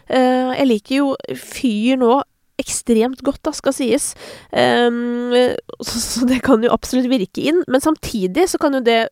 jeg 0.08 0.70
liker 0.70 0.96
jo 1.02 1.12
Fyr 1.37 2.00
nå 2.00 2.22
ekstremt 2.64 3.22
godt, 3.27 3.42
da, 3.46 3.53
skal 3.57 3.77
sies. 3.77 4.12
Um, 4.50 5.35
så, 5.85 6.00
så, 6.00 6.29
det 6.29 6.40
kan 6.46 6.64
jo 6.64 6.72
absolutt 6.74 7.11
virke 7.12 7.44
inn, 7.44 7.62
men 7.68 7.85
samtidig 7.85 8.48
så 8.53 8.61
kan 8.62 8.77
jo 8.77 8.83
det 8.85 9.05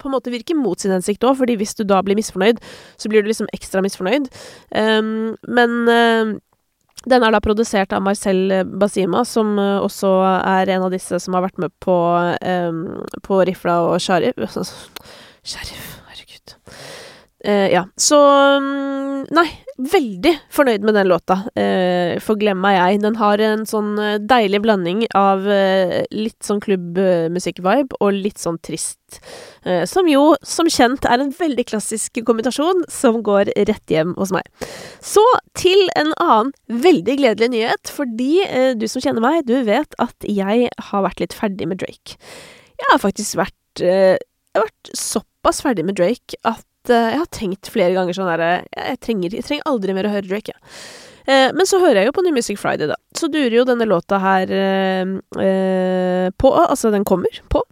på 0.00 0.08
en 0.08 0.14
måte 0.14 0.32
virke 0.32 0.56
mot 0.56 0.80
sin 0.80 0.94
hensikt 0.94 1.24
òg, 1.28 1.36
fordi 1.42 1.58
hvis 1.60 1.76
du 1.76 1.84
da 1.84 2.00
blir 2.04 2.16
misfornøyd, 2.16 2.60
så 2.96 3.10
blir 3.12 3.24
du 3.24 3.28
liksom 3.28 3.50
ekstra 3.52 3.82
misfornøyd. 3.84 4.30
Um, 4.72 5.34
men 5.44 5.76
uh, 5.90 6.34
den 7.10 7.24
er 7.26 7.34
da 7.34 7.40
produsert 7.44 7.92
av 7.92 8.04
Marcel 8.04 8.62
Basima, 8.80 9.24
som 9.28 9.58
uh, 9.60 9.82
også 9.84 10.12
er 10.40 10.72
en 10.72 10.86
av 10.86 10.94
disse 10.94 11.20
som 11.20 11.36
har 11.36 11.44
vært 11.46 11.60
med 11.60 11.74
på, 11.84 11.96
um, 12.40 12.84
på 13.26 13.42
Rifla 13.44 13.80
og 13.90 14.00
Sharif 14.00 14.40
Sharif, 15.52 15.88
herregud. 16.08 16.56
Uh, 17.44 17.68
ja, 17.74 17.84
så 18.00 18.20
um, 18.56 19.26
Nei, 19.34 19.48
veldig 19.78 20.32
fornøyd 20.54 20.84
med 20.86 20.94
den 20.94 21.08
låta. 21.10 21.36
for 22.22 22.38
glem 22.38 22.60
meg 22.62 22.76
jeg. 22.76 23.00
Den 23.02 23.16
har 23.18 23.40
en 23.42 23.64
sånn 23.68 23.94
uh, 23.98 24.18
deilig 24.22 24.60
blanding 24.64 25.04
av 25.18 25.44
uh, 25.46 26.02
litt 26.14 26.38
sånn 26.46 26.62
klubbmusikk-vibe 26.64 27.98
og 28.00 28.14
litt 28.16 28.38
sånn 28.42 28.58
trist. 28.64 29.20
Som 29.86 30.08
jo, 30.10 30.34
som 30.42 30.66
kjent, 30.66 31.06
er 31.06 31.22
en 31.22 31.30
veldig 31.32 31.62
klassisk 31.70 32.18
kommentasjon 32.26 32.82
som 32.90 33.20
går 33.24 33.52
rett 33.68 33.92
hjem 33.92 34.10
hos 34.18 34.32
meg. 34.34 34.48
Så 34.98 35.22
til 35.56 35.86
en 35.94 36.10
annen 36.18 36.50
veldig 36.66 37.14
gledelig 37.20 37.48
nyhet, 37.52 37.92
fordi 37.94 38.42
du 38.74 38.88
som 38.90 39.04
kjenner 39.04 39.22
meg, 39.22 39.46
du 39.46 39.54
vet 39.68 39.94
at 40.02 40.26
jeg 40.26 40.66
har 40.88 41.06
vært 41.06 41.22
litt 41.22 41.36
ferdig 41.38 41.70
med 41.70 41.80
Drake. 41.84 42.18
Jeg 42.74 42.90
har 42.90 43.00
faktisk 43.06 43.38
vært, 43.38 43.84
jeg 43.84 44.18
har 44.58 44.66
vært 44.66 44.92
såpass 44.98 45.62
ferdig 45.62 45.86
med 45.86 46.00
Drake 46.00 46.42
at 46.42 46.66
jeg 46.92 47.20
har 47.20 47.30
tenkt 47.32 47.70
flere 47.72 47.94
ganger 47.96 48.16
sånn 48.16 48.28
herre 48.28 48.50
jeg, 48.68 49.00
trenger, 49.04 49.36
jeg 49.36 49.46
trenger 49.46 49.68
aldri 49.70 49.96
mer 49.96 50.08
å 50.08 50.14
høre 50.14 50.28
Drake, 50.28 50.54
jeg. 50.54 50.60
Ja. 50.60 51.04
Eh, 51.24 51.50
men 51.56 51.64
så 51.68 51.80
hører 51.80 52.02
jeg 52.02 52.10
jo 52.10 52.16
på 52.18 52.24
New 52.26 52.34
Music 52.36 52.58
Friday, 52.60 52.88
da. 52.90 52.98
Så 53.16 53.30
durer 53.32 53.54
jo 53.56 53.64
denne 53.68 53.86
låta 53.88 54.18
her 54.20 54.50
eh, 54.52 56.28
på 56.36 56.52
Altså, 56.60 56.90
den 56.92 57.06
kommer 57.08 57.40
på. 57.48 57.64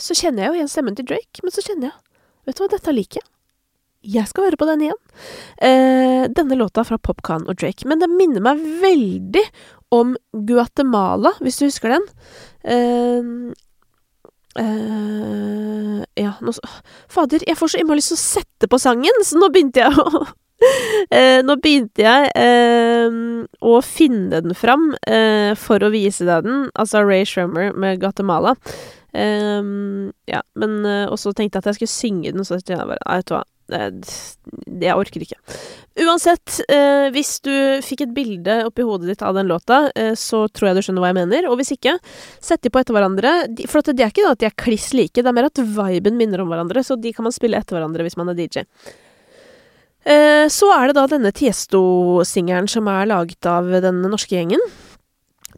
så 0.00 0.14
kjenner 0.16 0.42
jeg 0.42 0.50
jo 0.50 0.56
igjen 0.58 0.70
stemmen 0.70 0.96
til 0.96 1.06
Drake, 1.08 1.42
men 1.42 1.52
så 1.52 1.62
kjenner 1.64 1.90
jeg 1.90 1.96
Vet 2.48 2.56
du 2.56 2.62
hva, 2.62 2.70
dette 2.72 2.92
liker 2.94 3.20
jeg. 3.20 3.28
Jeg 4.16 4.30
skal 4.30 4.46
høre 4.46 4.56
på 4.56 4.64
den 4.64 4.86
igjen. 4.86 5.00
denne 6.32 6.56
låta 6.56 6.86
fra 6.88 6.96
Popcan 6.98 7.44
og 7.44 7.58
Drake. 7.60 7.84
Men 7.86 8.00
den 8.00 8.14
minner 8.16 8.40
meg 8.40 8.62
veldig 8.80 9.42
om 9.92 10.14
Guatemala, 10.32 11.34
hvis 11.44 11.60
du 11.60 11.66
husker 11.66 11.92
den. 11.92 12.06
Uh, 12.64 13.52
Uh, 14.58 16.02
ja, 16.18 16.32
nå 16.42 16.52
Fader, 17.06 17.44
jeg 17.46 17.54
får 17.54 17.70
så 17.70 17.80
innmari 17.80 18.00
lyst 18.00 18.10
til 18.10 18.18
å 18.18 18.22
sette 18.22 18.68
på 18.70 18.80
sangen, 18.82 19.22
så 19.22 19.38
nå 19.38 19.46
begynte 19.54 19.84
jeg 19.84 19.94
å 19.94 20.24
uh, 20.24 21.40
Nå 21.46 21.54
begynte 21.62 22.02
jeg 22.02 22.32
uh, 22.34 23.20
å 23.62 23.76
finne 23.86 24.42
den 24.42 24.56
fram 24.58 24.90
for 25.60 25.86
å 25.86 25.92
vise 25.94 26.26
deg 26.26 26.48
den, 26.48 26.66
altså 26.74 27.04
Ray 27.06 27.22
Shrummer 27.28 27.70
med 27.72 28.02
Guatemala. 28.02 28.56
ja, 29.14 30.40
men 30.54 30.74
Og 30.86 31.16
så 31.18 31.32
tenkte 31.34 31.58
jeg 31.58 31.62
at 31.62 31.70
jeg 31.70 31.78
skulle 31.78 31.94
synge 31.94 32.32
den, 32.32 32.44
så 32.44 32.60
jeg 32.60 32.78
bare 32.78 33.00
Nei, 33.06 33.16
vet 33.18 33.30
du 33.30 33.34
hva. 33.34 33.44
Jeg 33.70 34.96
orker 34.96 35.24
ikke. 35.24 35.38
Uansett, 36.00 36.60
eh, 36.70 37.08
hvis 37.14 37.40
du 37.44 37.52
fikk 37.84 38.06
et 38.06 38.14
bilde 38.14 38.60
oppi 38.68 38.84
hodet 38.86 39.10
ditt 39.10 39.24
av 39.26 39.36
den 39.36 39.50
låta, 39.50 39.90
eh, 39.94 40.14
så 40.18 40.46
tror 40.48 40.70
jeg 40.70 40.78
du 40.78 40.82
skjønner 40.86 41.04
hva 41.04 41.10
jeg 41.10 41.18
mener. 41.20 41.48
Og 41.50 41.58
hvis 41.60 41.74
ikke, 41.74 41.96
sett 42.40 42.62
de 42.62 42.72
på 42.72 42.80
etter 42.80 42.96
hverandre. 42.96 43.34
De, 43.52 43.66
for 43.70 43.84
det 43.84 43.98
er 43.98 44.12
ikke 44.12 44.30
at 44.30 44.40
de 44.40 44.48
er 44.48 44.56
kliss 44.58 44.90
like, 44.96 45.18
det 45.18 45.26
er 45.26 45.36
mer 45.36 45.50
at 45.50 45.60
viben 45.60 46.18
minner 46.20 46.42
om 46.44 46.50
hverandre, 46.52 46.84
så 46.86 46.98
de 47.00 47.12
kan 47.16 47.26
man 47.26 47.34
spille 47.36 47.58
etter 47.58 47.76
hverandre 47.76 48.06
hvis 48.06 48.18
man 48.20 48.32
er 48.32 48.38
DJ. 48.38 48.64
Eh, 50.04 50.46
så 50.48 50.70
er 50.78 50.88
det 50.88 50.96
da 50.96 51.08
denne 51.10 51.34
Tiesto-singelen 51.36 52.70
som 52.70 52.88
er 52.88 53.10
laget 53.10 53.46
av 53.50 53.68
den 53.84 54.00
norske 54.06 54.38
gjengen. 54.38 54.62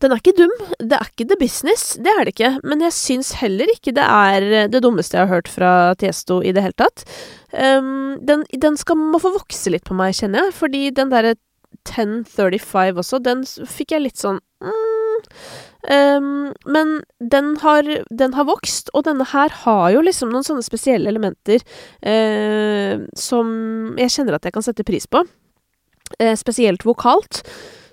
Den 0.03 0.11
er 0.11 0.19
ikke 0.19 0.35
dum. 0.35 0.53
Det 0.83 0.99
er 0.99 1.09
ikke 1.09 1.29
The 1.31 1.39
Business, 1.39 1.93
det 2.03 2.11
er 2.11 2.25
det 2.27 2.35
ikke. 2.35 2.53
Men 2.67 2.83
jeg 2.83 2.97
syns 2.97 3.33
heller 3.39 3.71
ikke 3.71 3.95
det 3.95 4.03
er 4.03 4.69
det 4.73 4.83
dummeste 4.83 5.17
jeg 5.19 5.29
har 5.29 5.37
hørt 5.37 5.51
fra 5.51 5.71
Tiesto 6.01 6.41
i 6.43 6.53
det 6.55 6.65
hele 6.65 6.79
tatt. 6.79 7.05
Um, 7.53 8.19
den, 8.27 8.43
den, 8.51 8.79
skal 8.81 8.99
må 8.99 9.21
få 9.23 9.35
vokse 9.37 9.71
litt 9.71 9.87
på 9.87 9.97
meg, 9.97 10.17
kjenner 10.19 10.49
jeg. 10.49 10.57
Fordi 10.59 10.85
den 10.97 11.13
derre 11.13 11.37
1035 11.87 12.99
også, 13.03 13.21
den 13.23 13.45
fikk 13.47 13.95
jeg 13.95 14.05
litt 14.05 14.21
sånn 14.21 14.39
um, 14.63 16.51
Men 16.69 16.91
den 17.19 17.53
har, 17.63 17.89
den 18.11 18.35
har, 18.37 18.47
vokst, 18.49 18.91
og 18.93 19.07
denne 19.07 19.27
her 19.33 19.55
har 19.63 19.87
jo 19.95 20.03
liksom 20.05 20.33
noen 20.35 20.47
sånne 20.47 20.67
spesielle 20.67 21.11
elementer 21.11 21.63
uh, 22.07 23.07
som 23.19 23.55
jeg 24.01 24.15
kjenner 24.17 24.39
at 24.39 24.51
jeg 24.51 24.57
kan 24.59 24.67
sette 24.67 24.87
pris 24.87 25.07
på. 25.07 25.23
Uh, 26.19 26.35
spesielt 26.39 26.87
vokalt. 26.87 27.45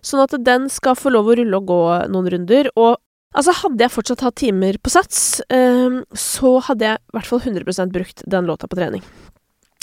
Sånn 0.06 0.24
at 0.24 0.36
den 0.46 0.70
skal 0.72 0.98
få 1.00 1.14
lov 1.14 1.30
å 1.30 1.38
rulle 1.40 1.60
og 1.60 1.70
gå 1.70 1.82
noen 2.14 2.30
runder. 2.36 2.72
Og 2.76 2.98
altså, 3.36 3.56
hadde 3.64 3.86
jeg 3.86 3.96
fortsatt 3.96 4.26
hatt 4.26 4.40
timer 4.42 4.80
på 4.82 4.94
sats, 4.94 5.42
um, 5.52 6.04
så 6.14 6.58
hadde 6.70 6.94
jeg 6.94 7.02
i 7.02 7.18
hvert 7.18 7.32
fall 7.32 7.44
100% 7.44 7.96
brukt 7.96 8.24
den 8.30 8.50
låta 8.50 8.70
på 8.70 8.80
trening. 8.80 9.04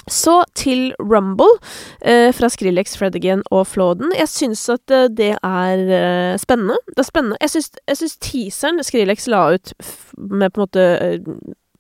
Så 0.07 0.45
til 0.55 0.93
Rumble 1.03 1.57
eh, 1.99 2.31
fra 2.35 2.47
Skrillex, 2.49 2.95
Fredigan 2.99 3.43
og 3.51 3.65
Flåden. 3.67 4.13
Jeg 4.15 4.31
syns 4.31 4.63
at 4.71 4.93
eh, 4.95 5.09
det 5.11 5.33
er 5.43 5.83
eh, 5.83 6.39
spennende. 6.39 6.79
Det 6.93 7.03
er 7.03 7.09
spennende. 7.09 7.39
Jeg 7.43 7.67
syns, 7.99 8.19
teaseren 8.23 8.79
Skrillex 8.87 9.27
la 9.27 9.49
ut 9.57 9.73
med 10.15 10.55
på 10.55 10.61
en 10.61 10.63
måte 10.63 10.85
eh, 11.03 11.33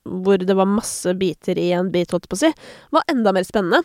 hvor 0.06 0.42
det 0.42 0.56
var 0.56 0.70
masse 0.70 1.14
biter 1.18 1.58
i 1.58 1.70
en 1.76 1.90
bit, 1.94 2.12
holdt 2.14 2.28
på 2.30 2.38
å 2.38 2.42
si, 2.46 2.52
var 2.94 3.06
enda 3.10 3.34
mer 3.36 3.46
spennende. 3.46 3.82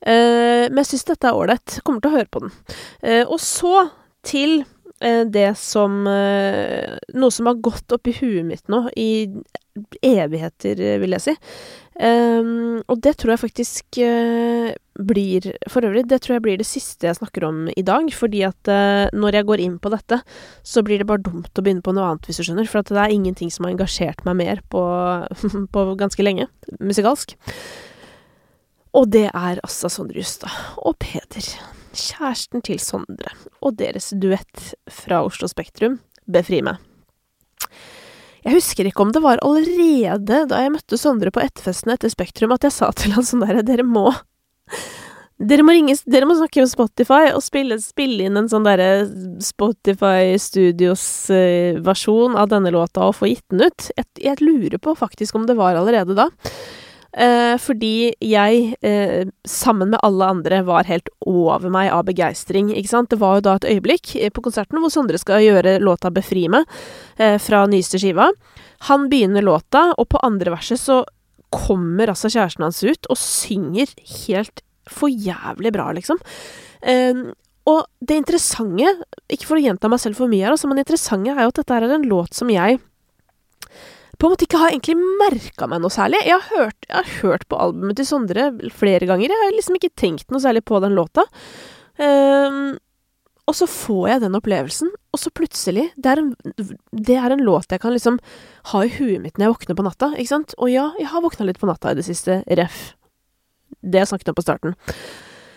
Eh, 0.00 0.68
men 0.68 0.82
jeg 0.82 0.92
syns 0.92 1.10
dette 1.12 1.30
er 1.30 1.40
ålreit. 1.40 1.80
Kommer 1.84 2.04
til 2.04 2.12
å 2.12 2.16
høre 2.18 2.30
på 2.30 2.44
den. 2.44 2.54
Eh, 3.02 3.22
og 3.24 3.40
så 3.42 3.88
til 4.24 4.62
uh, 5.04 5.24
det 5.28 5.50
som 5.60 5.98
Noe 6.06 7.34
som 7.34 7.48
har 7.50 7.58
gått 7.60 7.92
opp 7.92 8.08
i 8.08 8.14
huet 8.16 8.46
mitt 8.48 8.70
nå 8.72 8.86
i 8.96 9.28
evigheter, 10.04 10.80
vil 11.02 11.16
jeg 11.16 11.24
si. 11.24 11.34
Um, 11.94 12.80
og 12.90 12.98
det 13.06 13.12
tror 13.20 13.34
jeg 13.34 13.40
faktisk 13.44 13.98
uh, 14.02 14.72
blir 14.98 15.44
For 15.70 15.86
øvrig, 15.86 16.02
det 16.10 16.24
tror 16.24 16.34
jeg 16.34 16.42
blir 16.42 16.56
det 16.58 16.66
siste 16.66 17.06
jeg 17.06 17.18
snakker 17.20 17.46
om 17.46 17.68
i 17.70 17.84
dag. 17.86 18.08
Fordi 18.14 18.42
at 18.46 18.70
uh, 18.70 19.06
når 19.14 19.38
jeg 19.38 19.48
går 19.50 19.62
inn 19.62 19.76
på 19.78 19.92
dette, 19.94 20.20
så 20.66 20.82
blir 20.82 21.02
det 21.02 21.08
bare 21.10 21.22
dumt 21.22 21.54
å 21.54 21.62
begynne 21.62 21.84
på 21.84 21.94
noe 21.94 22.08
annet, 22.10 22.26
hvis 22.26 22.42
du 22.42 22.48
skjønner. 22.48 22.70
For 22.70 22.82
det 22.82 22.98
er 22.98 23.14
ingenting 23.14 23.52
som 23.54 23.66
har 23.66 23.74
engasjert 23.74 24.24
meg 24.26 24.38
mer 24.42 24.62
på, 24.70 24.82
på 25.74 25.86
ganske 26.00 26.26
lenge, 26.26 26.48
musikalsk. 26.80 27.36
Og 28.94 29.10
det 29.10 29.28
er 29.30 29.62
altså 29.62 29.90
Sondre 29.90 30.22
Justad 30.22 30.54
og 30.78 30.98
Peder. 31.02 31.46
Kjæresten 31.94 32.62
til 32.62 32.82
Sondre. 32.82 33.34
Og 33.62 33.78
deres 33.78 34.12
duett 34.18 34.74
fra 34.90 35.22
Oslo 35.26 35.50
Spektrum, 35.50 36.00
Befri 36.30 36.62
meg. 36.64 36.82
Jeg 38.44 38.58
husker 38.58 38.88
ikke 38.88 39.04
om 39.06 39.12
det 39.14 39.22
var 39.24 39.40
allerede 39.44 40.42
da 40.50 40.60
jeg 40.60 40.74
møtte 40.74 40.98
Sondre 41.00 41.32
på 41.32 41.40
etterfesten 41.44 41.94
etter 41.94 42.12
Spektrum 42.12 42.52
at 42.54 42.66
jeg 42.66 42.76
sa 42.76 42.90
til 42.96 43.14
han 43.16 43.24
sånn 43.24 43.44
derre 43.44 43.64
Dere 43.64 43.86
må 43.88 44.10
dere 45.34 45.64
må, 45.66 45.72
ringe, 45.74 45.96
dere 46.06 46.28
må 46.30 46.36
snakke 46.38 46.62
med 46.62 46.70
Spotify 46.70 47.32
og 47.34 47.42
spille, 47.42 47.74
spille 47.82 48.28
inn 48.28 48.38
en 48.38 48.48
sånn 48.48 48.64
derre 48.66 49.04
Spotify 49.42 50.36
Studios-versjon 50.40 52.36
uh, 52.36 52.40
av 52.40 52.52
denne 52.52 52.70
låta 52.74 53.08
og 53.08 53.16
få 53.18 53.26
gitt 53.32 53.44
den 53.50 53.66
ut. 53.66 53.88
Jeg, 53.98 54.06
jeg, 54.22 54.38
lurer 54.44 54.78
på 54.78 54.94
faktisk 54.98 55.34
om 55.34 55.46
det 55.48 55.56
var 55.58 55.74
allerede 55.80 56.14
da. 56.16 56.28
Eh, 57.14 57.54
fordi 57.62 58.10
jeg, 58.18 58.74
eh, 58.82 59.24
sammen 59.46 59.92
med 59.92 60.00
alle 60.02 60.26
andre, 60.26 60.62
var 60.66 60.88
helt 60.88 61.08
over 61.26 61.70
meg 61.70 61.92
av 61.94 62.04
begeistring, 62.08 62.72
ikke 62.74 62.90
sant. 62.90 63.10
Det 63.10 63.20
var 63.20 63.38
jo 63.38 63.44
da 63.46 63.54
et 63.54 63.68
øyeblikk 63.70 64.16
eh, 64.18 64.32
på 64.34 64.42
konserten 64.42 64.80
hvor 64.82 64.90
Sondre 64.90 65.18
skal 65.18 65.44
gjøre 65.44 65.78
låta 65.78 66.10
'Befri 66.10 66.48
meg' 66.50 66.66
fra 67.38 67.66
nyeste 67.66 67.98
skiva. 67.98 68.32
Han 68.90 69.08
begynner 69.08 69.42
låta, 69.42 69.94
og 69.96 70.08
på 70.08 70.18
andre 70.22 70.50
verset 70.50 70.78
så 70.78 71.04
kommer 71.50 72.08
altså 72.08 72.26
kjæresten 72.26 72.66
hans 72.66 72.82
ut 72.82 73.06
og 73.08 73.16
synger 73.16 73.86
helt 74.26 74.62
for 74.88 75.08
jævlig 75.08 75.72
bra, 75.72 75.92
liksom. 75.94 76.18
Og 77.66 77.86
det 78.02 78.16
interessante, 78.16 79.06
ikke 79.30 79.46
for 79.46 79.56
å 79.56 79.62
gjenta 79.62 79.88
meg 79.88 80.00
selv 80.00 80.16
for 80.16 80.26
mye 80.26 80.42
her, 80.42 80.50
altså, 80.50 80.66
men 80.66 80.76
det 80.76 80.84
interessante 80.88 81.30
er 81.30 81.46
jo 81.46 81.54
at 81.54 81.54
dette 81.54 81.74
er 81.74 81.82
en 81.94 82.02
låt 82.10 82.34
som 82.34 82.50
jeg 82.50 82.80
på 84.18 84.26
en 84.26 84.34
måte 84.34 84.46
ikke 84.46 84.60
har 84.60 84.72
egentlig 84.72 84.96
merka 85.20 85.68
meg 85.70 85.82
noe 85.82 85.92
særlig. 85.92 86.20
Jeg 86.26 86.36
har, 86.36 86.48
hørt, 86.54 86.88
jeg 86.88 86.96
har, 86.96 87.12
hørt, 87.22 87.46
på 87.50 87.58
albumet 87.60 87.98
til 87.98 88.08
Sondre 88.08 88.48
flere 88.74 89.08
ganger. 89.10 89.32
Jeg 89.32 89.42
har 89.42 89.54
liksom 89.56 89.78
ikke 89.78 89.94
tenkt 89.98 90.30
noe 90.32 90.42
særlig 90.42 90.64
på 90.68 90.80
den 90.84 90.96
låta. 90.96 91.26
Um, 91.98 92.74
og 93.44 93.56
så 93.58 93.68
får 93.68 94.04
jeg 94.08 94.22
den 94.22 94.36
opplevelsen, 94.38 94.88
og 95.12 95.20
så 95.20 95.30
plutselig 95.34 95.90
det 96.00 96.14
er, 96.14 96.22
en, 96.22 96.30
det 96.96 97.16
er 97.20 97.34
en 97.34 97.42
låt 97.44 97.74
jeg 97.74 97.82
kan 97.82 97.92
liksom 97.92 98.16
ha 98.70 98.80
i 98.80 98.92
huet 98.96 99.20
mitt 99.20 99.36
når 99.36 99.44
jeg 99.44 99.54
våkner 99.54 99.78
på 99.78 99.84
natta, 99.84 100.08
ikke 100.16 100.32
sant? 100.32 100.54
Og 100.56 100.72
ja, 100.72 100.86
jeg 100.96 101.10
har 101.12 101.24
våkna 101.24 101.50
litt 101.50 101.60
på 101.60 101.68
natta 101.68 101.92
i 101.92 101.98
det 101.98 102.06
siste, 102.06 102.40
ref. 102.48 102.94
Det 103.84 104.00
jeg 104.00 104.10
snakket 104.10 104.32
om 104.32 104.38
på 104.38 104.46
starten. 104.46 104.76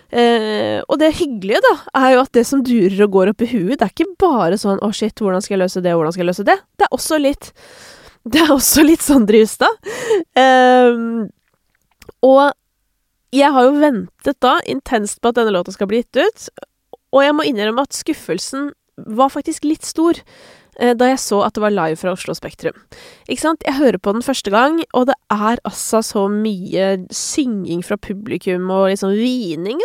Eh, 0.08 0.84
og 0.88 1.00
det 1.00 1.14
hyggelige, 1.16 1.64
da, 1.64 1.74
er 2.00 2.14
jo 2.16 2.24
at 2.26 2.34
det 2.36 2.44
som 2.48 2.64
durer 2.64 3.00
og 3.06 3.16
går 3.16 3.32
opp 3.32 3.44
i 3.44 3.50
huet, 3.54 3.78
det 3.78 3.88
er 3.88 3.94
ikke 3.96 4.20
bare 4.20 4.60
sånn 4.60 4.80
'Å, 4.80 4.88
oh 4.88 4.92
shit, 4.96 5.16
hvordan 5.16 5.44
skal 5.44 5.58
jeg 5.58 5.64
løse 5.64 5.84
det, 5.84 5.96
hvordan 5.96 6.12
skal 6.16 6.24
jeg 6.24 6.32
løse 6.32 6.48
det?' 6.48 6.60
Det 6.80 6.88
er 6.88 6.96
også 6.96 7.20
litt 7.20 7.52
Det 8.34 8.44
er 8.44 8.54
også 8.54 8.84
litt 8.84 9.04
Sondre 9.06 9.40
Justad. 9.40 9.92
Um, 10.36 11.28
og 12.26 12.52
jeg 13.36 13.52
har 13.54 13.68
jo 13.68 13.80
ventet 13.82 14.40
da 14.44 14.58
intenst 14.68 15.22
på 15.22 15.32
at 15.32 15.40
denne 15.40 15.54
låta 15.56 15.74
skal 15.76 15.90
bli 15.90 16.02
gitt 16.02 16.20
ut, 16.20 16.48
og 17.16 17.24
jeg 17.24 17.36
må 17.36 17.46
innrømme 17.48 17.84
at 17.88 17.96
skuffelsen 17.96 18.72
var 18.98 19.30
faktisk 19.30 19.68
litt 19.68 19.86
stor 19.86 20.18
eh, 20.80 20.94
da 20.98 21.12
jeg 21.12 21.20
så 21.22 21.44
at 21.46 21.56
det 21.56 21.62
var 21.62 21.76
live 21.76 22.00
fra 22.00 22.16
Oslo 22.16 22.34
Spektrum. 22.38 22.78
Ikke 23.28 23.44
sant? 23.44 23.66
Jeg 23.68 23.78
hører 23.78 24.00
på 24.02 24.16
den 24.16 24.26
første 24.26 24.52
gang, 24.54 24.80
og 24.98 25.10
det 25.12 25.18
er 25.34 25.62
altså 25.68 26.02
så 26.06 26.26
mye 26.32 26.96
synging 27.14 27.84
fra 27.86 28.00
publikum 28.02 28.72
og 28.74 28.90
liksom 28.92 29.14
hvining 29.20 29.84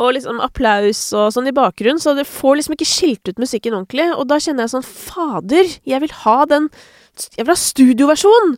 og 0.00 0.14
liksom 0.16 0.42
applaus 0.44 1.02
og 1.16 1.30
sånn 1.34 1.50
i 1.50 1.56
bakgrunnen, 1.56 2.00
så 2.02 2.14
det 2.18 2.28
får 2.28 2.60
liksom 2.60 2.76
ikke 2.76 2.88
skilt 2.88 3.30
ut 3.30 3.42
musikken 3.42 3.76
ordentlig. 3.78 4.08
Og 4.16 4.28
da 4.30 4.40
kjenner 4.42 4.66
jeg 4.66 4.74
sånn 4.74 4.86
Fader, 4.86 5.74
jeg 5.88 6.04
vil 6.04 6.14
ha 6.24 6.38
den 6.50 6.70
Jeg 7.36 7.44
vil 7.44 7.52
ha 7.52 7.58
studioversjon! 7.58 8.54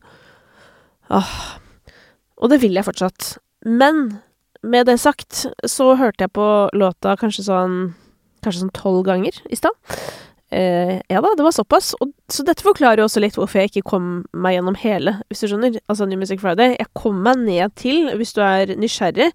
Åh. 1.13 1.33
Og 2.43 2.51
det 2.53 2.61
vil 2.63 2.77
jeg 2.77 2.87
fortsatt. 2.87 3.37
Men 3.65 4.21
med 4.63 4.87
det 4.87 5.01
sagt, 5.03 5.47
så 5.67 5.95
hørte 5.99 6.27
jeg 6.27 6.35
på 6.37 6.49
låta 6.79 7.17
kanskje 7.19 7.49
sånn 7.49 7.81
Kanskje 8.43 8.65
sånn 8.65 8.75
tolv 8.75 9.05
ganger 9.07 9.37
i 9.55 9.55
stad. 9.55 9.77
Eh, 10.53 10.99
ja 11.09 11.21
da, 11.23 11.31
det 11.37 11.45
var 11.47 11.55
såpass. 11.55 11.93
Og, 12.03 12.11
så 12.27 12.45
dette 12.45 12.65
forklarer 12.67 13.01
jo 13.01 13.07
også 13.07 13.23
litt 13.23 13.37
hvorfor 13.39 13.63
jeg 13.63 13.71
ikke 13.71 13.85
kom 13.95 14.09
meg 14.35 14.59
gjennom 14.59 14.77
hele, 14.83 15.15
hvis 15.31 15.45
du 15.45 15.49
skjønner. 15.49 15.79
Altså 15.87 16.09
New 16.09 16.21
Music 16.21 16.43
Friday. 16.43 16.75
Jeg 16.75 16.91
kom 16.99 17.23
meg 17.25 17.41
ned 17.47 17.73
til, 17.81 18.11
hvis 18.19 18.35
du 18.37 18.43
er 18.45 18.75
nysgjerrig, 18.77 19.31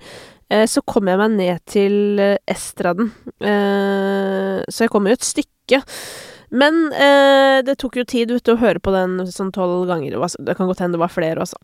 så 0.49 0.83
kom 0.87 1.09
jeg 1.09 1.19
meg 1.19 1.33
ned 1.35 1.63
til 1.67 2.19
eh, 2.23 2.37
Estraden. 2.47 3.11
Eh, 3.43 4.63
så 4.67 4.85
jeg 4.85 4.93
kom 4.93 5.07
jo 5.09 5.15
et 5.17 5.27
stykke. 5.27 5.81
Men 6.55 6.85
eh, 6.95 7.59
det 7.67 7.75
tok 7.81 7.99
jo 7.99 8.05
tid 8.07 8.31
vet 8.31 8.45
du, 8.47 8.53
å 8.55 8.61
høre 8.61 8.79
på 8.79 8.93
den 8.95 9.19
sånn 9.31 9.51
tolv 9.55 9.87
ganger. 9.89 10.15
Det 10.39 10.55
kan 10.55 10.69
godt 10.69 10.83
hende 10.83 10.95
det 10.95 11.03
var 11.03 11.11
flere 11.11 11.43
også. 11.43 11.59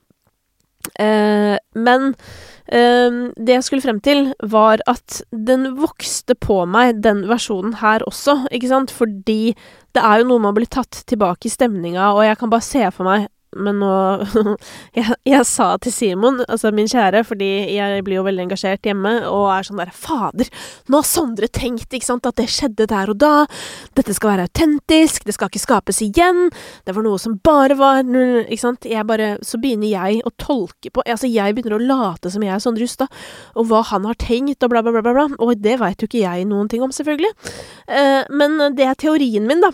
Eh, 1.00 1.56
men 1.80 2.12
det 2.74 3.52
jeg 3.52 3.64
skulle 3.68 3.84
frem 3.84 3.98
til, 4.02 4.30
var 4.40 4.80
at 4.88 5.18
den 5.30 5.74
vokste 5.76 6.34
på 6.40 6.62
meg, 6.66 7.02
den 7.04 7.26
versjonen 7.28 7.76
her 7.82 8.06
også, 8.08 8.38
ikke 8.56 8.70
sant, 8.72 8.94
fordi 8.96 9.52
det 9.94 10.02
er 10.02 10.22
jo 10.22 10.30
noe 10.30 10.42
man 10.42 10.56
blir 10.56 10.72
tatt 10.72 11.04
tilbake 11.12 11.50
i 11.50 11.52
stemninga, 11.52 12.14
og 12.16 12.24
jeg 12.24 12.40
kan 12.40 12.54
bare 12.54 12.66
se 12.66 12.88
for 12.96 13.06
meg 13.06 13.28
men 13.56 13.80
nå 13.82 13.94
jeg, 14.98 15.18
jeg, 15.28 15.46
sa 15.48 15.74
til 15.82 15.94
Simon, 15.96 16.42
altså 16.48 16.72
min 16.76 16.90
kjære, 16.90 17.24
fordi 17.28 17.52
jeg 17.76 18.04
blir 18.06 18.20
jo 18.20 18.26
veldig 18.28 18.48
engasjert 18.48 18.88
hjemme, 18.88 19.16
og 19.30 19.50
er 19.54 19.68
sånn 19.68 19.82
der 19.82 19.94
Fader, 19.94 20.50
nå 20.90 21.02
har 21.02 21.10
Sondre 21.14 21.50
tenkt, 21.52 21.92
ikke 21.94 22.08
sant, 22.08 22.26
at 22.26 22.40
det 22.40 22.50
skjedde 22.52 22.88
der 22.90 23.12
og 23.12 23.20
da. 23.22 23.34
Dette 23.98 24.16
skal 24.16 24.34
være 24.34 24.48
autentisk, 24.48 25.28
det 25.28 25.36
skal 25.36 25.52
ikke 25.52 25.62
skapes 25.62 26.02
igjen. 26.06 26.48
Det 26.88 26.96
var 26.96 27.06
noe 27.06 27.22
som 27.22 27.38
bare 27.44 27.78
var 27.78 28.02
Ikke 28.04 28.62
sant. 28.62 28.88
Jeg 28.90 29.06
bare 29.08 29.38
Så 29.46 29.60
begynner 29.62 29.90
jeg 29.90 30.22
å 30.26 30.32
tolke 30.40 30.92
på 30.94 31.04
Altså, 31.06 31.30
jeg 31.30 31.56
begynner 31.56 31.78
å 31.78 31.84
late 31.84 32.32
som 32.34 32.44
jeg 32.44 32.54
er 32.56 32.62
Sondre 32.64 32.88
Justad, 32.88 33.12
og 33.56 33.70
hva 33.70 33.84
han 33.92 34.08
har 34.10 34.18
tenkt, 34.20 34.64
og 34.64 34.74
bla, 34.74 34.84
bla, 34.86 34.96
bla, 34.96 35.14
bla. 35.14 35.28
Og 35.40 35.56
det 35.62 35.78
veit 35.82 36.02
jo 36.02 36.10
ikke 36.10 36.24
jeg 36.24 36.48
noen 36.50 36.70
ting 36.72 36.84
om, 36.86 36.94
selvfølgelig. 36.94 37.34
Uh, 37.88 38.24
men 38.34 38.60
det 38.78 38.88
er 38.88 39.00
teorien 39.00 39.48
min, 39.48 39.64
da. 39.64 39.74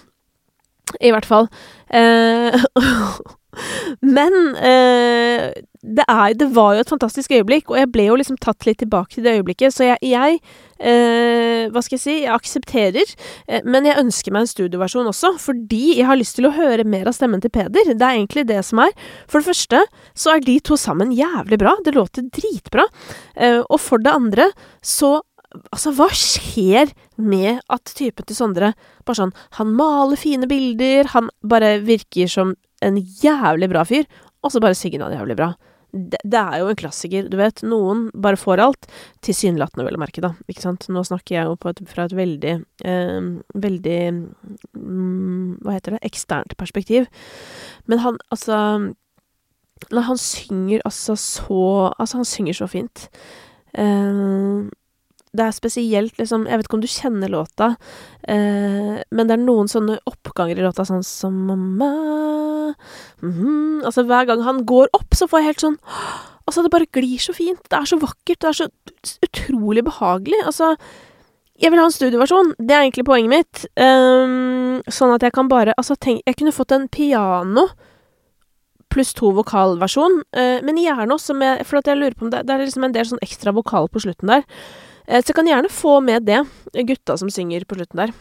I 1.01 1.13
hvert 1.13 1.27
fall. 1.29 1.49
Uh, 1.93 2.57
Men 4.05 4.55
eh, 4.55 5.49
det, 5.81 6.05
er, 6.05 6.33
det, 6.37 6.49
var 6.53 6.75
jo 6.75 6.83
et 6.83 6.91
fantastisk 6.91 7.31
øyeblikk, 7.33 7.71
og 7.71 7.79
jeg 7.79 7.89
ble 7.93 8.05
jo 8.09 8.17
liksom 8.19 8.37
tatt 8.41 8.67
litt 8.67 8.81
tilbake 8.83 9.15
til 9.15 9.25
det 9.25 9.37
øyeblikket. 9.39 9.73
Så 9.73 9.87
jeg, 9.87 9.97
jeg 10.05 10.39
eh, 10.77 11.69
Hva 11.73 11.83
skal 11.85 11.97
jeg 11.97 12.03
si? 12.03 12.17
Jeg 12.25 12.33
aksepterer, 12.35 13.15
eh, 13.47 13.63
men 13.65 13.87
jeg 13.89 13.99
ønsker 14.01 14.35
meg 14.35 14.45
en 14.45 14.51
studioversjon 14.51 15.09
også, 15.11 15.33
fordi 15.41 15.99
jeg 15.99 16.09
har 16.09 16.19
lyst 16.19 16.37
til 16.39 16.49
å 16.49 16.53
høre 16.55 16.85
mer 16.87 17.09
av 17.09 17.17
stemmen 17.17 17.41
til 17.43 17.53
Peder. 17.55 17.93
Det 17.93 17.97
er 17.97 18.19
egentlig 18.19 18.45
det 18.49 18.61
som 18.67 18.83
er. 18.85 18.93
For 19.31 19.41
det 19.41 19.49
første 19.49 19.85
så 20.13 20.35
er 20.35 20.45
de 20.45 20.59
to 20.61 20.77
sammen 20.79 21.15
jævlig 21.15 21.61
bra. 21.61 21.77
Det 21.85 21.95
låter 21.97 22.29
dritbra. 22.29 22.85
Eh, 23.35 23.63
og 23.65 23.79
for 23.81 24.03
det 24.03 24.15
andre 24.15 24.51
så 24.85 25.19
Altså, 25.73 25.89
hva 25.97 26.05
skjer 26.13 26.91
med 27.17 27.63
at 27.73 27.89
typen 27.97 28.27
til 28.29 28.37
Sondre 28.37 28.67
bare 29.01 29.17
sånn 29.17 29.31
Han 29.57 29.71
maler 29.73 30.19
fine 30.21 30.45
bilder, 30.45 31.09
han 31.15 31.31
bare 31.41 31.79
virker 31.81 32.29
som 32.29 32.51
en 32.85 32.99
jævlig 32.99 33.69
bra 33.71 33.83
fyr, 33.87 34.07
og 34.43 34.53
så 34.53 34.61
bare 34.63 34.77
synger 34.77 35.05
han 35.05 35.17
jævlig 35.17 35.37
bra. 35.39 35.53
Det, 35.89 36.19
det, 36.21 36.37
er 36.37 36.59
jo 36.61 36.67
en 36.69 36.77
klassiker, 36.77 37.29
du 37.31 37.37
vet. 37.39 37.63
Noen 37.65 38.05
bare 38.13 38.37
får 38.37 38.61
alt. 38.61 38.87
Tilsynelatende, 39.25 39.87
vel 39.87 39.97
å 39.97 40.01
merke, 40.03 40.21
da. 40.21 40.35
Ikke 40.51 40.61
sant. 40.61 40.85
Nå 40.93 41.01
snakker 41.07 41.35
jeg 41.35 41.49
jo 41.49 41.55
et, 41.71 41.81
fra 41.89 42.05
et 42.05 42.13
veldig 42.13 42.53
eh, 42.85 43.29
Veldig 43.65 43.99
mm, 44.13 45.65
Hva 45.65 45.75
heter 45.75 45.97
det? 45.97 46.03
Eksternt 46.05 46.53
perspektiv. 46.61 47.09
Men 47.89 48.03
han, 48.05 48.19
altså 48.29 48.59
Han 49.89 50.21
synger 50.21 50.85
altså 50.85 51.17
så 51.17 51.63
Altså, 51.97 52.21
han 52.21 52.29
synger 52.37 52.59
så 52.61 52.69
fint. 52.69 53.09
Eh, 53.73 54.69
det 55.37 55.45
er 55.45 55.53
spesielt 55.53 56.17
liksom 56.17 56.47
Jeg 56.49 56.57
vet 56.57 56.67
ikke 56.67 56.77
om 56.79 56.81
du 56.81 56.89
kjenner 56.89 57.29
låta, 57.29 57.75
eh, 58.27 58.97
men 59.13 59.29
det 59.29 59.35
er 59.35 59.43
noen 59.43 59.69
sånne 59.69 59.99
oppganger 60.09 60.57
i 60.57 60.65
låta, 60.65 60.85
sånn 60.87 61.05
som 61.05 61.45
mamma 61.45 61.91
mm 63.21 63.33
-hmm. 63.33 63.85
Altså, 63.85 64.03
hver 64.03 64.25
gang 64.25 64.41
han 64.43 64.65
går 64.65 64.89
opp, 64.93 65.13
så 65.13 65.27
får 65.27 65.39
jeg 65.39 65.45
helt 65.45 65.61
sånn 65.61 65.77
Altså, 66.49 66.63
det 66.63 66.71
bare 66.71 66.89
glir 66.91 67.19
så 67.21 67.33
fint. 67.33 67.61
Det 67.69 67.77
er 67.77 67.85
så 67.85 67.99
vakkert. 68.01 68.39
Det 68.41 68.49
er 68.49 68.57
så 68.57 68.67
utrolig 69.21 69.83
behagelig. 69.85 70.39
Altså 70.45 70.75
Jeg 71.61 71.71
vil 71.71 71.79
ha 71.79 71.85
en 71.85 71.91
studioversjon. 71.91 72.53
Det 72.57 72.71
er 72.71 72.81
egentlig 72.81 73.05
poenget 73.05 73.29
mitt. 73.29 73.65
Um, 73.77 74.81
sånn 74.87 75.13
at 75.13 75.21
jeg 75.21 75.33
kan 75.35 75.47
bare 75.47 75.73
Altså, 75.77 75.95
tenk 75.95 76.21
Jeg 76.25 76.37
kunne 76.39 76.55
fått 76.55 76.71
en 76.71 76.87
piano 76.87 77.67
pluss 78.89 79.13
to 79.13 79.29
vokalversjon, 79.29 80.23
uh, 80.33 80.59
men 80.65 80.77
gjerne 80.81 81.13
også 81.13 81.35
med 81.37 81.65
For 81.67 81.81
jeg 81.85 81.97
lurer 81.97 82.15
på 82.17 82.25
om 82.25 82.31
det, 82.31 82.47
det 82.47 82.55
er 82.55 82.65
liksom 82.65 82.83
en 82.83 82.95
del 82.95 83.05
sånn 83.05 83.21
ekstra 83.21 83.53
vokal 83.53 83.87
på 83.87 83.99
slutten 83.99 84.27
der. 84.33 84.43
Eh, 85.09 85.23
så 85.25 85.33
kan 85.33 85.47
gjerne 85.49 85.71
få 85.73 85.99
med 86.05 86.29
det, 86.29 86.43
gutta 86.85 87.17
som 87.17 87.31
synger 87.33 87.65
på 87.65 87.79
slutten 87.79 88.05
der. 88.05 88.13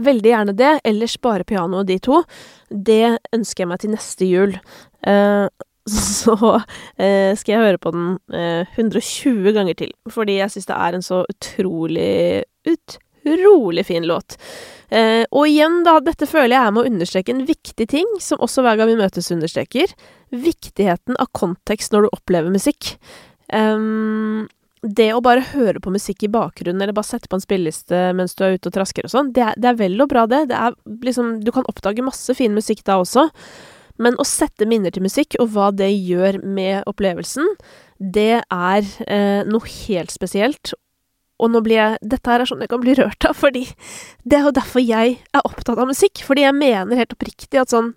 Veldig 0.00 0.30
gjerne 0.30 0.54
det, 0.56 0.72
ellers 0.88 1.18
bare 1.20 1.44
piano 1.44 1.82
og 1.82 1.88
de 1.90 1.98
to. 2.02 2.22
Det 2.68 3.18
ønsker 3.34 3.64
jeg 3.64 3.70
meg 3.70 3.82
til 3.82 3.94
neste 3.94 4.28
jul. 4.28 4.56
Eh, 5.06 5.46
så 5.92 6.36
eh, 6.96 7.32
skal 7.38 7.54
jeg 7.54 7.64
høre 7.66 7.82
på 7.82 7.92
den 7.94 8.16
eh, 8.34 8.68
120 8.78 9.52
ganger 9.56 9.78
til, 9.78 9.94
fordi 10.10 10.38
jeg 10.38 10.54
syns 10.54 10.70
det 10.70 10.78
er 10.78 10.98
en 10.98 11.04
så 11.06 11.22
utrolig, 11.26 12.44
utrolig 12.70 13.86
fin 13.86 14.06
låt. 14.06 14.38
og 14.92 15.44
igjen, 15.48 15.80
da, 15.86 15.96
dette 16.04 16.26
føler 16.28 16.52
jeg 16.52 16.62
er 16.68 16.72
med 16.74 16.82
å 16.82 16.90
understreke 16.90 17.32
en 17.32 17.46
viktig 17.48 17.86
ting, 17.88 18.08
som 18.20 18.42
også 18.44 18.62
hver 18.62 18.76
gang 18.76 18.90
vi 18.90 18.98
møtes 18.98 19.30
understreker. 19.32 19.94
Viktigheten 20.30 21.16
av 21.16 21.30
kontekst 21.32 21.94
når 21.94 22.04
du 22.04 22.10
opplever 22.12 22.52
musikk. 22.52 22.96
Um, 23.48 24.50
det 24.82 25.12
å 25.14 25.22
bare 25.22 25.44
høre 25.52 25.78
på 25.82 25.92
musikk 25.94 26.24
i 26.26 26.30
bakgrunnen, 26.32 26.82
eller 26.82 26.94
bare 26.96 27.06
sette 27.06 27.30
på 27.30 27.38
en 27.38 27.44
spilleliste 27.44 28.08
mens 28.18 28.34
du 28.34 28.42
er 28.42 28.56
ute 28.56 28.70
og 28.70 28.74
trasker 28.74 29.06
og 29.06 29.12
sånn, 29.12 29.30
det, 29.34 29.52
det, 29.62 29.70
er 29.70 29.78
vel 29.78 29.94
og 30.02 30.10
bra, 30.10 30.26
det. 30.26 30.48
det 30.50 30.58
er 30.58 30.74
liksom, 31.06 31.36
du 31.44 31.52
kan 31.54 31.66
oppdage 31.70 32.02
masse 32.02 32.34
fin 32.38 32.54
musikk 32.56 32.82
da 32.88 32.98
også. 33.02 33.28
Men 34.02 34.16
å 34.18 34.26
sette 34.26 34.66
minner 34.66 34.90
til 34.90 35.04
musikk, 35.04 35.36
og 35.38 35.52
hva 35.54 35.68
det 35.76 35.90
gjør 35.92 36.40
med 36.42 36.88
opplevelsen, 36.90 37.46
det 38.02 38.40
er 38.42 38.88
eh, 39.06 39.42
noe 39.46 39.74
helt 39.86 40.10
spesielt. 40.10 40.72
Og 41.42 41.50
nå 41.52 41.62
blir 41.62 41.78
jeg 41.78 42.10
Dette 42.14 42.30
her 42.30 42.42
er 42.42 42.48
sånn 42.48 42.62
jeg 42.62 42.70
kan 42.72 42.82
bli 42.82 42.96
rørt 42.98 43.26
av, 43.28 43.36
fordi 43.38 43.66
det 44.26 44.38
er 44.38 44.48
jo 44.48 44.56
derfor 44.56 44.82
jeg 44.82 45.18
er 45.22 45.46
opptatt 45.46 45.78
av 45.78 45.90
musikk. 45.90 46.24
Fordi 46.26 46.46
jeg 46.46 46.58
mener 46.58 46.98
helt 46.98 47.14
oppriktig 47.14 47.60
at 47.60 47.74
sånn 47.74 47.94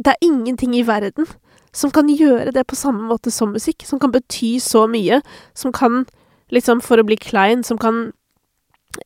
Det 0.00 0.14
er 0.14 0.24
ingenting 0.24 0.74
i 0.76 0.84
verden 0.86 1.28
som 1.72 1.92
kan 1.92 2.08
gjøre 2.08 2.52
det 2.52 2.66
på 2.68 2.76
samme 2.76 3.06
måte 3.08 3.30
som 3.32 3.52
musikk. 3.52 3.84
Som 3.88 4.00
kan 4.00 4.12
bety 4.12 4.58
så 4.60 4.84
mye. 4.90 5.22
Som 5.56 5.72
kan 5.72 6.04
liksom 6.52 6.82
for 6.84 7.00
å 7.00 7.06
bli 7.06 7.18
klein, 7.20 7.64
som 7.66 7.80
kan 7.80 8.10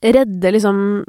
redde 0.03 0.51
liksom 0.55 1.05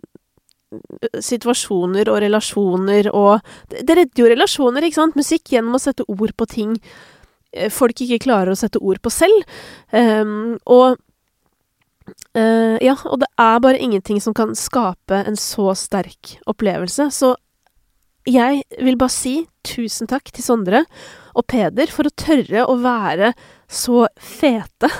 situasjoner 1.23 2.09
og 2.11 2.19
relasjoner 2.25 3.07
og 3.15 3.39
Det 3.71 3.95
redder 3.95 4.19
jo 4.19 4.31
relasjoner, 4.31 4.83
ikke 4.83 4.99
sant? 4.99 5.19
Musikk 5.19 5.53
gjennom 5.53 5.77
å 5.77 5.81
sette 5.81 6.05
ord 6.11 6.33
på 6.35 6.47
ting 6.51 6.75
eh, 7.53 7.71
folk 7.71 8.01
ikke 8.03 8.25
klarer 8.25 8.51
å 8.51 8.59
sette 8.59 8.81
ord 8.83 8.99
på 9.01 9.13
selv. 9.13 9.47
Um, 9.91 10.57
og 10.65 10.99
uh, 12.35 12.77
Ja, 12.83 12.97
og 13.07 13.21
det 13.23 13.31
er 13.39 13.63
bare 13.63 13.79
ingenting 13.79 14.19
som 14.23 14.35
kan 14.35 14.55
skape 14.59 15.23
en 15.23 15.39
så 15.39 15.71
sterk 15.79 16.37
opplevelse. 16.45 17.09
Så 17.15 17.35
jeg 18.27 18.65
vil 18.83 18.99
bare 18.99 19.13
si 19.13 19.37
tusen 19.63 20.09
takk 20.11 20.33
til 20.35 20.43
Sondre 20.43 20.83
og 21.37 21.47
Peder 21.47 21.87
for 21.93 22.07
å 22.07 22.17
tørre 22.17 22.65
å 22.67 22.75
være 22.83 23.31
så 23.71 24.07
fete 24.19 24.91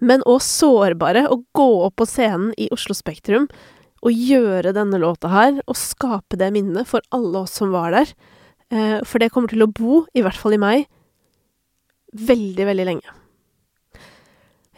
men 0.00 0.24
òg 0.28 0.40
sårbare, 0.44 1.26
å 1.28 1.42
gå 1.56 1.68
opp 1.86 2.00
på 2.00 2.08
scenen 2.08 2.54
i 2.60 2.70
Oslo 2.74 2.96
Spektrum 2.96 3.48
og 4.00 4.16
gjøre 4.16 4.72
denne 4.72 5.00
låta 5.00 5.28
her, 5.28 5.58
og 5.68 5.76
skape 5.76 6.38
det 6.40 6.50
minnet 6.54 6.88
for 6.88 7.04
alle 7.12 7.44
oss 7.44 7.58
som 7.60 7.74
var 7.74 7.92
der. 7.92 8.12
Eh, 8.72 8.98
for 9.04 9.20
det 9.20 9.32
kommer 9.34 9.52
til 9.52 9.66
å 9.66 9.70
bo, 9.70 10.04
i 10.16 10.24
hvert 10.24 10.38
fall 10.40 10.56
i 10.56 10.60
meg, 10.62 10.86
veldig, 12.16 12.66
veldig 12.70 12.86
lenge. 12.88 13.16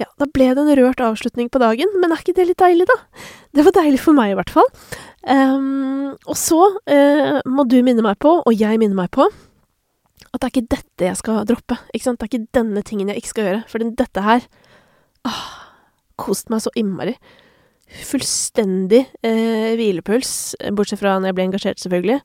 Ja, 0.01 0.09
da 0.19 0.27
ble 0.27 0.49
det 0.51 0.63
en 0.65 0.75
rørt 0.81 1.03
avslutning 1.05 1.53
på 1.53 1.61
dagen, 1.63 1.91
men 2.01 2.11
er 2.11 2.23
ikke 2.23 2.35
det 2.35 2.49
litt 2.49 2.63
deilig, 2.63 2.89
da? 2.91 2.97
Det 3.55 3.65
var 3.69 3.77
deilig 3.77 4.01
for 4.03 4.17
meg, 4.17 4.33
i 4.33 4.39
hvert 4.39 4.51
fall. 4.51 4.69
Um, 5.23 6.17
og 6.27 6.35
så 6.41 6.59
uh, 6.91 7.39
må 7.47 7.67
du 7.71 7.79
minne 7.85 8.03
meg 8.03 8.19
på, 8.23 8.39
og 8.41 8.57
jeg 8.57 8.81
minner 8.81 8.99
meg 9.05 9.13
på, 9.15 9.29
at 10.33 10.41
det 10.41 10.49
er 10.49 10.55
ikke 10.55 10.73
dette 10.73 11.07
jeg 11.07 11.21
skal 11.21 11.45
droppe. 11.47 11.77
Ikke 11.93 12.07
sant? 12.07 12.19
Det 12.19 12.27
er 12.27 12.33
ikke 12.33 12.57
denne 12.57 12.83
tingen 12.89 13.13
jeg 13.13 13.21
ikke 13.21 13.33
skal 13.35 13.49
gjøre. 13.49 13.63
For 13.69 13.85
dette 14.01 14.25
her 14.25 14.47
ah, 15.29 15.47
Kost 16.21 16.53
meg 16.53 16.63
så 16.65 16.73
innmari. 16.79 17.15
Fullstendig 17.93 19.03
eh, 19.27 19.73
hvilepuls, 19.77 20.55
bortsett 20.77 21.01
fra 21.01 21.19
når 21.19 21.33
jeg 21.33 21.37
ble 21.39 21.47
engasjert, 21.49 21.81
selvfølgelig. 21.83 22.21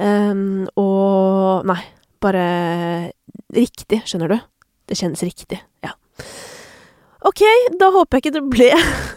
Um, 0.00 0.66
og 0.80 1.66
Nei, 1.68 1.80
bare 2.22 2.44
riktig, 3.54 4.02
skjønner 4.08 4.34
du. 4.34 4.38
Det 4.90 4.98
kjennes 4.98 5.22
riktig. 5.24 5.60
Ja. 5.84 5.94
Ok, 7.28 7.44
da 7.76 7.90
håper 7.92 8.16
jeg 8.16 8.24
ikke 8.24 8.34
det 8.38 8.44
ble 8.52 8.68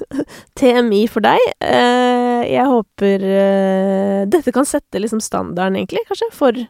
TMI 0.59 1.03
for 1.11 1.25
deg. 1.25 1.43
Uh, 1.63 2.43
jeg 2.47 2.69
håper 2.69 3.27
uh, 3.27 4.21
dette 4.29 4.55
kan 4.55 4.67
sette 4.67 5.01
liksom 5.01 5.23
standarden, 5.23 5.79
egentlig, 5.79 6.05
kanskje, 6.09 6.31
for 6.35 6.63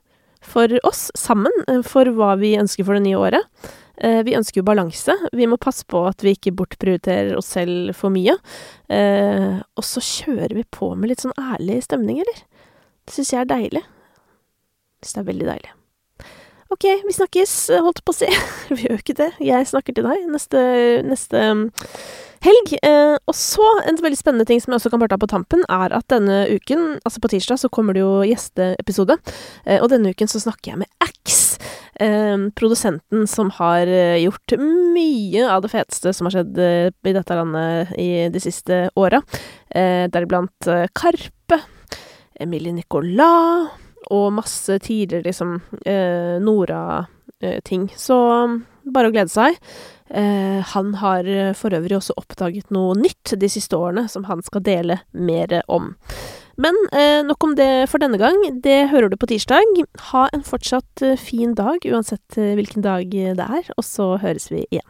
for 0.43 0.79
oss 0.83 1.07
sammen, 1.15 1.51
eh, 1.67 1.81
for 1.87 2.09
hva 2.17 2.35
vi 2.39 2.57
ønsker 2.59 2.85
for 2.85 2.97
det 2.97 3.05
nye 3.07 3.19
året. 3.19 3.71
Eh, 4.03 4.19
vi 4.27 4.35
ønsker 4.35 4.59
jo 4.59 4.67
balanse. 4.67 5.15
Vi 5.31 5.47
må 5.47 5.59
passe 5.61 5.85
på 5.87 6.01
at 6.09 6.23
vi 6.25 6.35
ikke 6.35 6.55
bortprioriterer 6.59 7.37
oss 7.39 7.53
selv 7.55 7.93
for 7.95 8.13
mye. 8.13 8.35
Eh, 8.91 9.61
og 9.63 9.87
så 9.87 10.03
kjører 10.03 10.57
vi 10.59 10.65
på 10.75 10.91
med 10.97 11.13
litt 11.13 11.23
sånn 11.23 11.37
ærlig 11.39 11.79
stemning, 11.87 12.19
eller? 12.23 12.43
Det 13.07 13.15
syns 13.15 13.31
jeg 13.33 13.43
er 13.43 13.53
deilig. 13.53 13.85
Syns 15.03 15.15
det 15.15 15.23
er 15.23 15.31
veldig 15.31 15.49
deilig. 15.53 15.73
Ok, 16.73 16.87
vi 17.05 17.13
snakkes, 17.13 17.51
holdt 17.85 18.01
på 18.01 18.13
å 18.13 18.17
si. 18.17 18.29
vi 18.73 18.87
gjør 18.87 19.01
ikke 19.01 19.17
det. 19.19 19.31
Jeg 19.45 19.69
snakker 19.69 19.93
til 19.93 20.07
deg 20.07 20.27
neste, 20.33 20.61
neste 21.05 21.43
helg. 22.43 22.73
Eh, 22.81 23.15
og 23.29 23.37
så, 23.37 23.67
en 23.85 23.99
veldig 24.01 24.17
spennende 24.17 24.47
ting 24.49 24.61
som 24.63 24.73
jeg 24.73 24.81
også 24.81 24.93
kan 24.93 25.03
prate 25.03 25.19
av 25.19 25.21
på 25.21 25.29
tampen, 25.29 25.61
er 25.69 25.93
at 25.93 26.07
denne 26.09 26.43
uken, 26.49 26.97
altså 27.05 27.21
på 27.21 27.29
tirsdag, 27.35 27.61
så 27.61 27.69
kommer 27.73 27.93
det 27.93 28.01
jo 28.01 28.23
gjesteepisode. 28.25 29.19
Eh, 29.67 29.79
og 29.83 29.91
denne 29.93 30.15
uken 30.15 30.31
så 30.31 30.41
snakker 30.41 30.73
jeg 30.73 30.81
med 30.81 30.91
Ax, 31.05 31.43
Eh, 32.01 32.37
produsenten 32.57 33.27
som 33.29 33.51
har 33.53 33.85
eh, 33.87 34.17
gjort 34.23 34.55
mye 34.57 35.43
av 35.45 35.61
det 35.61 35.69
feteste 35.69 36.13
som 36.13 36.25
har 36.25 36.33
skjedd 36.39 36.57
eh, 36.57 36.89
i 36.89 37.13
dette 37.13 37.37
landet 37.37 37.93
i 38.01 38.09
de 38.33 38.41
siste 38.41 38.87
åra. 38.97 39.21
Eh, 39.69 40.09
Deriblant 40.09 40.71
Karpe, 40.97 41.61
Emilie 42.41 42.73
Nicolas 42.73 43.82
og 44.11 44.33
masse 44.35 44.79
tidligere 44.83 45.27
liksom 45.29 45.57
Nora-ting. 46.43 47.89
Så 47.95 48.17
bare 48.83 49.09
å 49.09 49.13
glede 49.15 49.31
seg. 49.31 49.57
Eh, 50.13 50.59
han 50.73 50.93
har 51.01 51.27
eh, 51.29 51.53
for 51.57 51.73
øvrig 51.73 51.97
også 51.97 52.15
oppdaget 52.19 52.71
noe 52.75 52.95
nytt 52.99 53.35
de 53.39 53.49
siste 53.49 53.77
årene 53.79 54.05
som 54.11 54.27
han 54.27 54.43
skal 54.45 54.63
dele 54.65 54.99
mer 55.15 55.61
om. 55.71 55.93
Men 56.61 56.77
eh, 56.93 57.23
nok 57.25 57.47
om 57.47 57.55
det 57.57 57.87
for 57.89 58.03
denne 58.03 58.19
gang. 58.21 58.37
Det 58.61 58.91
hører 58.91 59.09
du 59.09 59.17
på 59.17 59.31
tirsdag. 59.31 59.79
Ha 60.11 60.27
en 60.35 60.45
fortsatt 60.45 61.05
eh, 61.05 61.17
fin 61.17 61.55
dag, 61.57 61.85
uansett 61.89 62.37
eh, 62.37 62.53
hvilken 62.59 62.85
dag 62.85 63.09
det 63.09 63.47
er, 63.47 63.71
og 63.73 63.87
så 63.87 64.13
høres 64.21 64.51
vi 64.53 64.65
igjen. 64.67 64.89